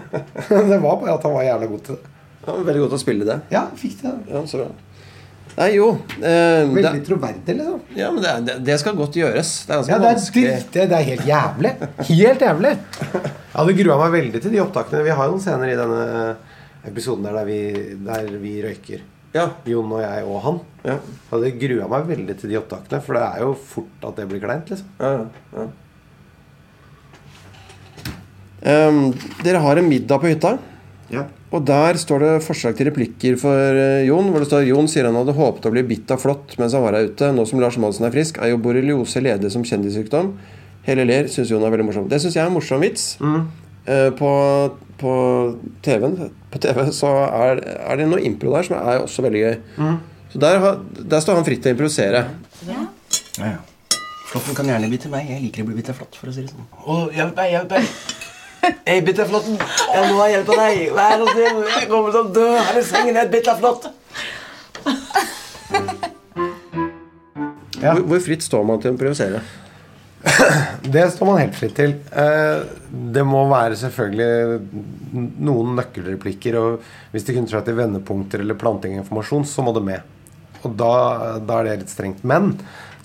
det 0.70 0.80
var 0.82 0.98
bare 1.00 1.14
at 1.16 1.22
han 1.24 1.32
var 1.38 1.46
jævla 1.46 1.68
god 1.70 1.84
til 1.86 1.96
det. 1.96 2.10
Var 2.46 2.58
veldig 2.68 2.82
god 2.84 2.90
til 2.92 2.98
å 2.98 3.02
spille 3.02 3.26
det. 3.26 3.36
Ja, 3.50 3.62
fikk 3.80 3.96
det. 4.04 4.12
Ja, 4.30 4.42
så 4.46 4.60
bra. 4.60 4.68
Nei, 5.56 5.70
jo 5.72 5.86
eh, 6.20 6.66
Veldig 6.68 6.82
det, 6.98 7.00
troverdig, 7.06 7.54
liksom. 7.56 7.78
Ja, 7.96 8.10
men 8.12 8.20
det, 8.26 8.32
det, 8.44 8.56
det 8.66 8.74
skal 8.82 8.98
godt 8.98 9.16
gjøres. 9.16 9.52
Det 9.64 9.72
er 9.72 9.88
Ja, 9.88 9.96
det 10.02 10.10
er, 10.10 10.18
vanskelig. 10.18 10.50
dritt, 10.52 10.76
det 10.92 10.98
er 10.98 11.06
helt 11.08 11.24
jævlig. 11.30 11.72
Helt 12.10 12.44
jævlig. 12.44 12.72
Jeg 13.00 13.32
hadde 13.56 13.76
grua 13.80 13.96
meg 14.02 14.12
veldig 14.18 14.42
til 14.44 14.52
de 14.52 14.60
opptakene. 14.66 15.00
Vi 15.06 15.14
har 15.16 15.30
jo 15.30 15.32
noen 15.38 15.44
scener 15.46 15.72
i 15.72 15.78
denne 15.80 16.02
episoden 16.90 17.24
der, 17.24 17.38
der, 17.40 17.48
vi, 17.48 17.96
der 18.10 18.28
vi 18.44 18.52
røyker. 18.66 19.00
Ja, 19.36 19.46
Jon 19.68 19.90
og 19.96 20.04
jeg 20.04 20.28
og 20.28 20.38
han. 20.44 20.60
ja, 20.86 20.98
Jeg 21.00 21.32
hadde 21.32 21.54
grua 21.64 21.88
meg 21.94 22.06
veldig 22.12 22.36
til 22.40 22.52
de 22.52 22.60
opptakene, 22.60 23.00
for 23.08 23.16
det 23.18 23.24
er 23.26 23.42
jo 23.46 23.50
fort 23.72 24.06
at 24.10 24.20
det 24.20 24.28
blir 24.30 24.44
kleint. 24.44 24.70
liksom 24.70 24.92
ja, 25.00 25.10
ja. 25.56 25.66
Ehm, 28.66 29.12
dere 29.46 29.62
har 29.62 29.78
en 29.78 29.88
middag 29.88 30.22
på 30.22 30.30
hytta. 30.30 30.56
Ja. 31.12 31.26
Og 31.54 31.62
der 31.68 31.98
står 32.00 32.24
det 32.24 32.30
forslag 32.42 32.74
til 32.76 32.88
replikker 32.90 33.36
for 33.38 33.54
eh, 33.78 34.06
Jon. 34.08 34.32
Hvor 34.32 34.42
det 34.42 34.48
står 34.50 34.66
Jon 34.66 34.90
sier 34.90 35.06
han 35.06 35.18
hadde 35.18 35.36
håpet 35.36 35.68
å 35.68 35.74
bli 35.74 35.84
bitt 35.86 36.10
av 36.10 36.22
flått 36.22 36.56
mens 36.60 36.74
han 36.74 36.82
var 36.84 36.98
her 36.98 37.12
ute. 37.12 37.30
Nå 37.34 37.46
som 37.48 37.62
Lars 37.62 37.78
Monsen 37.80 38.08
er 38.08 38.14
frisk, 38.14 38.40
er 38.42 38.52
jo 38.52 38.62
borreliose 38.62 39.22
ledig 39.22 39.52
som 39.54 39.64
kjendissykdom. 39.66 40.34
Hele 40.86 41.06
ler 41.06 41.30
syns 41.30 41.52
Jon 41.52 41.64
er 41.66 41.72
veldig 41.74 41.86
morsom. 41.88 42.10
Det 42.10 42.18
syns 42.22 42.34
jeg 42.36 42.42
er 42.44 42.50
en 42.50 42.58
morsom 42.58 42.82
vits. 42.82 43.14
Eh, 43.86 44.10
på 44.18 44.32
på 44.96 45.12
TV-en 45.84 46.30
På 46.50 46.58
TV 46.58 46.86
så 46.96 47.10
er, 47.26 47.60
er 47.60 47.98
det 48.00 48.06
noe 48.08 48.22
impro 48.24 48.54
der 48.54 48.64
som 48.64 48.78
er 48.78 49.02
også 49.02 49.24
veldig 49.26 49.42
gøy. 49.42 49.56
Så 50.32 50.40
der, 50.40 50.58
har, 50.62 50.78
der 51.12 51.20
står 51.20 51.36
han 51.36 51.46
fritt 51.46 51.60
til 51.64 51.72
å 51.72 51.76
improvisere. 51.76 52.22
Ja, 52.66 52.86
ja. 53.42 53.56
Flåtten 54.26 54.56
kan 54.56 54.68
gjerne 54.68 54.88
bli 54.90 54.98
til 55.00 55.12
meg. 55.12 55.28
Jeg 55.30 55.44
liker 55.44 55.62
å 55.62 55.68
bli 55.68 55.76
bitt 55.78 55.92
av 55.92 56.00
flått, 56.00 56.16
for 56.18 56.32
å 56.32 56.34
si 56.34 56.42
det 56.42 56.50
sånn. 56.50 56.64
Å, 56.82 56.96
jeg, 57.14 57.28
jeg, 57.28 57.52
jeg, 57.54 57.68
meg! 57.70 58.25
Hei, 58.66 59.00
bitt 59.06 59.18
av! 59.22 59.30
Jeg 59.30 60.06
må 60.10 60.16
ha 60.18 60.26
hjelp 60.30 60.48
av 60.54 60.58
deg! 60.62 60.80
Vær 60.96 61.20
så 61.20 61.26
snill! 61.32 61.60
Jeg 61.70 61.88
kommer 61.90 62.14
til 62.14 62.22
å 62.22 62.32
dø 62.34 62.46
her 62.56 62.78
i 62.80 62.82
sengen. 62.86 63.14
Jeg 63.18 63.26
er 63.26 63.30
bitt! 63.30 63.46
Ja. 67.76 67.92
Hvor, 67.94 68.02
hvor 68.10 68.24
fritt 68.24 68.42
står 68.46 68.64
man 68.66 68.80
til 68.82 68.90
å 68.90 68.94
improvisere? 68.96 69.42
Det 70.82 71.04
står 71.14 71.28
man 71.28 71.38
helt 71.44 71.54
fritt 71.54 71.76
til. 71.78 71.92
Eh, 72.10 72.64
Det 73.14 73.22
må 73.28 73.44
være 73.52 73.76
selvfølgelig 73.78 74.58
noen 75.46 75.76
nøkkelreplikker. 75.78 76.58
Og 76.58 76.88
hvis 77.14 77.26
det 77.28 77.36
kunne 77.36 77.52
seg 77.52 77.62
til 77.68 77.78
vendepunkter 77.78 78.42
eller 78.42 78.58
planting 78.58 78.96
av 78.96 79.04
informasjon, 79.04 79.46
så 79.46 79.62
må 79.66 79.74
det 79.76 79.84
med. 79.86 80.12
Og 80.66 80.74
da, 80.80 80.92
da 81.46 81.60
er 81.60 81.68
det 81.70 81.78
litt 81.84 81.92
strengt. 81.94 82.24
Men 82.26 82.56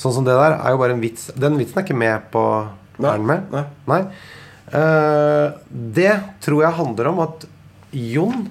sånn 0.02 0.16
som 0.18 0.26
det 0.26 0.34
der 0.40 0.58
er 0.58 0.74
jo 0.74 0.82
bare 0.82 0.96
en 0.98 1.04
vits. 1.04 1.30
Den 1.38 1.60
vitsen 1.62 1.78
er 1.84 1.86
ikke 1.86 2.02
med 2.02 2.30
på 2.34 2.46
Nei, 3.02 3.10
Er 3.14 3.18
den 3.22 3.30
med? 3.30 3.46
nei. 3.54 3.66
Nei. 3.90 4.02
Eh, 4.68 5.48
det 5.70 6.14
tror 6.44 6.64
jeg 6.64 6.78
handler 6.78 7.10
om 7.12 7.22
at 7.26 7.46
Jon 7.92 8.46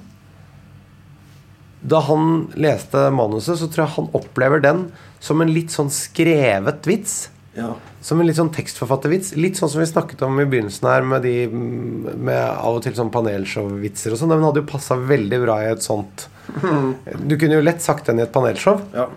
Da 1.81 2.03
han 2.05 2.51
leste 2.61 3.07
manuset, 3.15 3.57
så 3.57 3.69
tror 3.71 3.87
jeg 3.87 3.95
han 3.95 4.11
opplever 4.19 4.61
den 4.61 4.83
som 5.21 5.41
en 5.41 5.53
litt 5.53 5.73
sånn 5.73 5.89
skrevet 5.93 6.85
vits. 6.89 7.15
Ja. 7.57 7.75
Som 8.05 8.21
en 8.21 8.29
litt 8.29 8.37
sånn 8.37 8.53
tekstforfattervits. 8.53 9.35
Litt 9.37 9.57
sånn 9.57 9.69
som 9.73 9.81
vi 9.81 9.89
snakket 9.89 10.23
om 10.25 10.39
i 10.41 10.47
begynnelsen 10.49 10.89
her, 10.89 11.05
med 11.05 11.25
de 11.25 11.49
med 11.51 12.37
av 12.37 12.79
og 12.79 12.85
til 12.85 12.97
sånn 12.97 13.13
panelshow-vitser 13.13 14.13
og 14.13 14.21
sånn. 14.21 14.33
Den 14.33 14.45
hadde 14.45 14.63
jo 14.63 14.69
passa 14.71 14.97
veldig 14.97 15.41
bra 15.45 15.59
i 15.65 15.73
et 15.73 15.85
sånt 15.85 16.29
Du 17.29 17.37
kunne 17.39 17.59
jo 17.59 17.65
lett 17.65 17.85
sagt 17.85 18.09
den 18.09 18.21
i 18.21 18.27
et 18.27 18.33
panelshow. 18.35 18.81
ja. 18.97 19.09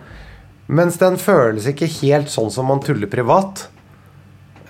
Mens 0.64 0.96
den 0.96 1.18
føles 1.20 1.66
ikke 1.68 1.84
helt 2.00 2.30
sånn 2.32 2.48
som 2.52 2.70
man 2.70 2.80
tuller 2.80 3.10
privat. 3.12 3.66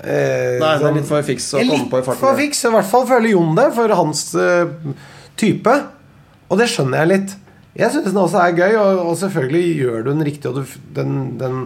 Eh, 0.04 0.58
Nei, 0.60 0.74
det 0.80 0.88
er 0.88 0.96
litt 0.98 1.08
for 1.08 1.26
fiks 1.26 1.48
å 1.56 1.62
komme 1.64 1.88
på 1.90 2.00
i 2.00 2.04
farten. 2.04 2.20
Litt 2.20 2.26
for 2.26 2.40
fiks, 2.40 2.60
i 2.64 2.72
hvert 2.74 2.90
fall 2.90 3.08
føler 3.08 3.32
Jon 3.32 3.56
det, 3.58 3.70
for 3.76 3.96
hans 3.98 4.26
eh, 4.38 4.92
type. 5.40 5.74
Og 6.50 6.60
det 6.60 6.68
skjønner 6.70 7.02
jeg 7.02 7.12
litt. 7.12 7.34
Jeg 7.74 7.90
syns 7.90 8.12
den 8.12 8.20
også 8.22 8.42
er 8.42 8.54
gøy, 8.54 8.76
og, 8.78 9.00
og 9.08 9.18
selvfølgelig 9.18 9.64
gjør 9.80 10.04
du 10.04 10.12
den 10.12 10.26
riktig, 10.28 10.52
og 10.52 10.60
du, 10.60 10.78
den, 10.94 11.16
den 11.40 11.64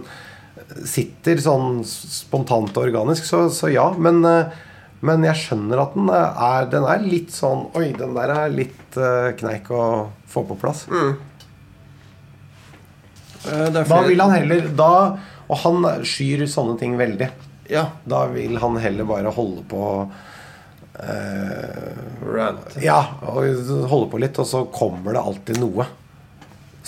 sitter 0.89 1.39
sånn 1.41 1.83
spontant 1.87 2.75
og 2.77 2.83
organisk, 2.87 3.25
så, 3.27 3.45
så 3.53 3.69
ja. 3.73 3.89
Men, 3.97 4.21
eh, 4.25 4.59
men 5.05 5.23
jeg 5.27 5.41
skjønner 5.43 5.83
at 5.83 5.97
den 5.97 6.09
er, 6.13 6.69
den 6.71 6.87
er 6.91 7.03
litt 7.05 7.31
sånn 7.31 7.69
Oi, 7.79 7.91
den 7.95 8.15
der 8.17 8.33
er 8.35 8.51
litt 8.51 8.97
eh, 8.99 9.31
kneik 9.39 9.69
å 9.71 9.83
få 10.29 10.43
på 10.49 10.57
plass. 10.59 10.85
Mm. 10.91 11.17
Da 13.73 14.01
vil 14.03 14.19
han 14.19 14.33
heller 14.35 14.65
da, 14.75 14.93
Og 15.47 15.61
han 15.61 15.85
skyr 16.03 16.43
sånne 16.51 16.75
ting 16.81 16.97
veldig. 16.99 17.29
Ja. 17.69 17.85
Da 18.09 18.25
vil 18.33 18.57
han 18.61 18.77
heller 18.81 19.07
bare 19.09 19.31
holde 19.33 19.63
på 19.69 19.83
eh. 20.99 22.03
Ja, 22.83 22.99
og 23.29 23.45
holde 23.91 24.09
på 24.11 24.21
litt, 24.21 24.39
og 24.41 24.47
så 24.49 24.65
kommer 24.73 25.15
det 25.15 25.23
alltid 25.23 25.61
noe 25.61 25.87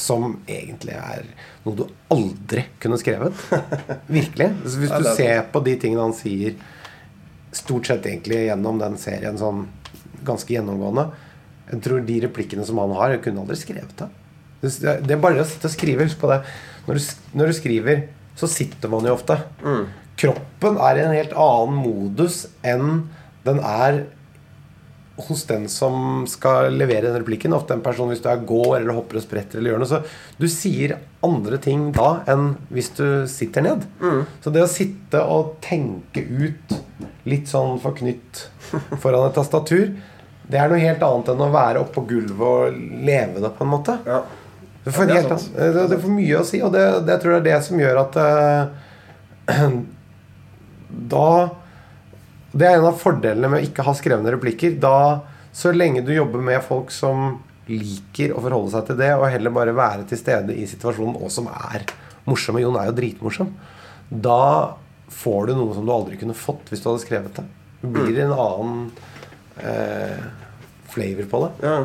som 0.02 0.38
egentlig 0.50 0.96
er 0.98 1.26
noe 1.66 1.78
du 1.78 1.84
aldri 2.14 2.64
kunne 2.82 2.98
skrevet. 2.98 3.38
Virkelig. 4.08 4.48
Så 4.66 4.82
hvis 4.82 4.94
du 4.94 5.10
er 5.12 5.18
ser 5.18 5.44
på 5.54 5.62
de 5.66 5.76
tingene 5.82 6.08
han 6.08 6.16
sier 6.18 6.56
stort 7.54 7.90
sett 7.90 8.08
egentlig 8.08 8.46
gjennom 8.48 8.80
den 8.80 8.96
serien 9.00 9.38
sånn 9.38 9.66
ganske 10.24 10.54
gjennomgående 10.54 11.04
Jeg 11.74 11.82
tror 11.84 12.04
de 12.08 12.16
replikkene 12.24 12.64
som 12.68 12.80
han 12.80 12.94
har, 12.96 13.16
jeg 13.16 13.24
kunne 13.26 13.44
aldri 13.44 13.58
skrevet 13.60 13.94
det. 14.00 14.08
Det 14.62 15.16
er 15.16 15.22
bare 15.22 15.42
å 15.42 15.48
sitte 15.48 15.70
og 15.70 15.74
skrive. 15.74 16.06
Husk 16.06 16.20
på 16.22 16.30
det. 16.32 16.42
Når 16.86 16.98
du, 17.00 17.06
når 17.40 17.50
du 17.52 17.56
skriver, 17.58 18.04
så 18.38 18.50
sitter 18.50 18.92
man 18.92 19.08
jo 19.08 19.16
ofte. 19.16 19.38
Kroppen 20.20 20.80
er 20.82 20.98
i 20.98 21.06
en 21.06 21.16
helt 21.16 21.38
annen 21.38 21.78
modus 21.82 22.44
enn 22.68 23.06
den 23.46 23.62
er 23.66 24.04
hos 25.22 25.44
den 25.46 25.68
som 25.70 26.26
skal 26.30 26.74
levere 26.74 27.10
den 27.10 27.20
replikken. 27.22 27.54
Ofte 27.54 27.76
en 27.76 27.84
person 27.86 28.10
hvis 28.10 28.22
du 28.24 28.30
er 28.32 28.44
går 28.48 28.80
eller 28.80 28.96
hopper 28.98 29.20
og 29.20 29.26
spretter 29.26 29.60
eller 29.60 29.74
gjør 29.74 29.84
noe. 29.84 29.90
Så 29.90 30.40
du 30.42 30.48
sier 30.50 30.96
andre 31.26 31.60
ting 31.62 31.90
da 31.96 32.24
enn 32.32 32.56
hvis 32.74 32.92
du 32.98 33.06
sitter 33.30 33.66
ned. 33.66 33.86
Så 34.42 34.54
det 34.54 34.64
å 34.66 34.72
sitte 34.72 35.22
og 35.22 35.58
tenke 35.64 36.24
ut 36.26 36.78
litt 37.30 37.52
sånn 37.52 37.78
forknytt 37.82 38.46
foran 39.02 39.28
et 39.28 39.38
tastatur, 39.38 39.92
det 40.52 40.60
er 40.60 40.72
noe 40.72 40.82
helt 40.82 41.04
annet 41.06 41.32
enn 41.32 41.44
å 41.46 41.52
være 41.54 41.82
oppå 41.84 42.04
gulvet 42.10 42.42
og 42.48 42.80
leve 43.06 43.44
det, 43.44 43.52
på 43.56 43.66
en 43.66 43.72
måte. 43.72 43.98
Ja. 44.08 44.24
Det 44.82 44.92
får, 44.96 45.06
Ja, 45.06 45.14
det 45.14 45.22
helt 45.22 45.76
det, 45.78 45.88
det 45.92 46.00
får 46.02 46.14
mye 46.16 46.40
å 46.40 46.46
si, 46.48 46.60
og 46.66 46.74
det, 46.74 46.86
det 47.06 47.20
tror 47.22 47.36
jeg 47.36 47.44
er 47.44 47.50
det 47.52 47.58
som 47.68 47.80
gjør 47.80 48.00
at 48.02 48.18
eh, 48.18 49.62
Da 50.92 51.50
Det 52.52 52.68
er 52.68 52.78
en 52.78 52.90
av 52.90 52.98
fordelene 53.00 53.48
med 53.48 53.62
å 53.62 53.68
ikke 53.70 53.86
ha 53.88 53.94
skrevne 53.96 54.34
replikker. 54.34 54.76
Da, 54.84 55.22
så 55.56 55.72
lenge 55.72 56.04
du 56.04 56.12
jobber 56.12 56.44
med 56.44 56.60
folk 56.66 56.92
som 56.92 57.38
liker 57.72 58.34
å 58.36 58.42
forholde 58.44 58.74
seg 58.74 58.90
til 58.90 58.98
det, 59.00 59.14
og 59.16 59.30
heller 59.32 59.54
bare 59.56 59.76
være 59.78 60.04
til 60.10 60.20
stede 60.20 60.58
i 60.60 60.66
situasjonen, 60.68 61.16
og 61.16 61.32
som 61.32 61.48
er 61.48 61.86
morsomme 62.28 62.60
Jon 62.60 62.76
er 62.76 62.90
jo 62.90 62.98
dritmorsom. 62.98 63.54
Da 64.12 64.76
får 65.12 65.48
du 65.48 65.54
noe 65.56 65.76
som 65.78 65.88
du 65.88 65.94
aldri 65.96 66.20
kunne 66.20 66.36
fått 66.38 66.72
hvis 66.72 66.84
du 66.84 66.90
hadde 66.90 67.04
skrevet 67.06 67.40
det. 67.40 67.48
Det 67.82 67.92
blir 67.96 68.20
en 68.26 68.36
annen 68.36 68.84
eh, 69.64 70.28
flavor 70.92 71.32
på 71.32 71.44
det. 71.46 71.52
Ja. 71.72 71.80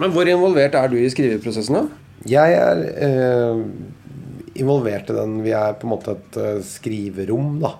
Men 0.00 0.12
hvor 0.14 0.28
involvert 0.28 0.76
er 0.78 0.92
du 0.92 0.98
i 1.00 1.08
skriveprosessen, 1.10 1.80
da? 1.80 1.86
Jeg 2.28 2.54
er 2.60 2.84
eh, 3.00 3.64
involvert 4.60 5.10
i 5.10 5.16
den. 5.16 5.40
Vi 5.44 5.54
er 5.56 5.76
på 5.78 5.88
en 5.88 5.94
måte 5.94 6.14
et 6.16 6.38
eh, 6.40 6.60
skriverom, 6.66 7.58
da. 7.62 7.74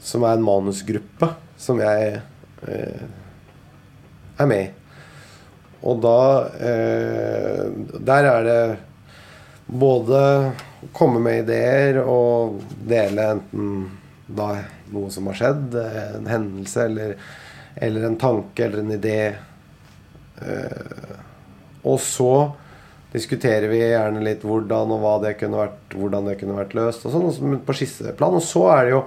Som 0.00 0.24
er 0.24 0.36
en 0.36 0.46
manusgruppe 0.46 1.32
som 1.58 1.80
jeg 1.82 2.20
eh, 2.68 3.06
er 4.38 4.50
med 4.50 4.66
i. 4.66 4.68
Og 5.88 6.00
da 6.02 6.20
eh, 6.58 7.64
Der 8.02 8.28
er 8.32 8.46
det 8.46 8.62
både 9.68 10.20
å 10.82 10.90
komme 10.96 11.20
med 11.22 11.44
ideer 11.44 12.00
og 12.02 12.62
dele 12.88 13.32
enten 13.34 13.88
da 14.28 14.52
noe 14.92 15.10
som 15.12 15.28
har 15.28 15.36
skjedd, 15.36 15.76
en 15.76 16.28
hendelse 16.28 16.84
eller, 16.88 17.14
eller 17.76 18.06
en 18.08 18.18
tanke 18.20 18.64
eller 18.64 18.82
en 18.82 18.94
idé. 18.96 19.20
Eh, 20.40 21.14
og 21.88 22.00
så 22.02 22.32
diskuterer 23.12 23.68
vi 23.70 23.80
gjerne 23.80 24.20
litt 24.24 24.44
hvordan 24.44 24.92
og 24.92 25.02
hva 25.02 25.14
det 25.22 25.36
kunne 25.40 25.62
vært, 25.62 25.96
hvordan 25.96 26.28
det 26.28 26.36
kunne 26.40 26.58
vært 26.58 26.76
løst. 26.76 27.06
og 27.08 27.14
sånn, 27.14 27.58
på 27.64 27.76
skisseplan. 27.76 28.36
Og 28.36 28.44
så 28.44 28.64
er 28.74 28.84
det 28.84 28.94
jo 28.96 29.02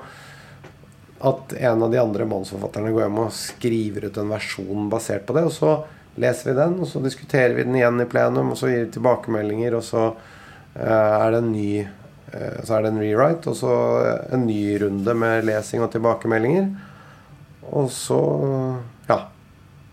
at 1.31 1.53
en 1.53 1.83
av 1.85 1.91
de 1.93 1.99
andre 2.01 2.25
manusforfatterne 2.25 2.91
går 2.93 3.05
hjem 3.05 3.19
og 3.21 3.33
skriver 3.35 4.07
ut 4.09 4.17
en 4.17 4.31
versjon 4.33 4.89
basert 4.89 5.27
på 5.27 5.35
det. 5.37 5.45
Og 5.49 5.53
så 5.53 5.75
leser 6.21 6.51
vi 6.51 6.57
den, 6.57 6.79
og 6.81 6.89
så 6.89 7.01
diskuterer 7.03 7.53
vi 7.55 7.65
den 7.67 7.77
igjen 7.77 8.01
i 8.01 8.07
plenum, 8.09 8.53
og 8.53 8.59
så 8.59 8.71
gir 8.71 8.87
vi 8.87 8.93
tilbakemeldinger, 8.95 9.77
og 9.77 9.85
så 9.85 10.07
eh, 10.75 10.87
er 10.89 11.27
det 11.31 11.43
en 11.43 11.51
ny 11.53 11.69
eh, 11.83 12.57
så 12.65 12.75
er 12.75 12.83
det 12.83 12.91
en 12.91 13.03
rewrite, 13.03 13.53
og 13.53 13.59
så 13.59 13.75
en 14.33 14.47
ny 14.47 14.63
runde 14.81 15.15
med 15.23 15.45
lesing 15.47 15.85
og 15.85 15.93
tilbakemeldinger. 15.93 16.71
Og 17.69 17.93
så 17.93 18.21
Ja. 19.09 19.27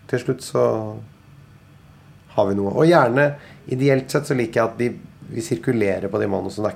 Til 0.09 0.19
slutt 0.23 0.41
så 0.41 0.63
har 2.33 2.47
vi 2.47 2.55
noe. 2.57 2.71
Og 2.73 2.87
gjerne, 2.89 3.35
ideelt 3.71 4.11
sett, 4.11 4.27
så 4.29 4.35
liker 4.37 4.59
jeg 4.61 4.69
at 4.71 4.77
de, 4.79 4.89
vi 5.29 5.41
sirkulerer 5.45 6.09
på 6.09 6.19
de 6.21 6.27
manusene. 6.31 6.71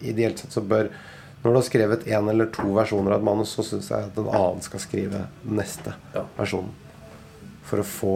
Ideelt 0.00 0.38
sett 0.42 0.52
så 0.56 0.62
bør 0.64 0.88
Når 1.42 1.50
du 1.50 1.56
har 1.58 1.64
skrevet 1.66 2.04
én 2.06 2.28
eller 2.30 2.46
to 2.54 2.68
versjoner 2.70 3.10
av 3.16 3.18
et 3.18 3.24
manus, 3.26 3.50
så 3.56 3.64
syns 3.66 3.88
jeg 3.90 4.06
at 4.06 4.18
en 4.22 4.28
annen 4.30 4.60
skal 4.62 4.78
skrive 4.80 5.24
neste 5.42 5.94
Ja. 6.14 6.22
versjon. 6.38 6.68
For 7.66 7.82
å 7.82 7.86
få 7.86 8.12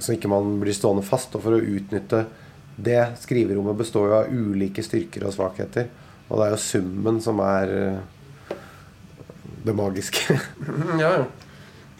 Så 0.00 0.14
ikke 0.14 0.28
man 0.30 0.60
blir 0.62 0.72
stående 0.72 1.02
fast, 1.04 1.34
og 1.36 1.42
for 1.42 1.52
å 1.52 1.60
utnytte 1.60 2.22
det 2.80 3.18
skriverommet 3.20 3.76
består 3.76 4.06
jo 4.08 4.14
av 4.20 4.30
ulike 4.32 4.82
styrker 4.86 5.26
og 5.26 5.34
svakheter. 5.34 5.88
Og 6.30 6.38
det 6.38 6.46
er 6.46 6.50
jo 6.54 6.60
summen 6.62 7.20
som 7.20 7.40
er 7.44 7.72
eh, 7.74 8.54
det 9.66 9.74
magiske. 9.76 10.38
Ja, 11.00 11.10
ja. 11.18 11.24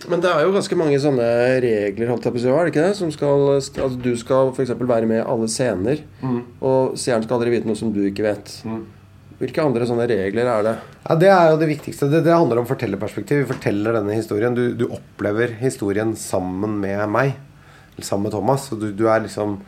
Men 0.08 0.22
det 0.24 0.30
er 0.32 0.46
jo 0.46 0.52
ganske 0.54 0.76
mange 0.80 0.96
sånne 1.02 1.26
regler, 1.60 2.08
holdt 2.08 2.24
jeg 2.24 2.32
på 2.32 2.38
å 2.40 2.42
si, 2.42 2.48
er 2.48 2.64
det 2.64 2.72
ikke 2.72 2.84
det? 2.86 2.94
Som 2.96 3.10
skal, 3.12 3.42
altså 3.58 3.98
du 4.00 4.14
skal 4.16 4.48
f.eks. 4.54 4.70
være 4.78 5.08
med 5.10 5.18
i 5.20 5.26
alle 5.28 5.48
scener, 5.52 6.00
og 6.64 6.94
seeren 6.96 7.26
skal 7.26 7.36
aldri 7.36 7.52
vite 7.52 7.68
noe 7.68 7.76
som 7.76 7.92
du 7.92 8.00
ikke 8.08 8.24
vet. 8.24 8.54
Hvilke 9.40 9.62
andre 9.64 9.86
sånne 9.88 10.04
regler 10.08 10.48
er 10.52 10.64
det? 10.66 10.72
Ja, 11.06 11.14
Det 11.16 11.28
er 11.32 11.50
jo 11.50 11.58
det 11.60 11.68
viktigste. 11.70 12.08
Det, 12.12 12.22
det 12.26 12.32
handler 12.34 12.60
om 12.60 12.66
fortellerperspektiv. 12.68 13.38
Vi 13.42 13.48
forteller 13.54 13.96
denne 13.96 14.12
historien. 14.16 14.52
Du, 14.56 14.74
du 14.76 14.84
opplever 14.92 15.54
historien 15.62 16.12
sammen 16.20 16.74
med 16.82 17.00
meg. 17.08 17.32
Eller 17.94 18.04
sammen 18.04 18.28
med 18.28 18.34
Thomas. 18.36 18.66
Så 18.68 18.76
du, 18.76 18.90
du 18.92 19.06
er 19.08 19.24
liksom 19.24 19.58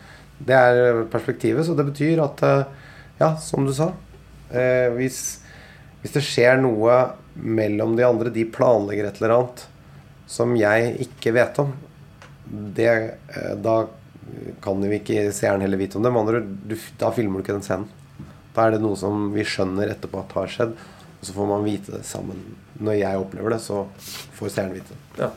Det 0.44 0.52
er 0.58 1.04
perspektivet. 1.08 1.64
Så 1.64 1.72
det 1.78 1.86
betyr 1.88 2.20
at 2.20 2.44
eh, 2.44 2.64
Ja, 3.22 3.30
som 3.40 3.64
du 3.64 3.72
sa. 3.72 3.94
Eh, 4.52 4.92
hvis, 4.98 5.22
hvis 6.02 6.16
det 6.18 6.24
skjer 6.26 6.60
noe 6.60 6.98
mellom 7.32 7.96
de 7.96 8.04
andre, 8.04 8.28
de 8.34 8.44
planlegger 8.52 9.08
et 9.08 9.22
eller 9.22 9.38
annet 9.38 9.64
som 10.32 10.54
jeg 10.56 10.94
ikke 11.04 11.34
vet 11.36 11.58
om, 11.60 11.74
det, 12.48 12.88
eh, 12.88 13.52
da 13.60 13.82
kan 14.64 14.80
jo 14.84 14.92
ikke 14.96 15.28
seeren 15.34 15.64
heller 15.64 15.80
vite 15.80 15.98
om 15.98 16.04
det. 16.04 16.12
Med 16.12 16.22
andre 16.22 16.40
ord, 16.40 16.50
du, 16.68 16.76
da 17.00 17.12
filmer 17.12 17.40
du 17.40 17.44
ikke 17.44 17.58
den 17.58 17.66
scenen. 17.66 17.88
Da 18.52 18.66
er 18.66 18.74
det 18.74 18.82
noe 18.84 18.98
som 19.00 19.30
vi 19.32 19.44
skjønner 19.48 19.92
etterpå 19.92 20.20
at 20.20 20.34
har 20.36 20.52
skjedd. 20.52 20.74
Og 21.20 21.28
så 21.28 21.36
får 21.36 21.48
man 21.48 21.64
vite 21.64 21.94
det 21.94 22.02
sammen. 22.08 22.40
Når 22.82 22.98
jeg 22.98 23.22
opplever 23.22 23.54
det, 23.54 23.60
så 23.64 23.84
får 24.38 24.52
seeren 24.52 24.76
vite 24.76 24.96
det. 24.96 25.26
Ja. 25.26 25.30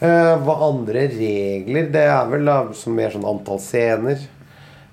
Eh, 0.00 0.34
hva 0.40 0.56
andre 0.70 1.06
regler? 1.12 1.90
Det 1.92 2.04
er 2.08 2.28
vel 2.32 2.48
da 2.48 2.58
som 2.76 2.96
mer 2.96 3.12
sånn 3.12 3.28
antall 3.28 3.60
scener. 3.62 4.20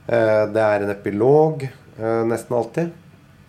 Eh, 0.07 0.43
det 0.51 0.63
er 0.63 0.83
en 0.83 0.93
epilog 0.93 1.63
eh, 1.67 2.23
nesten 2.27 2.59
alltid. 2.59 2.91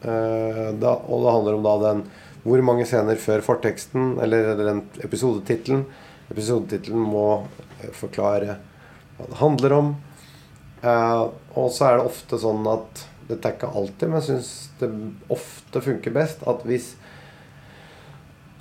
Eh, 0.03 0.65
da, 0.79 0.95
og 0.95 1.25
det 1.25 1.35
handler 1.35 1.59
om 1.59 1.67
da 1.67 1.75
den 1.83 2.05
hvor 2.49 2.63
mange 2.65 2.87
scener 2.89 3.19
før 3.21 3.45
forteksten, 3.45 4.17
eller 4.25 4.55
den 4.59 4.83
episodetittelen. 5.05 5.85
Episodetittelen 6.33 7.05
må 7.09 7.27
eh, 7.81 7.93
forklare 7.97 8.59
hva 9.19 9.29
det 9.29 9.39
handler 9.41 9.77
om. 9.77 9.93
Eh, 10.83 11.23
og 11.59 11.71
så 11.75 11.89
er 11.89 11.99
det 11.99 12.11
ofte 12.13 12.41
sånn 12.43 12.67
at 12.71 13.07
Dette 13.29 13.45
er 13.45 13.57
ikke 13.59 13.69
alltid, 13.77 14.09
men 14.09 14.23
jeg 14.23 14.27
syns 14.31 14.51
det 14.81 14.89
ofte 15.35 15.83
funker 15.85 16.15
best 16.15 16.45
at 16.49 16.63
hvis 16.65 16.95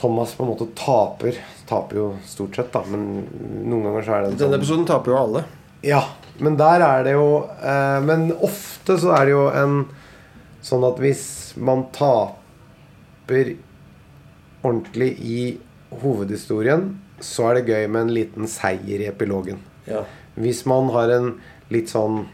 Thomas 0.02 0.34
på 0.36 0.44
en 0.44 0.50
måte 0.52 0.68
taper 0.76 1.38
Taper 1.70 1.96
jo 2.02 2.08
stort 2.28 2.58
sett, 2.58 2.74
da, 2.74 2.82
men 2.92 3.06
noen 3.64 3.86
ganger 3.88 4.04
så 4.04 4.16
er 4.18 4.26
det 4.26 4.32
en 4.34 4.36
Denne 4.42 4.50
sånn 4.50 4.58
episoden 4.58 4.90
taper 4.90 5.14
jo 5.14 5.20
alle. 5.22 5.44
ja, 5.88 6.02
men 6.44 6.58
der 6.60 6.84
er 6.84 7.06
det 7.08 7.14
jo 7.16 7.30
eh, 7.62 8.00
Men 8.10 8.28
ofte 8.44 8.98
så 9.00 9.14
er 9.16 9.30
det 9.30 9.34
jo 9.38 9.46
en 9.56 9.78
sånn 10.68 10.84
at 10.90 11.00
hvis 11.00 11.24
man 11.64 11.86
taper 11.96 13.54
ordentlig 14.64 15.12
i 15.22 15.41
hovedhistorien, 16.01 16.89
så 17.24 17.49
er 17.49 17.60
det 17.60 17.74
gøy 17.74 17.88
med 17.89 18.08
en 18.08 18.14
liten 18.14 18.49
seier 18.51 19.01
i 19.03 19.10
epilogen. 19.10 19.60
Ja. 19.88 20.03
Hvis 20.38 20.66
man 20.70 20.91
har 20.93 21.14
en 21.16 21.38
litt 21.74 21.91
sånn 21.93 22.26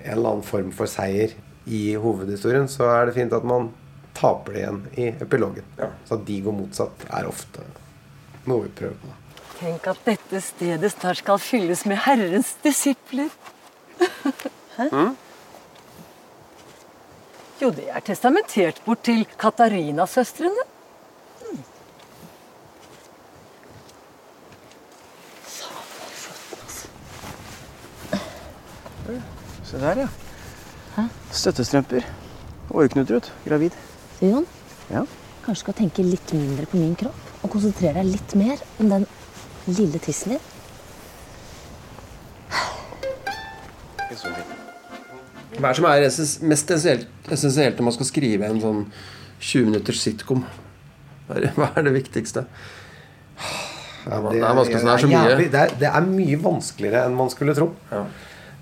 En 0.00 0.14
eller 0.14 0.30
annen 0.30 0.44
form 0.48 0.70
for 0.72 0.88
seier 0.88 1.34
i 1.68 1.92
hovedhistorien, 2.00 2.64
så 2.72 2.86
er 2.88 3.10
det 3.10 3.18
fint 3.18 3.34
at 3.36 3.44
man 3.44 3.66
taper 4.16 4.54
det 4.54 4.62
igjen 4.62 4.78
i 4.96 5.08
epilogen. 5.20 5.66
Så 6.08 6.16
at 6.16 6.22
de 6.24 6.38
går 6.40 6.56
motsatt, 6.56 7.04
er 7.12 7.28
ofte 7.28 7.66
noe 8.48 8.64
vi 8.64 8.72
prøver 8.78 8.96
på. 9.02 9.12
Tenk 9.58 9.90
at 9.92 10.00
dette 10.06 10.40
stedet 10.40 10.88
snart 10.94 11.20
skal 11.20 11.42
fylles 11.44 11.84
med 11.84 12.00
Herrens 12.06 12.54
disipler. 12.64 13.28
Hæ? 14.78 14.88
Jo, 17.60 17.68
det 17.76 17.90
er 17.92 18.00
testamentert 18.00 18.80
bort 18.86 19.04
til 19.04 19.26
Katarina-søstrene. 19.36 20.69
Se 29.70 29.78
der, 29.78 30.00
ja. 30.02 30.08
Hæ? 30.96 31.02
Støttestrømper. 31.30 32.06
Åreknuter, 32.70 33.14
vet. 33.14 33.32
Gravid. 33.48 33.70
Jon, 34.22 34.46
Ja. 34.90 35.04
kanskje 35.44 35.60
skal 35.60 35.74
tenke 35.74 36.02
litt 36.02 36.32
mindre 36.34 36.66
på 36.66 36.76
min 36.76 36.96
kropp 36.98 37.44
og 37.44 37.50
konsentrere 37.50 37.94
deg 38.02 38.10
litt 38.10 38.34
mer 38.34 38.58
om 38.80 38.88
den 38.90 39.06
lille 39.66 39.98
tissen 40.02 40.32
din. 40.34 40.40
Hva 45.60 45.70
er 45.70 46.02
det 46.02 46.12
som 46.12 46.24
er 46.24 46.48
mest 46.48 46.70
essensielt, 46.70 47.78
når 47.78 47.84
man 47.84 47.94
skal 47.94 48.06
skrive 48.08 48.48
en 48.48 48.60
sånn 48.60 48.82
20 49.40 49.70
minutters 49.70 50.00
sitcom? 50.02 50.44
Hva 51.28 51.38
er, 51.38 51.52
er 51.76 51.86
det 51.86 51.94
viktigste? 51.94 52.44
Det 54.00 54.12
er 54.16 54.26
det 54.32 54.42
er 54.42 54.98
så 54.98 55.06
mye. 55.06 55.36
Det 55.38 55.54
er, 55.60 55.74
det 55.78 55.88
er 55.88 56.06
mye 56.08 56.38
vanskeligere 56.42 57.04
enn 57.06 57.14
man 57.14 57.30
skulle 57.30 57.54
tro. 57.54 57.70
Ja. 57.92 58.04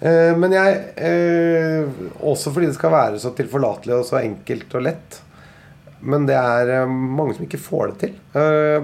Eh, 0.01 0.35
men 0.39 0.55
jeg 0.55 0.75
eh, 0.95 1.89
Også 2.23 2.53
fordi 2.55 2.69
det 2.71 2.77
skal 2.77 2.95
være 2.95 3.19
så 3.19 3.33
tilforlatelig 3.35 3.97
og 3.97 4.07
så 4.07 4.21
enkelt 4.21 4.77
og 4.79 4.85
lett. 4.87 5.23
Men 5.99 6.29
det 6.29 6.37
er 6.39 6.75
eh, 6.77 6.93
mange 6.93 7.35
som 7.35 7.49
ikke 7.49 7.63
får 7.63 7.93
det 7.93 7.99
til. 8.05 8.19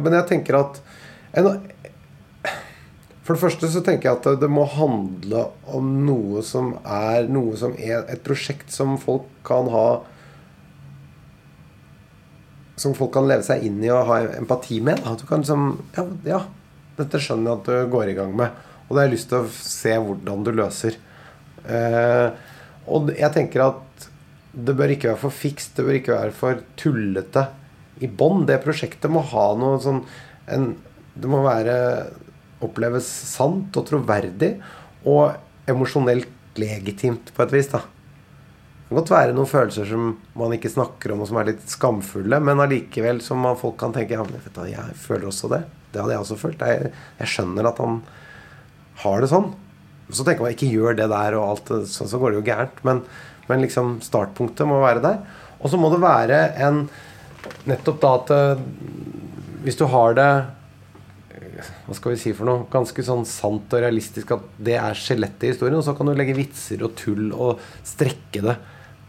Men 0.03 0.19
jeg 0.19 0.29
tenker 0.33 0.59
at 0.59 0.81
For 3.25 3.35
det 3.35 3.41
første 3.41 3.71
så 3.71 3.83
tenker 3.85 4.11
jeg 4.11 4.19
at 4.19 4.41
det 4.43 4.51
må 4.51 4.67
handle 4.69 5.47
om 5.71 5.93
noe 6.07 6.43
som 6.47 6.75
er 6.83 7.31
noe 7.31 7.55
som 7.61 7.77
er 7.79 8.03
et 8.11 8.25
prosjekt 8.27 8.75
som 8.75 8.99
folk 9.01 9.31
kan 9.47 9.71
ha 9.73 9.87
Som 12.77 12.97
folk 12.99 13.15
kan 13.15 13.31
leve 13.31 13.47
seg 13.47 13.62
inn 13.62 13.79
i 13.85 13.93
og 13.95 14.09
ha 14.11 14.21
empati 14.35 14.83
med. 14.83 14.99
At 15.07 15.23
du 15.23 15.29
kan 15.31 15.47
liksom 15.47 15.79
Ja, 15.97 16.09
ja 16.27 16.45
dette 16.95 17.19
skjønner 17.19 17.51
jeg 17.51 17.59
at 17.59 17.67
du 17.67 17.91
går 17.91 18.11
i 18.12 18.15
gang 18.15 18.35
med. 18.39 18.55
Og 18.95 18.99
det 19.01 19.03
har 19.03 19.09
jeg 19.09 19.16
lyst 19.16 19.30
til 19.32 19.40
å 19.42 19.55
se 19.59 19.92
hvordan 19.99 20.42
du 20.47 20.51
løser. 20.55 20.97
Eh, 21.66 22.28
og 22.86 23.09
jeg 23.11 23.34
tenker 23.34 23.64
at 23.64 24.05
det 24.55 24.76
bør 24.78 24.92
ikke 24.95 25.09
være 25.11 25.18
for 25.18 25.34
fikst, 25.34 25.72
det 25.74 25.86
bør 25.88 25.97
ikke 25.99 26.14
være 26.14 26.34
for 26.38 26.61
tullete 26.78 27.42
i 27.99 28.07
bånn. 28.07 28.45
Det 28.47 28.61
prosjektet 28.62 29.11
må 29.11 29.24
ha 29.32 29.49
noe 29.59 29.80
sånn 29.82 30.05
en, 30.55 30.76
Det 31.14 31.30
må 31.30 31.40
være 31.42 31.74
oppleves 32.62 33.07
sant 33.07 33.74
og 33.74 33.88
troverdig 33.90 34.53
og 35.11 35.34
emosjonelt 35.66 36.30
legitimt 36.55 37.34
på 37.34 37.42
et 37.42 37.55
vis. 37.59 37.72
da 37.74 37.82
det 37.82 38.92
kan 38.92 38.99
godt 39.01 39.11
være 39.11 39.34
noen 39.34 39.49
følelser 39.51 39.86
som 39.90 40.11
man 40.38 40.53
ikke 40.55 40.70
snakker 40.70 41.14
om, 41.14 41.22
og 41.24 41.26
som 41.26 41.38
er 41.40 41.49
litt 41.49 41.62
skamfulle, 41.66 42.38
men 42.38 42.61
allikevel 42.62 43.18
som 43.24 43.42
folk 43.59 43.78
kan 43.80 43.95
tenke 43.97 44.14
ja, 44.14 44.26
jeg 44.68 44.99
føler 45.01 45.26
også 45.32 45.51
det. 45.51 45.64
Det 45.90 46.03
hadde 46.03 46.12
jeg 46.14 46.20
også 46.20 46.36
følt. 46.38 46.62
Jeg, 46.62 46.92
jeg 47.18 47.32
skjønner 47.32 47.72
at 47.72 47.80
han 47.82 48.03
har 49.03 49.22
det 49.22 49.30
sånn. 49.32 49.53
Så 50.12 50.24
tenker 50.24 50.45
man 50.45 50.55
ikke 50.55 50.70
gjør 50.70 50.99
det 50.99 51.09
der, 51.11 51.38
og 51.38 51.49
alt 51.49 51.72
sånn 51.90 52.11
så 52.11 52.20
går 52.20 52.32
det 52.32 52.40
jo 52.40 52.47
gærent. 52.47 52.82
Men, 52.86 53.03
men 53.49 53.64
liksom 53.64 53.99
startpunktet 54.05 54.68
må 54.68 54.82
være 54.84 55.03
der. 55.05 55.22
Og 55.64 55.72
så 55.72 55.80
må 55.80 55.90
det 55.92 56.05
være 56.05 56.47
en 56.62 56.86
Nettopp 57.68 57.99
da 58.01 58.11
at 58.16 58.30
eh, 58.32 58.61
hvis 59.64 59.76
du 59.76 59.84
har 59.92 60.14
det 60.16 60.28
eh, 61.36 61.70
hva 61.86 61.97
skal 61.97 62.14
vi 62.14 62.20
si 62.22 62.32
for 62.36 62.49
noe 62.49 62.66
ganske 62.72 63.05
sånn 63.05 63.24
sant 63.28 63.72
og 63.76 63.84
realistisk 63.84 64.32
at 64.36 64.47
det 64.57 64.78
er 64.80 64.97
skjelettet 64.97 65.45
i 65.45 65.53
historien, 65.53 65.76
og 65.76 65.84
så 65.84 65.92
kan 65.97 66.09
du 66.09 66.14
legge 66.16 66.36
vitser 66.36 66.84
og 66.84 66.95
tull 67.01 67.30
og 67.32 67.61
strekke 67.84 68.45
det. 68.45 68.57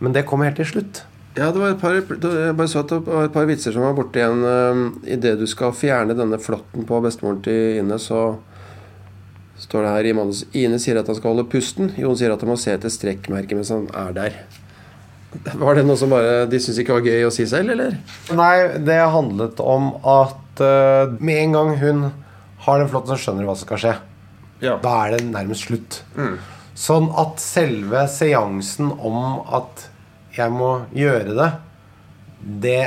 Men 0.03 0.15
det 0.15 0.25
kommer 0.27 0.49
helt 0.49 0.59
til 0.59 0.67
slutt. 0.73 1.05
Ja, 1.35 1.49
det 1.51 1.59
var 1.59 1.73
et 1.73 1.81
par, 1.81 1.95
jeg 1.95 2.55
bare 2.55 2.71
så 2.71 2.83
at 2.83 2.91
det 2.93 3.01
var 3.03 3.27
et 3.27 3.33
par 3.35 3.47
vitser 3.47 3.75
som 3.75 3.83
var 3.83 3.95
borte 3.95 4.21
igjen. 4.21 4.43
Uh, 4.43 5.07
Idet 5.11 5.35
du 5.39 5.43
skal 5.51 5.75
fjerne 5.75 6.15
denne 6.15 6.39
flåtten 6.39 6.87
på 6.87 6.99
bestemoren 7.03 7.41
til 7.43 7.81
Ine, 7.81 7.99
så 7.99 8.37
står 9.65 9.85
det 9.85 9.93
her 9.95 10.09
i 10.09 10.13
manus 10.17 10.43
Ine 10.53 10.77
sier 10.81 10.99
at 10.99 11.09
han 11.09 11.17
skal 11.17 11.33
holde 11.33 11.47
pusten. 11.49 11.91
Jon 11.99 12.17
sier 12.17 12.33
at 12.33 12.43
han 12.43 12.51
må 12.51 12.57
se 12.59 12.73
etter 12.75 12.93
strekkmerket 12.93 13.57
mens 13.57 13.73
han 13.73 13.87
er 13.97 14.15
der. 14.15 14.37
Var 15.35 15.75
det 15.75 15.83
noe 15.87 15.99
som 15.99 16.13
bare 16.13 16.45
de 16.47 16.59
syntes 16.61 16.79
ikke 16.83 16.95
var 16.95 17.07
gøy 17.09 17.25
å 17.27 17.33
si 17.33 17.43
selv, 17.49 17.73
eller? 17.73 17.97
Nei, 18.37 18.55
det 18.87 18.99
handlet 19.11 19.59
om 19.59 19.89
at 19.99 20.61
uh, 20.63 21.11
med 21.19 21.41
en 21.41 21.57
gang 21.57 21.71
hun 21.81 22.03
har 22.65 22.79
den 22.79 22.91
flåtten 22.91 23.13
som 23.13 23.21
skjønner 23.21 23.47
hva 23.47 23.55
som 23.57 23.67
skal 23.67 23.81
skje. 23.81 23.95
Ja. 24.63 24.77
Da 24.83 24.93
er 25.03 25.15
det 25.15 25.25
nærmest 25.27 25.67
slutt. 25.67 25.99
Sånn 26.75 27.09
at 27.19 27.41
selve 27.43 28.05
seansen 28.11 28.93
om 28.95 29.41
at 29.55 29.89
jeg 30.35 30.51
må 30.51 30.71
gjøre 30.95 31.35
det, 31.37 31.51
det 32.65 32.81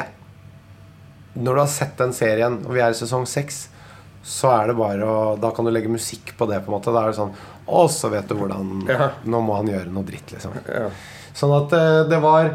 Når 1.39 1.55
du 1.55 1.61
har 1.61 1.70
sett 1.70 1.99
den 1.99 2.12
serien, 2.14 2.59
og 2.66 2.74
vi 2.74 2.81
er 2.83 2.91
i 2.93 2.99
sesong 2.99 3.24
seks, 3.29 3.68
så 4.23 4.51
er 4.53 4.71
det 4.71 4.77
bare 4.79 5.07
å 5.07 5.19
Da 5.41 5.51
kan 5.55 5.64
du 5.64 5.71
legge 5.73 5.91
musikk 5.93 6.35
på 6.37 6.47
det, 6.51 6.59
på 6.64 6.73
en 6.73 6.77
måte. 6.79 6.93
Da 6.93 7.05
er 7.05 7.12
det 7.12 7.19
sånn 7.21 7.35
Å, 7.66 7.85
så 7.93 8.11
vet 8.12 8.29
du 8.29 8.35
hvordan 8.39 8.83
Ja. 8.89 9.12
Nå 9.25 9.41
må 9.45 9.57
han 9.61 9.71
gjøre 9.71 9.93
noe 9.93 10.07
dritt, 10.09 10.33
liksom. 10.35 10.57
Ja. 10.66 10.89
Sånn 11.39 11.55
at 11.57 11.73
eh, 11.77 12.03
det 12.11 12.19
var 12.25 12.51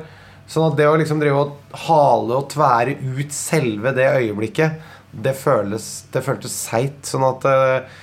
Sånn 0.49 0.67
at 0.67 0.77
det 0.77 0.89
å 0.89 0.97
liksom 0.99 1.21
drive 1.21 1.39
og 1.39 1.77
hale 1.87 2.35
og 2.41 2.49
tvære 2.51 2.97
ut 2.99 3.31
selve 3.33 3.93
det 3.95 4.09
øyeblikket, 4.11 4.75
det 5.13 5.31
føles 5.39 5.87
Det 6.11 6.21
føltes 6.25 6.57
seigt. 6.65 7.05
Sånn 7.07 7.23
at 7.29 7.47
eh, 7.47 8.01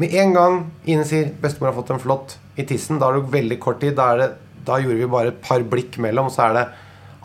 med 0.00 0.14
en 0.16 0.34
gang 0.34 0.58
Ine 0.88 1.04
sier 1.06 1.30
'bestemor 1.30 1.70
har 1.70 1.78
fått 1.78 1.94
en 1.94 2.02
flått 2.02 2.36
i 2.58 2.64
tissen', 2.66 2.98
da 2.98 3.08
er 3.10 3.20
det 3.20 3.32
veldig 3.32 3.58
kort 3.62 3.80
tid. 3.80 3.94
Da, 3.96 4.14
det, 4.16 4.32
da 4.66 4.78
gjorde 4.80 4.98
vi 4.98 5.08
bare 5.14 5.32
et 5.32 5.42
par 5.44 5.62
blikk 5.62 5.98
mellom, 6.02 6.26
og 6.28 6.34
så 6.34 6.48
er 6.48 6.56
det 6.58 6.66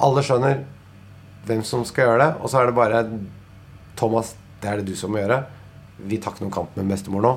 Alle 0.05 0.23
skjønner 0.27 0.63
hvem 1.47 1.61
som 1.63 1.85
skal 1.87 2.09
gjøre 2.09 2.23
det, 2.23 2.31
og 2.41 2.49
så 2.51 2.61
er 2.61 2.69
det 2.69 2.75
bare 2.75 3.03
'Thomas, 3.95 4.35
det 4.61 4.69
er 4.69 4.77
det 4.77 4.85
du 4.85 4.95
som 4.95 5.11
må 5.11 5.17
gjøre'. 5.19 5.43
Vi 5.99 6.17
tar 6.17 6.31
ikke 6.33 6.41
noen 6.45 6.51
kamp 6.53 6.75
med 6.77 6.87
bestemor 6.89 7.21
nå. 7.21 7.33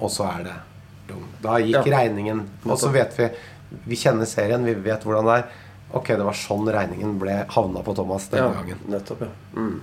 Og 0.00 0.10
så 0.10 0.26
er 0.38 0.44
det 0.44 0.54
dum. 1.08 1.26
Da 1.42 1.58
gikk 1.58 1.86
Ja. 1.86 1.98
regningen. 1.98 2.48
Og 2.66 2.78
så 2.78 2.90
vet 2.92 3.16
vi 3.18 3.30
Vi 3.86 3.96
kjenner 3.96 4.26
serien, 4.26 4.64
vi 4.64 4.74
vet 4.74 5.02
hvordan 5.02 5.24
det 5.24 5.36
er. 5.38 5.48
Ok, 5.94 6.08
det 6.08 6.24
var 6.24 6.34
sånn 6.34 6.68
regningen 6.68 7.18
ble 7.18 7.46
havna 7.48 7.82
på 7.82 7.94
Thomas 7.96 8.28
denne 8.28 8.52
ja. 8.52 8.52
gangen. 8.52 8.78
Nettopp, 8.88 9.20
ja. 9.22 9.28
Mm. 9.56 9.80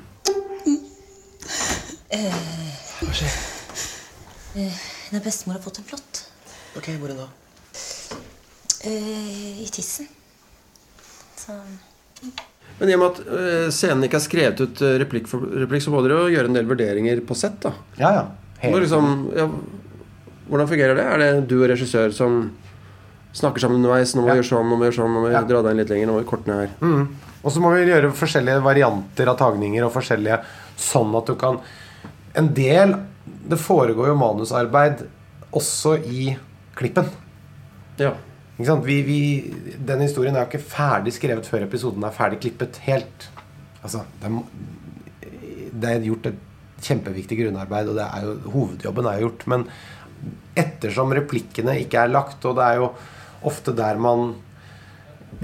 Når 5.11 5.23
bestemor 5.23 5.53
har 5.57 5.63
fått 5.63 5.79
en 5.79 5.87
flått 5.89 6.25
Ok, 6.77 6.89
hvor 7.01 7.07
da? 7.17 7.27
eh, 8.85 9.61
i 9.63 9.67
tissen. 9.73 10.07
Så 11.35 11.55
Men 12.79 12.89
i 12.89 12.93
og 12.95 12.99
med 13.01 13.09
at 13.11 13.19
øh, 13.27 13.69
scenen 13.75 14.03
ikke 14.07 14.15
er 14.19 14.23
skrevet 14.23 14.61
ut 14.63 14.81
øh, 14.87 14.95
replikk 15.01 15.27
for 15.27 15.39
replikk, 15.65 15.83
så 15.83 15.91
må 15.91 16.01
dere 16.05 16.21
jo 16.23 16.31
gjøre 16.37 16.47
en 16.51 16.55
del 16.55 16.65
vurderinger 16.69 17.19
på 17.27 17.35
sett. 17.35 17.59
da 17.65 17.73
Ja, 17.99 18.11
ja. 18.15 18.25
Helt. 18.61 18.75
liksom, 18.83 19.31
ja, 19.35 19.49
Hvordan 20.49 20.67
fungerer 20.67 20.95
det? 20.97 21.03
Er 21.05 21.17
det 21.21 21.47
du 21.47 21.59
og 21.61 21.69
regissør 21.69 22.11
som 22.15 22.51
snakker 23.37 23.61
sammen 23.61 23.77
underveis? 23.83 24.15
Nå 24.15 24.21
må 24.23 24.31
vi 24.31 24.31
Ja. 24.31 24.41
gjøre 24.41 24.49
sånn, 24.49 24.65
nå 24.65 24.75
må 24.75 24.79
vi 24.79 24.87
gjøre 24.89 24.97
sånn, 24.97 25.13
nå 25.13 25.19
må 25.21 25.27
vi 25.27 25.33
Ja. 25.35 25.41
dra 25.43 25.61
deg 25.61 25.71
inn 25.71 25.77
litt 25.77 25.89
lenger. 25.89 26.07
Nå 26.07 26.13
må 26.15 26.23
vi 26.23 26.29
korte 26.31 26.47
ned 26.47 26.59
her. 26.63 26.69
Mm. 26.81 27.07
Og 27.43 27.51
så 27.51 27.59
må 27.61 27.69
vi 27.75 27.85
gjøre 27.91 28.11
forskjellige 28.11 28.63
varianter 28.63 29.27
av 29.29 29.37
tagninger 29.37 29.85
og 29.85 29.93
forskjellige 29.93 30.39
sånn 30.77 31.15
at 31.17 31.25
du 31.25 31.35
kan 31.35 31.59
En 32.35 32.47
del 32.53 32.95
Det 33.49 33.57
foregår 33.57 34.07
jo 34.07 34.15
manusarbeid 34.15 35.03
også 35.53 35.97
i 36.05 36.37
klippen. 36.75 37.05
Ja. 37.97 38.13
Vi, 38.59 38.97
vi, 39.07 39.19
den 39.87 40.01
historien 40.03 40.35
er 40.35 40.43
jo 40.43 40.49
ikke 40.49 40.71
ferdig 40.73 41.13
skrevet 41.15 41.47
før 41.47 41.63
episoden 41.63 42.03
er 42.03 42.15
ferdig 42.15 42.41
klippet 42.43 42.81
helt. 42.83 43.29
Altså, 43.79 44.03
det 44.19 44.27
er, 44.27 45.29
det 45.79 45.91
er 45.93 46.07
gjort 46.09 46.27
et 46.27 46.41
kjempeviktig 46.83 47.37
grunnarbeid, 47.39 47.91
og 47.91 48.01
er 48.03 48.25
jo, 48.27 48.35
hovedjobben 48.51 49.07
er 49.07 49.23
gjort. 49.23 49.45
Men 49.51 49.65
ettersom 50.59 51.15
replikkene 51.15 51.77
ikke 51.85 52.03
er 52.03 52.11
lagt, 52.11 52.43
og 52.43 52.59
det 52.59 52.67
er 52.67 52.81
jo 52.81 52.91
ofte 53.47 53.71
der 53.75 53.99
man 54.01 54.33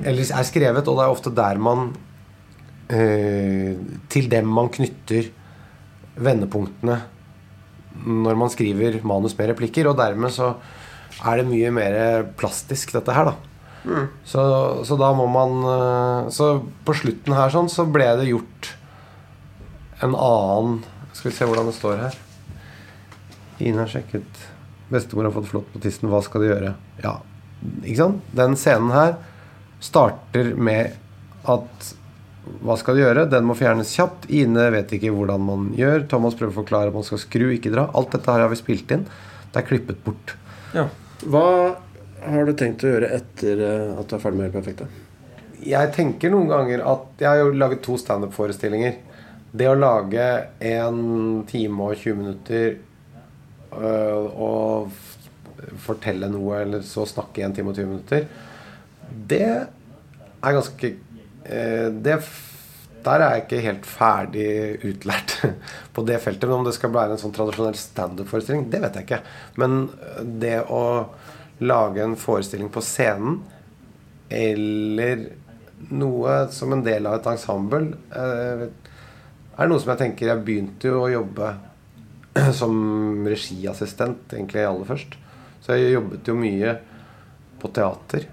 Eller 0.04 0.28
er 0.28 0.44
skrevet, 0.44 0.88
og 0.88 0.98
det 0.98 1.04
er 1.06 1.14
ofte 1.14 1.32
der 1.32 1.58
man 1.58 1.94
øh, 2.92 3.76
Til 4.10 4.26
dem 4.32 4.50
man 4.52 4.68
knytter 4.68 5.30
vendepunktene 6.16 6.98
når 8.06 8.36
man 8.36 8.50
skriver 8.52 9.00
manus 9.08 9.38
med 9.38 9.54
replikker. 9.54 9.88
Og 9.88 9.96
dermed 9.98 10.34
så 10.36 10.50
er 11.24 11.40
det 11.40 11.48
mye 11.48 11.72
mer 11.74 11.98
plastisk, 12.40 12.92
dette 12.96 13.14
her, 13.16 13.32
da. 13.32 13.36
Så, 14.26 14.42
så 14.88 14.98
da 14.98 15.12
må 15.14 15.28
man 15.30 15.60
eh, 15.70 16.30
Så 16.34 16.46
på 16.88 16.96
slutten 16.98 17.36
her 17.38 17.52
sånn 17.54 17.68
så 17.70 17.84
ble 17.86 18.08
det 18.18 18.32
gjort 18.32 18.72
en 20.02 20.16
annen 20.18 20.80
Skal 21.14 21.30
vi 21.30 21.36
se 21.38 21.46
hvordan 21.46 21.70
det 21.70 21.76
står 21.78 22.02
her. 22.02 22.18
Ine 23.62 23.84
har 23.84 23.92
sjekket 23.92 24.42
Bestemor 24.90 25.28
har 25.30 25.36
fått 25.36 25.52
flått 25.52 25.70
på 25.74 25.82
tissen. 25.82 26.10
Hva 26.10 26.24
skal 26.26 26.44
de 26.44 26.50
gjøre? 26.50 26.74
Ja, 27.02 27.14
ikke 27.82 27.98
sant? 27.98 28.26
Den 28.38 28.58
scenen 28.60 28.92
her 28.94 29.16
starter 29.82 30.52
med 30.54 30.98
at 31.50 31.94
hva 32.62 32.76
skal 32.78 32.98
du 32.98 33.02
gjøre? 33.02 33.24
Den 33.32 33.48
må 33.50 33.56
fjernes 33.58 33.94
kjapt. 33.98 34.28
Ine 34.30 34.68
vet 34.76 34.94
ikke 34.94 35.14
hvordan 35.16 35.42
man 35.42 35.72
gjør. 35.78 36.06
Thomas 36.12 36.38
prøver 36.38 36.54
å 36.54 36.60
forklare 36.60 36.92
at 36.92 36.98
man 36.98 37.08
skal 37.08 37.22
skru, 37.24 37.48
ikke 37.56 37.74
dra. 37.74 37.88
Alt 37.98 38.14
dette 38.14 38.30
her 38.36 38.46
har 38.46 38.54
vi 38.54 38.60
spilt 38.60 38.94
inn. 38.94 39.08
Det 39.50 39.62
er 39.62 39.68
klippet 39.72 40.04
bort. 40.06 40.36
Ja. 40.78 40.86
Hva 41.26 41.48
har 42.26 42.46
du 42.46 42.54
tenkt 42.58 42.84
å 42.86 42.92
gjøre 42.94 43.10
etter 43.18 43.62
eh, 43.66 43.98
at 43.98 44.10
du 44.10 44.16
er 44.18 44.22
ferdig 44.22 44.40
med 44.40 44.48
Helt 44.50 44.58
perfekt? 44.60 44.84
da? 44.84 45.04
Jeg 45.66 45.94
tenker 45.96 46.30
noen 46.30 46.52
ganger 46.52 46.84
at 46.86 47.22
Jeg 47.22 47.30
har 47.30 47.40
jo 47.42 47.56
laget 47.58 47.82
to 47.86 47.96
standup-forestillinger. 47.98 49.00
Det 49.56 49.70
å 49.72 49.78
lage 49.78 50.26
en 50.68 51.00
time 51.50 51.88
og 51.88 51.96
20 51.96 52.20
minutter 52.20 52.76
øh, 53.74 54.26
og 54.36 54.92
fortelle 55.82 56.28
noe, 56.30 56.60
eller 56.62 56.84
så 56.86 57.06
snakke 57.10 57.46
en 57.46 57.56
time 57.56 57.72
og 57.72 57.80
20 57.80 57.90
minutter, 57.90 58.28
det 59.32 59.46
er 59.48 60.58
ganske 60.60 60.92
eh, 60.92 61.88
det, 62.06 62.20
Der 63.06 63.22
er 63.22 63.36
jeg 63.36 63.44
ikke 63.44 63.64
helt 63.68 63.86
ferdig 63.86 64.50
utlært 64.90 65.36
på 65.96 66.06
det 66.08 66.20
feltet. 66.24 66.48
Men 66.50 66.64
om 66.64 66.68
det 66.68 66.76
skal 66.78 66.94
være 66.96 67.16
en 67.16 67.22
sånn 67.22 67.36
tradisjonell 67.36 67.78
standup-forestilling, 67.78 68.68
det 68.74 68.82
vet 68.82 69.00
jeg 69.00 69.08
ikke. 69.08 69.22
Men 69.62 69.84
øh, 69.94 70.22
det 70.42 70.58
å 70.74 70.86
lage 71.66 72.04
en 72.04 72.18
forestilling 72.20 72.72
på 72.74 72.84
scenen 72.84 73.40
eller 74.30 75.22
noe 75.96 76.38
som 76.52 76.74
en 76.74 76.82
del 76.84 77.06
av 77.06 77.20
et 77.20 77.28
ensemble 77.30 77.92
eh, 78.18 78.64
er 79.56 79.70
noe 79.70 79.80
som 79.80 79.92
jeg 79.94 80.02
tenker 80.02 80.32
Jeg 80.32 80.44
begynte 80.48 80.90
jo 80.90 81.04
å 81.04 81.12
jobbe 81.12 81.52
som 82.60 82.74
regiassistent 83.28 84.34
egentlig 84.34 84.66
aller 84.66 84.90
først. 84.90 85.20
Så 85.64 85.78
jeg 85.78 85.96
jobbet 85.96 86.28
jo 86.28 86.36
mye 86.40 86.74
på 87.62 87.72
teater. 87.76 88.26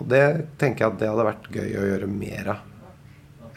Og 0.00 0.08
det 0.10 0.24
tenker 0.60 0.84
jeg 0.84 0.92
at 0.92 1.00
det 1.00 1.08
hadde 1.12 1.28
vært 1.30 1.48
gøy 1.54 1.70
å 1.80 1.86
gjøre 1.92 2.10
mer 2.10 2.52
av. 2.56 2.66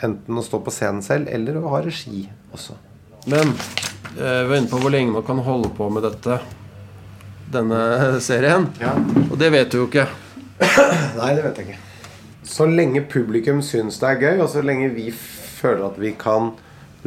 Enten 0.04 0.39
å 0.39 0.43
stå 0.43 0.60
på 0.64 0.74
scenen 0.74 1.04
selv, 1.06 1.30
eller 1.32 1.62
å 1.62 1.70
ha 1.72 1.80
regi 1.86 2.26
også. 2.54 2.76
Men 3.32 3.54
eh, 4.18 4.41
vi 4.43 4.51
er 4.51 4.58
inne 4.58 4.72
på 4.72 4.82
hvor 4.84 4.91
lenge 4.91 5.16
man 5.16 5.26
kan 5.28 5.39
holde 5.45 5.72
på 5.78 5.88
med 5.93 6.04
dette. 6.04 6.41
Denne 7.54 7.80
serien. 8.28 8.68
Ja. 8.82 8.97
Og 9.30 9.38
det 9.39 9.54
vet 9.54 9.72
du 9.72 9.80
jo 9.84 9.88
ikke. 9.88 10.10
Nei, 11.20 11.32
det 11.38 11.45
vet 11.45 11.62
jeg 11.62 11.70
ikke. 11.70 11.80
Så 12.43 12.68
lenge 12.68 13.06
publikum 13.08 13.62
syns 13.64 14.01
det 14.01 14.10
er 14.10 14.22
gøy, 14.26 14.43
og 14.43 14.51
så 14.51 14.64
lenge 14.66 14.91
vi 14.93 15.08
føler 15.16 15.88
at 15.88 15.99
vi 16.01 16.12
kan 16.20 16.51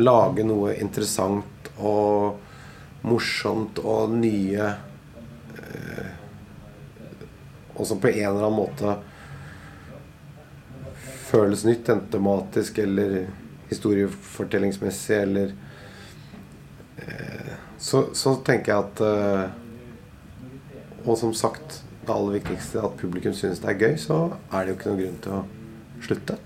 lage 0.00 0.44
noe 0.48 0.72
interessant 0.80 1.70
og 1.76 2.40
morsomt 3.06 3.78
og 3.84 4.14
nye 4.16 4.70
eh, 5.60 6.08
Og 7.76 7.84
som 7.86 8.00
på 8.00 8.08
en 8.08 8.22
eller 8.30 8.46
annen 8.46 8.56
måte 8.56 8.96
føles 11.26 11.64
nytt, 11.66 11.88
enten 11.90 12.10
tematisk 12.12 12.78
eller 12.82 13.26
historiefortellingsmessig 13.70 15.16
eller 15.24 15.52
eh, 17.02 17.54
så, 17.82 18.04
så 18.16 18.36
tenker 18.46 18.72
jeg 18.72 18.84
at 18.86 19.02
eh, 19.04 19.46
Og 21.06 21.18
som 21.20 21.34
sagt, 21.38 21.80
det 22.06 22.10
aller 22.14 22.38
viktigste 22.40 22.80
at 22.82 22.96
publikum 22.98 23.34
synes 23.34 23.60
det 23.62 23.68
er 23.72 23.78
gøy, 23.82 23.96
så 23.98 24.16
er 24.50 24.64
det 24.64 24.72
jo 24.72 24.76
ikke 24.78 24.88
noen 24.90 25.00
grunn 25.02 25.20
til 25.22 25.34
å 25.36 25.42
slutte. 26.06 26.36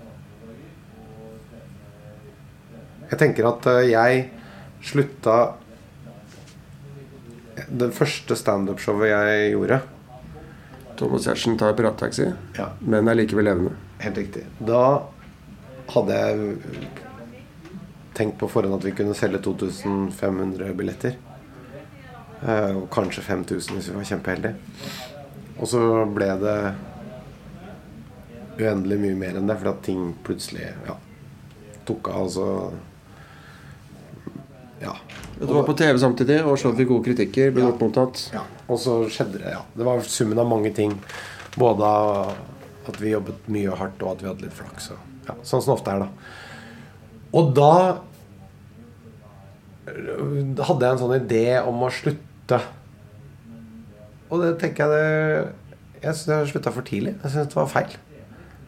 Jeg 3.11 3.19
tenker 3.21 3.47
at 3.49 3.65
eh, 3.71 3.89
jeg 3.91 4.21
slutta 4.81 5.37
Det 7.81 7.89
første 7.93 8.35
standup-showet 8.39 9.11
jeg 9.11 9.51
gjorde 9.53 9.81
Thomas 10.97 11.25
Giertsen 11.25 11.57
tar 11.57 11.73
pirattaxi, 11.77 12.27
Ja. 12.57 12.67
men 12.81 13.07
er 13.09 13.17
likevel 13.17 13.47
levende. 13.49 13.71
Helt 14.01 14.17
riktig. 14.17 14.43
Da 14.59 14.81
hadde 15.91 16.17
jeg 16.17 16.55
tenkt 18.17 18.37
på 18.41 18.49
forhånd 18.51 18.75
at 18.79 18.85
vi 18.87 18.93
kunne 18.97 19.15
selge 19.17 19.39
2500 19.45 20.73
billetter. 20.77 21.17
Eh, 22.41 22.71
Og 22.77 22.87
kanskje 22.93 23.21
5000 23.23 23.75
hvis 23.77 23.89
vi 23.91 23.95
var 23.99 24.07
kjempeheldige. 24.09 24.55
Og 25.61 25.67
så 25.69 25.81
ble 26.15 26.31
det 26.41 26.57
uendelig 28.61 28.97
mye 29.01 29.15
mer 29.17 29.37
enn 29.39 29.47
det, 29.49 29.57
fordi 29.61 29.71
at 29.71 29.83
ting 29.85 30.01
plutselig 30.25 30.65
ja, 30.87 30.95
tok 31.87 32.09
av. 32.11 32.23
Altså 32.25 32.45
så 32.45 32.73
Ja. 34.81 34.95
Du 35.39 35.53
var 35.53 35.63
på 35.63 35.73
TV 35.77 35.97
samtidig, 36.01 36.39
og 36.45 36.57
showet 36.57 36.77
fikk 36.79 36.87
gode 36.89 37.05
kritikker. 37.05 37.51
Ble 37.53 37.61
Ja. 37.61 37.69
godt 37.69 37.79
mottatt. 37.83 38.31
Ja, 38.33 38.41
og 38.67 38.79
så 38.79 39.05
skjedde 39.09 39.37
det, 39.37 39.51
ja. 39.53 39.61
Det 39.77 39.85
var 39.85 40.01
summen 40.01 40.39
av 40.39 40.47
mange 40.49 40.73
ting. 40.73 40.95
Både 41.55 41.83
av 41.85 42.35
at 42.89 43.01
vi 43.01 43.13
jobbet 43.13 43.49
mye 43.51 43.69
og 43.71 43.79
hardt, 43.81 44.03
og 44.03 44.15
at 44.15 44.23
vi 44.23 44.29
hadde 44.29 44.45
litt 44.45 44.57
flaks. 44.57 44.91
Og, 44.95 45.09
ja, 45.27 45.35
sånn 45.47 45.63
som 45.63 45.75
ofte 45.75 45.93
er, 45.93 46.05
da. 46.05 46.09
Og 47.37 47.51
da 47.55 47.73
øh, 49.87 50.37
hadde 50.59 50.85
jeg 50.85 50.91
en 50.91 51.01
sånn 51.03 51.17
idé 51.19 51.45
om 51.61 51.85
å 51.85 51.91
slutte. 51.93 52.59
Og 54.31 54.41
det 54.43 54.55
tenker 54.61 54.87
jeg 54.87 54.95
det 54.95 56.01
Jeg 56.01 56.17
syns 56.17 56.31
jeg 56.31 56.49
slutta 56.53 56.73
for 56.73 56.87
tidlig. 56.87 57.13
Jeg 57.21 57.33
syns 57.33 57.51
det 57.51 57.59
var 57.59 57.71
feil. 57.71 57.95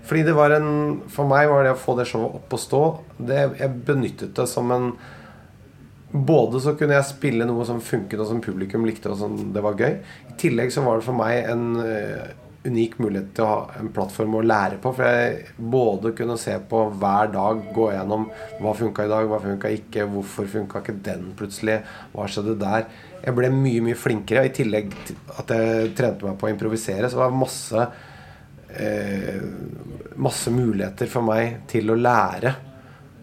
Fordi 0.04 0.24
det 0.28 0.36
var 0.36 0.54
en 0.56 0.70
For 1.12 1.28
meg 1.28 1.50
var 1.52 1.66
det 1.66 1.74
å 1.74 1.80
få 1.80 1.96
det 1.98 2.08
showet 2.10 2.40
opp 2.40 2.56
og 2.56 2.62
stå 2.62 2.82
det, 3.18 3.42
Jeg 3.60 3.84
benyttet 3.88 4.36
det 4.38 4.48
som 4.52 4.72
en 4.76 4.94
både 6.14 6.60
så 6.62 6.76
kunne 6.78 6.94
jeg 6.94 7.10
spille 7.10 7.46
noe 7.50 7.64
som 7.66 7.80
funket, 7.82 8.20
og 8.22 8.28
som 8.30 8.42
publikum 8.44 8.86
likte, 8.86 9.10
og 9.10 9.18
som 9.18 9.34
det 9.54 9.64
var 9.66 9.80
gøy. 9.80 9.96
I 10.30 10.36
tillegg 10.38 10.70
så 10.70 10.84
var 10.86 11.00
det 11.00 11.08
for 11.08 11.18
meg 11.18 11.50
en 11.50 11.64
eh, 11.82 12.36
unik 12.64 12.96
mulighet 13.04 13.34
til 13.36 13.46
å 13.46 13.50
ha 13.50 13.80
en 13.80 13.90
plattform 13.94 14.38
å 14.40 14.44
lære 14.46 14.80
på. 14.84 14.94
For 14.96 15.08
jeg 15.08 15.56
både 15.74 16.14
kunne 16.18 16.38
se 16.40 16.56
på 16.70 16.86
hver 17.02 17.34
dag, 17.34 17.66
gå 17.76 17.90
gjennom 17.92 18.30
hva 18.62 18.76
funka 18.78 19.06
i 19.06 19.12
dag, 19.12 19.28
hva 19.30 19.42
funka 19.44 19.72
ikke, 19.78 20.08
hvorfor 20.14 20.48
funka 20.52 20.84
ikke 20.84 20.98
den 21.06 21.30
plutselig, 21.40 21.82
hva 22.14 22.28
skjedde 22.32 22.56
der. 22.62 22.88
Jeg 23.24 23.38
ble 23.38 23.52
mye, 23.54 23.84
mye 23.90 24.00
flinkere. 24.00 24.48
I 24.48 24.56
tillegg 24.56 24.96
til 25.08 25.20
at 25.36 25.54
jeg 25.56 25.94
trente 25.98 26.28
meg 26.28 26.40
på 26.40 26.50
å 26.50 26.54
improvisere, 26.54 27.12
så 27.12 27.20
var 27.20 27.34
det 27.34 27.42
masse 27.44 27.88
eh, 28.74 29.42
masse 30.16 30.52
muligheter 30.52 31.10
for 31.12 31.26
meg 31.26 31.64
til 31.72 31.92
å 31.92 32.00
lære. 32.00 32.54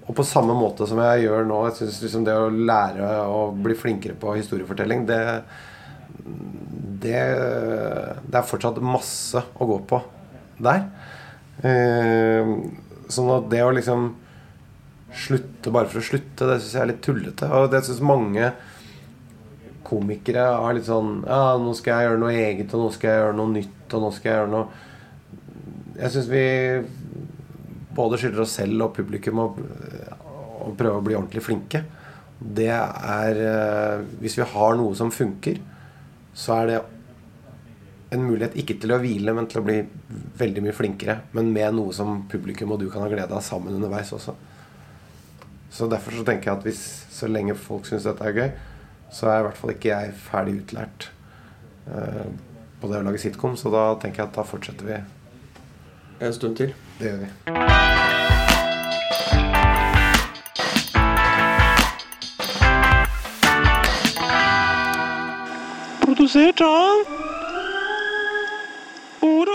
Og 0.06 0.16
på 0.16 0.26
samme 0.26 0.54
måte 0.58 0.88
som 0.90 0.98
jeg 1.04 1.26
gjør 1.26 1.44
nå. 1.46 1.64
Jeg 1.68 1.76
synes 1.80 2.00
liksom 2.04 2.24
Det 2.26 2.34
å 2.34 2.50
lære 2.50 3.10
å 3.30 3.42
bli 3.54 3.76
flinkere 3.78 4.18
på 4.18 4.34
historiefortelling, 4.34 5.06
det, 5.06 5.20
det, 7.02 7.20
det 8.26 8.40
er 8.40 8.48
fortsatt 8.48 8.80
masse 8.84 9.42
å 9.56 9.68
gå 9.68 9.78
på 9.90 10.00
der. 10.60 10.84
Eh, 11.66 12.50
sånn 13.10 13.32
at 13.34 13.48
det 13.52 13.62
å 13.64 13.72
liksom 13.74 14.10
slutte 15.10 15.72
bare 15.74 15.90
for 15.90 16.00
å 16.00 16.06
slutte, 16.06 16.46
det 16.46 16.60
syns 16.60 16.74
jeg 16.76 16.82
er 16.84 16.90
litt 16.92 17.02
tullete. 17.04 17.48
Og 17.56 17.70
det 17.72 17.82
syns 17.86 18.02
mange 18.04 18.52
komikere 19.90 20.44
har 20.60 20.76
litt 20.76 20.86
sånn 20.86 21.24
Ja, 21.26 21.56
nå 21.58 21.72
skal 21.74 21.96
jeg 21.96 22.10
gjøre 22.10 22.20
noe 22.22 22.34
eget, 22.36 22.74
og 22.76 22.84
nå 22.84 22.90
skal 22.94 23.10
jeg 23.10 23.22
gjøre 23.24 23.38
noe 23.40 23.54
nytt, 23.56 23.86
og 23.96 24.04
nå 24.04 24.10
skal 24.14 24.30
jeg 24.30 24.38
gjøre 24.38 24.52
noe 24.52 24.66
Jeg 25.98 26.12
syns 26.14 26.28
vi 26.30 26.44
både 27.96 28.20
skylder 28.20 28.44
oss 28.44 28.54
selv 28.60 28.86
og 28.86 28.94
publikum 28.94 29.40
å, 29.42 29.48
å 29.50 30.70
prøve 30.78 31.00
å 31.00 31.02
bli 31.02 31.16
ordentlig 31.18 31.42
flinke. 31.42 31.82
Det 32.38 32.70
er 32.70 33.40
eh, 33.42 34.04
Hvis 34.22 34.38
vi 34.38 34.46
har 34.46 34.78
noe 34.78 34.94
som 34.96 35.10
funker, 35.12 35.58
så 36.34 36.56
er 36.60 36.70
det 36.70 36.80
en 38.10 38.24
mulighet 38.26 38.56
ikke 38.58 38.76
til 38.82 38.94
å 38.94 38.98
hvile, 39.02 39.34
men 39.36 39.46
til 39.50 39.60
å 39.60 39.66
bli 39.66 39.78
veldig 40.40 40.64
mye 40.64 40.74
flinkere. 40.74 41.16
Men 41.36 41.52
med 41.54 41.76
noe 41.78 41.94
som 41.94 42.24
publikum 42.30 42.74
og 42.74 42.82
du 42.82 42.88
kan 42.90 43.04
ha 43.04 43.10
glede 43.10 43.36
av 43.36 43.44
sammen 43.46 43.76
underveis 43.78 44.10
også. 44.16 44.34
Så 45.70 45.86
derfor 45.90 46.16
så 46.18 46.26
tenker 46.26 46.50
jeg 46.50 46.58
at 46.58 46.66
hvis 46.66 46.82
så 47.14 47.30
lenge 47.30 47.54
folk 47.54 47.86
syns 47.86 48.08
dette 48.08 48.26
er 48.26 48.34
gøy, 48.36 48.50
så 49.14 49.30
er 49.30 49.40
i 49.40 49.46
hvert 49.46 49.58
fall 49.58 49.74
ikke 49.74 49.92
jeg 49.92 50.16
ferdig 50.26 50.56
utlært 50.64 51.10
eh, 51.86 52.26
på 52.82 52.90
det 52.90 52.98
å 52.98 53.06
lage 53.06 53.22
sitcom. 53.22 53.54
Så 53.58 53.70
da 53.74 53.92
tenker 54.02 54.24
jeg 54.24 54.32
at 54.32 54.40
da 54.40 54.46
fortsetter 54.46 54.90
vi. 54.90 55.02
En 56.20 56.34
stund 56.34 56.58
til. 56.58 56.74
Det 56.98 57.14
gjør 57.14 57.22
vi. 57.28 58.19
Produsert 66.30 66.60
av 66.60 67.04
Oro. 69.20 69.49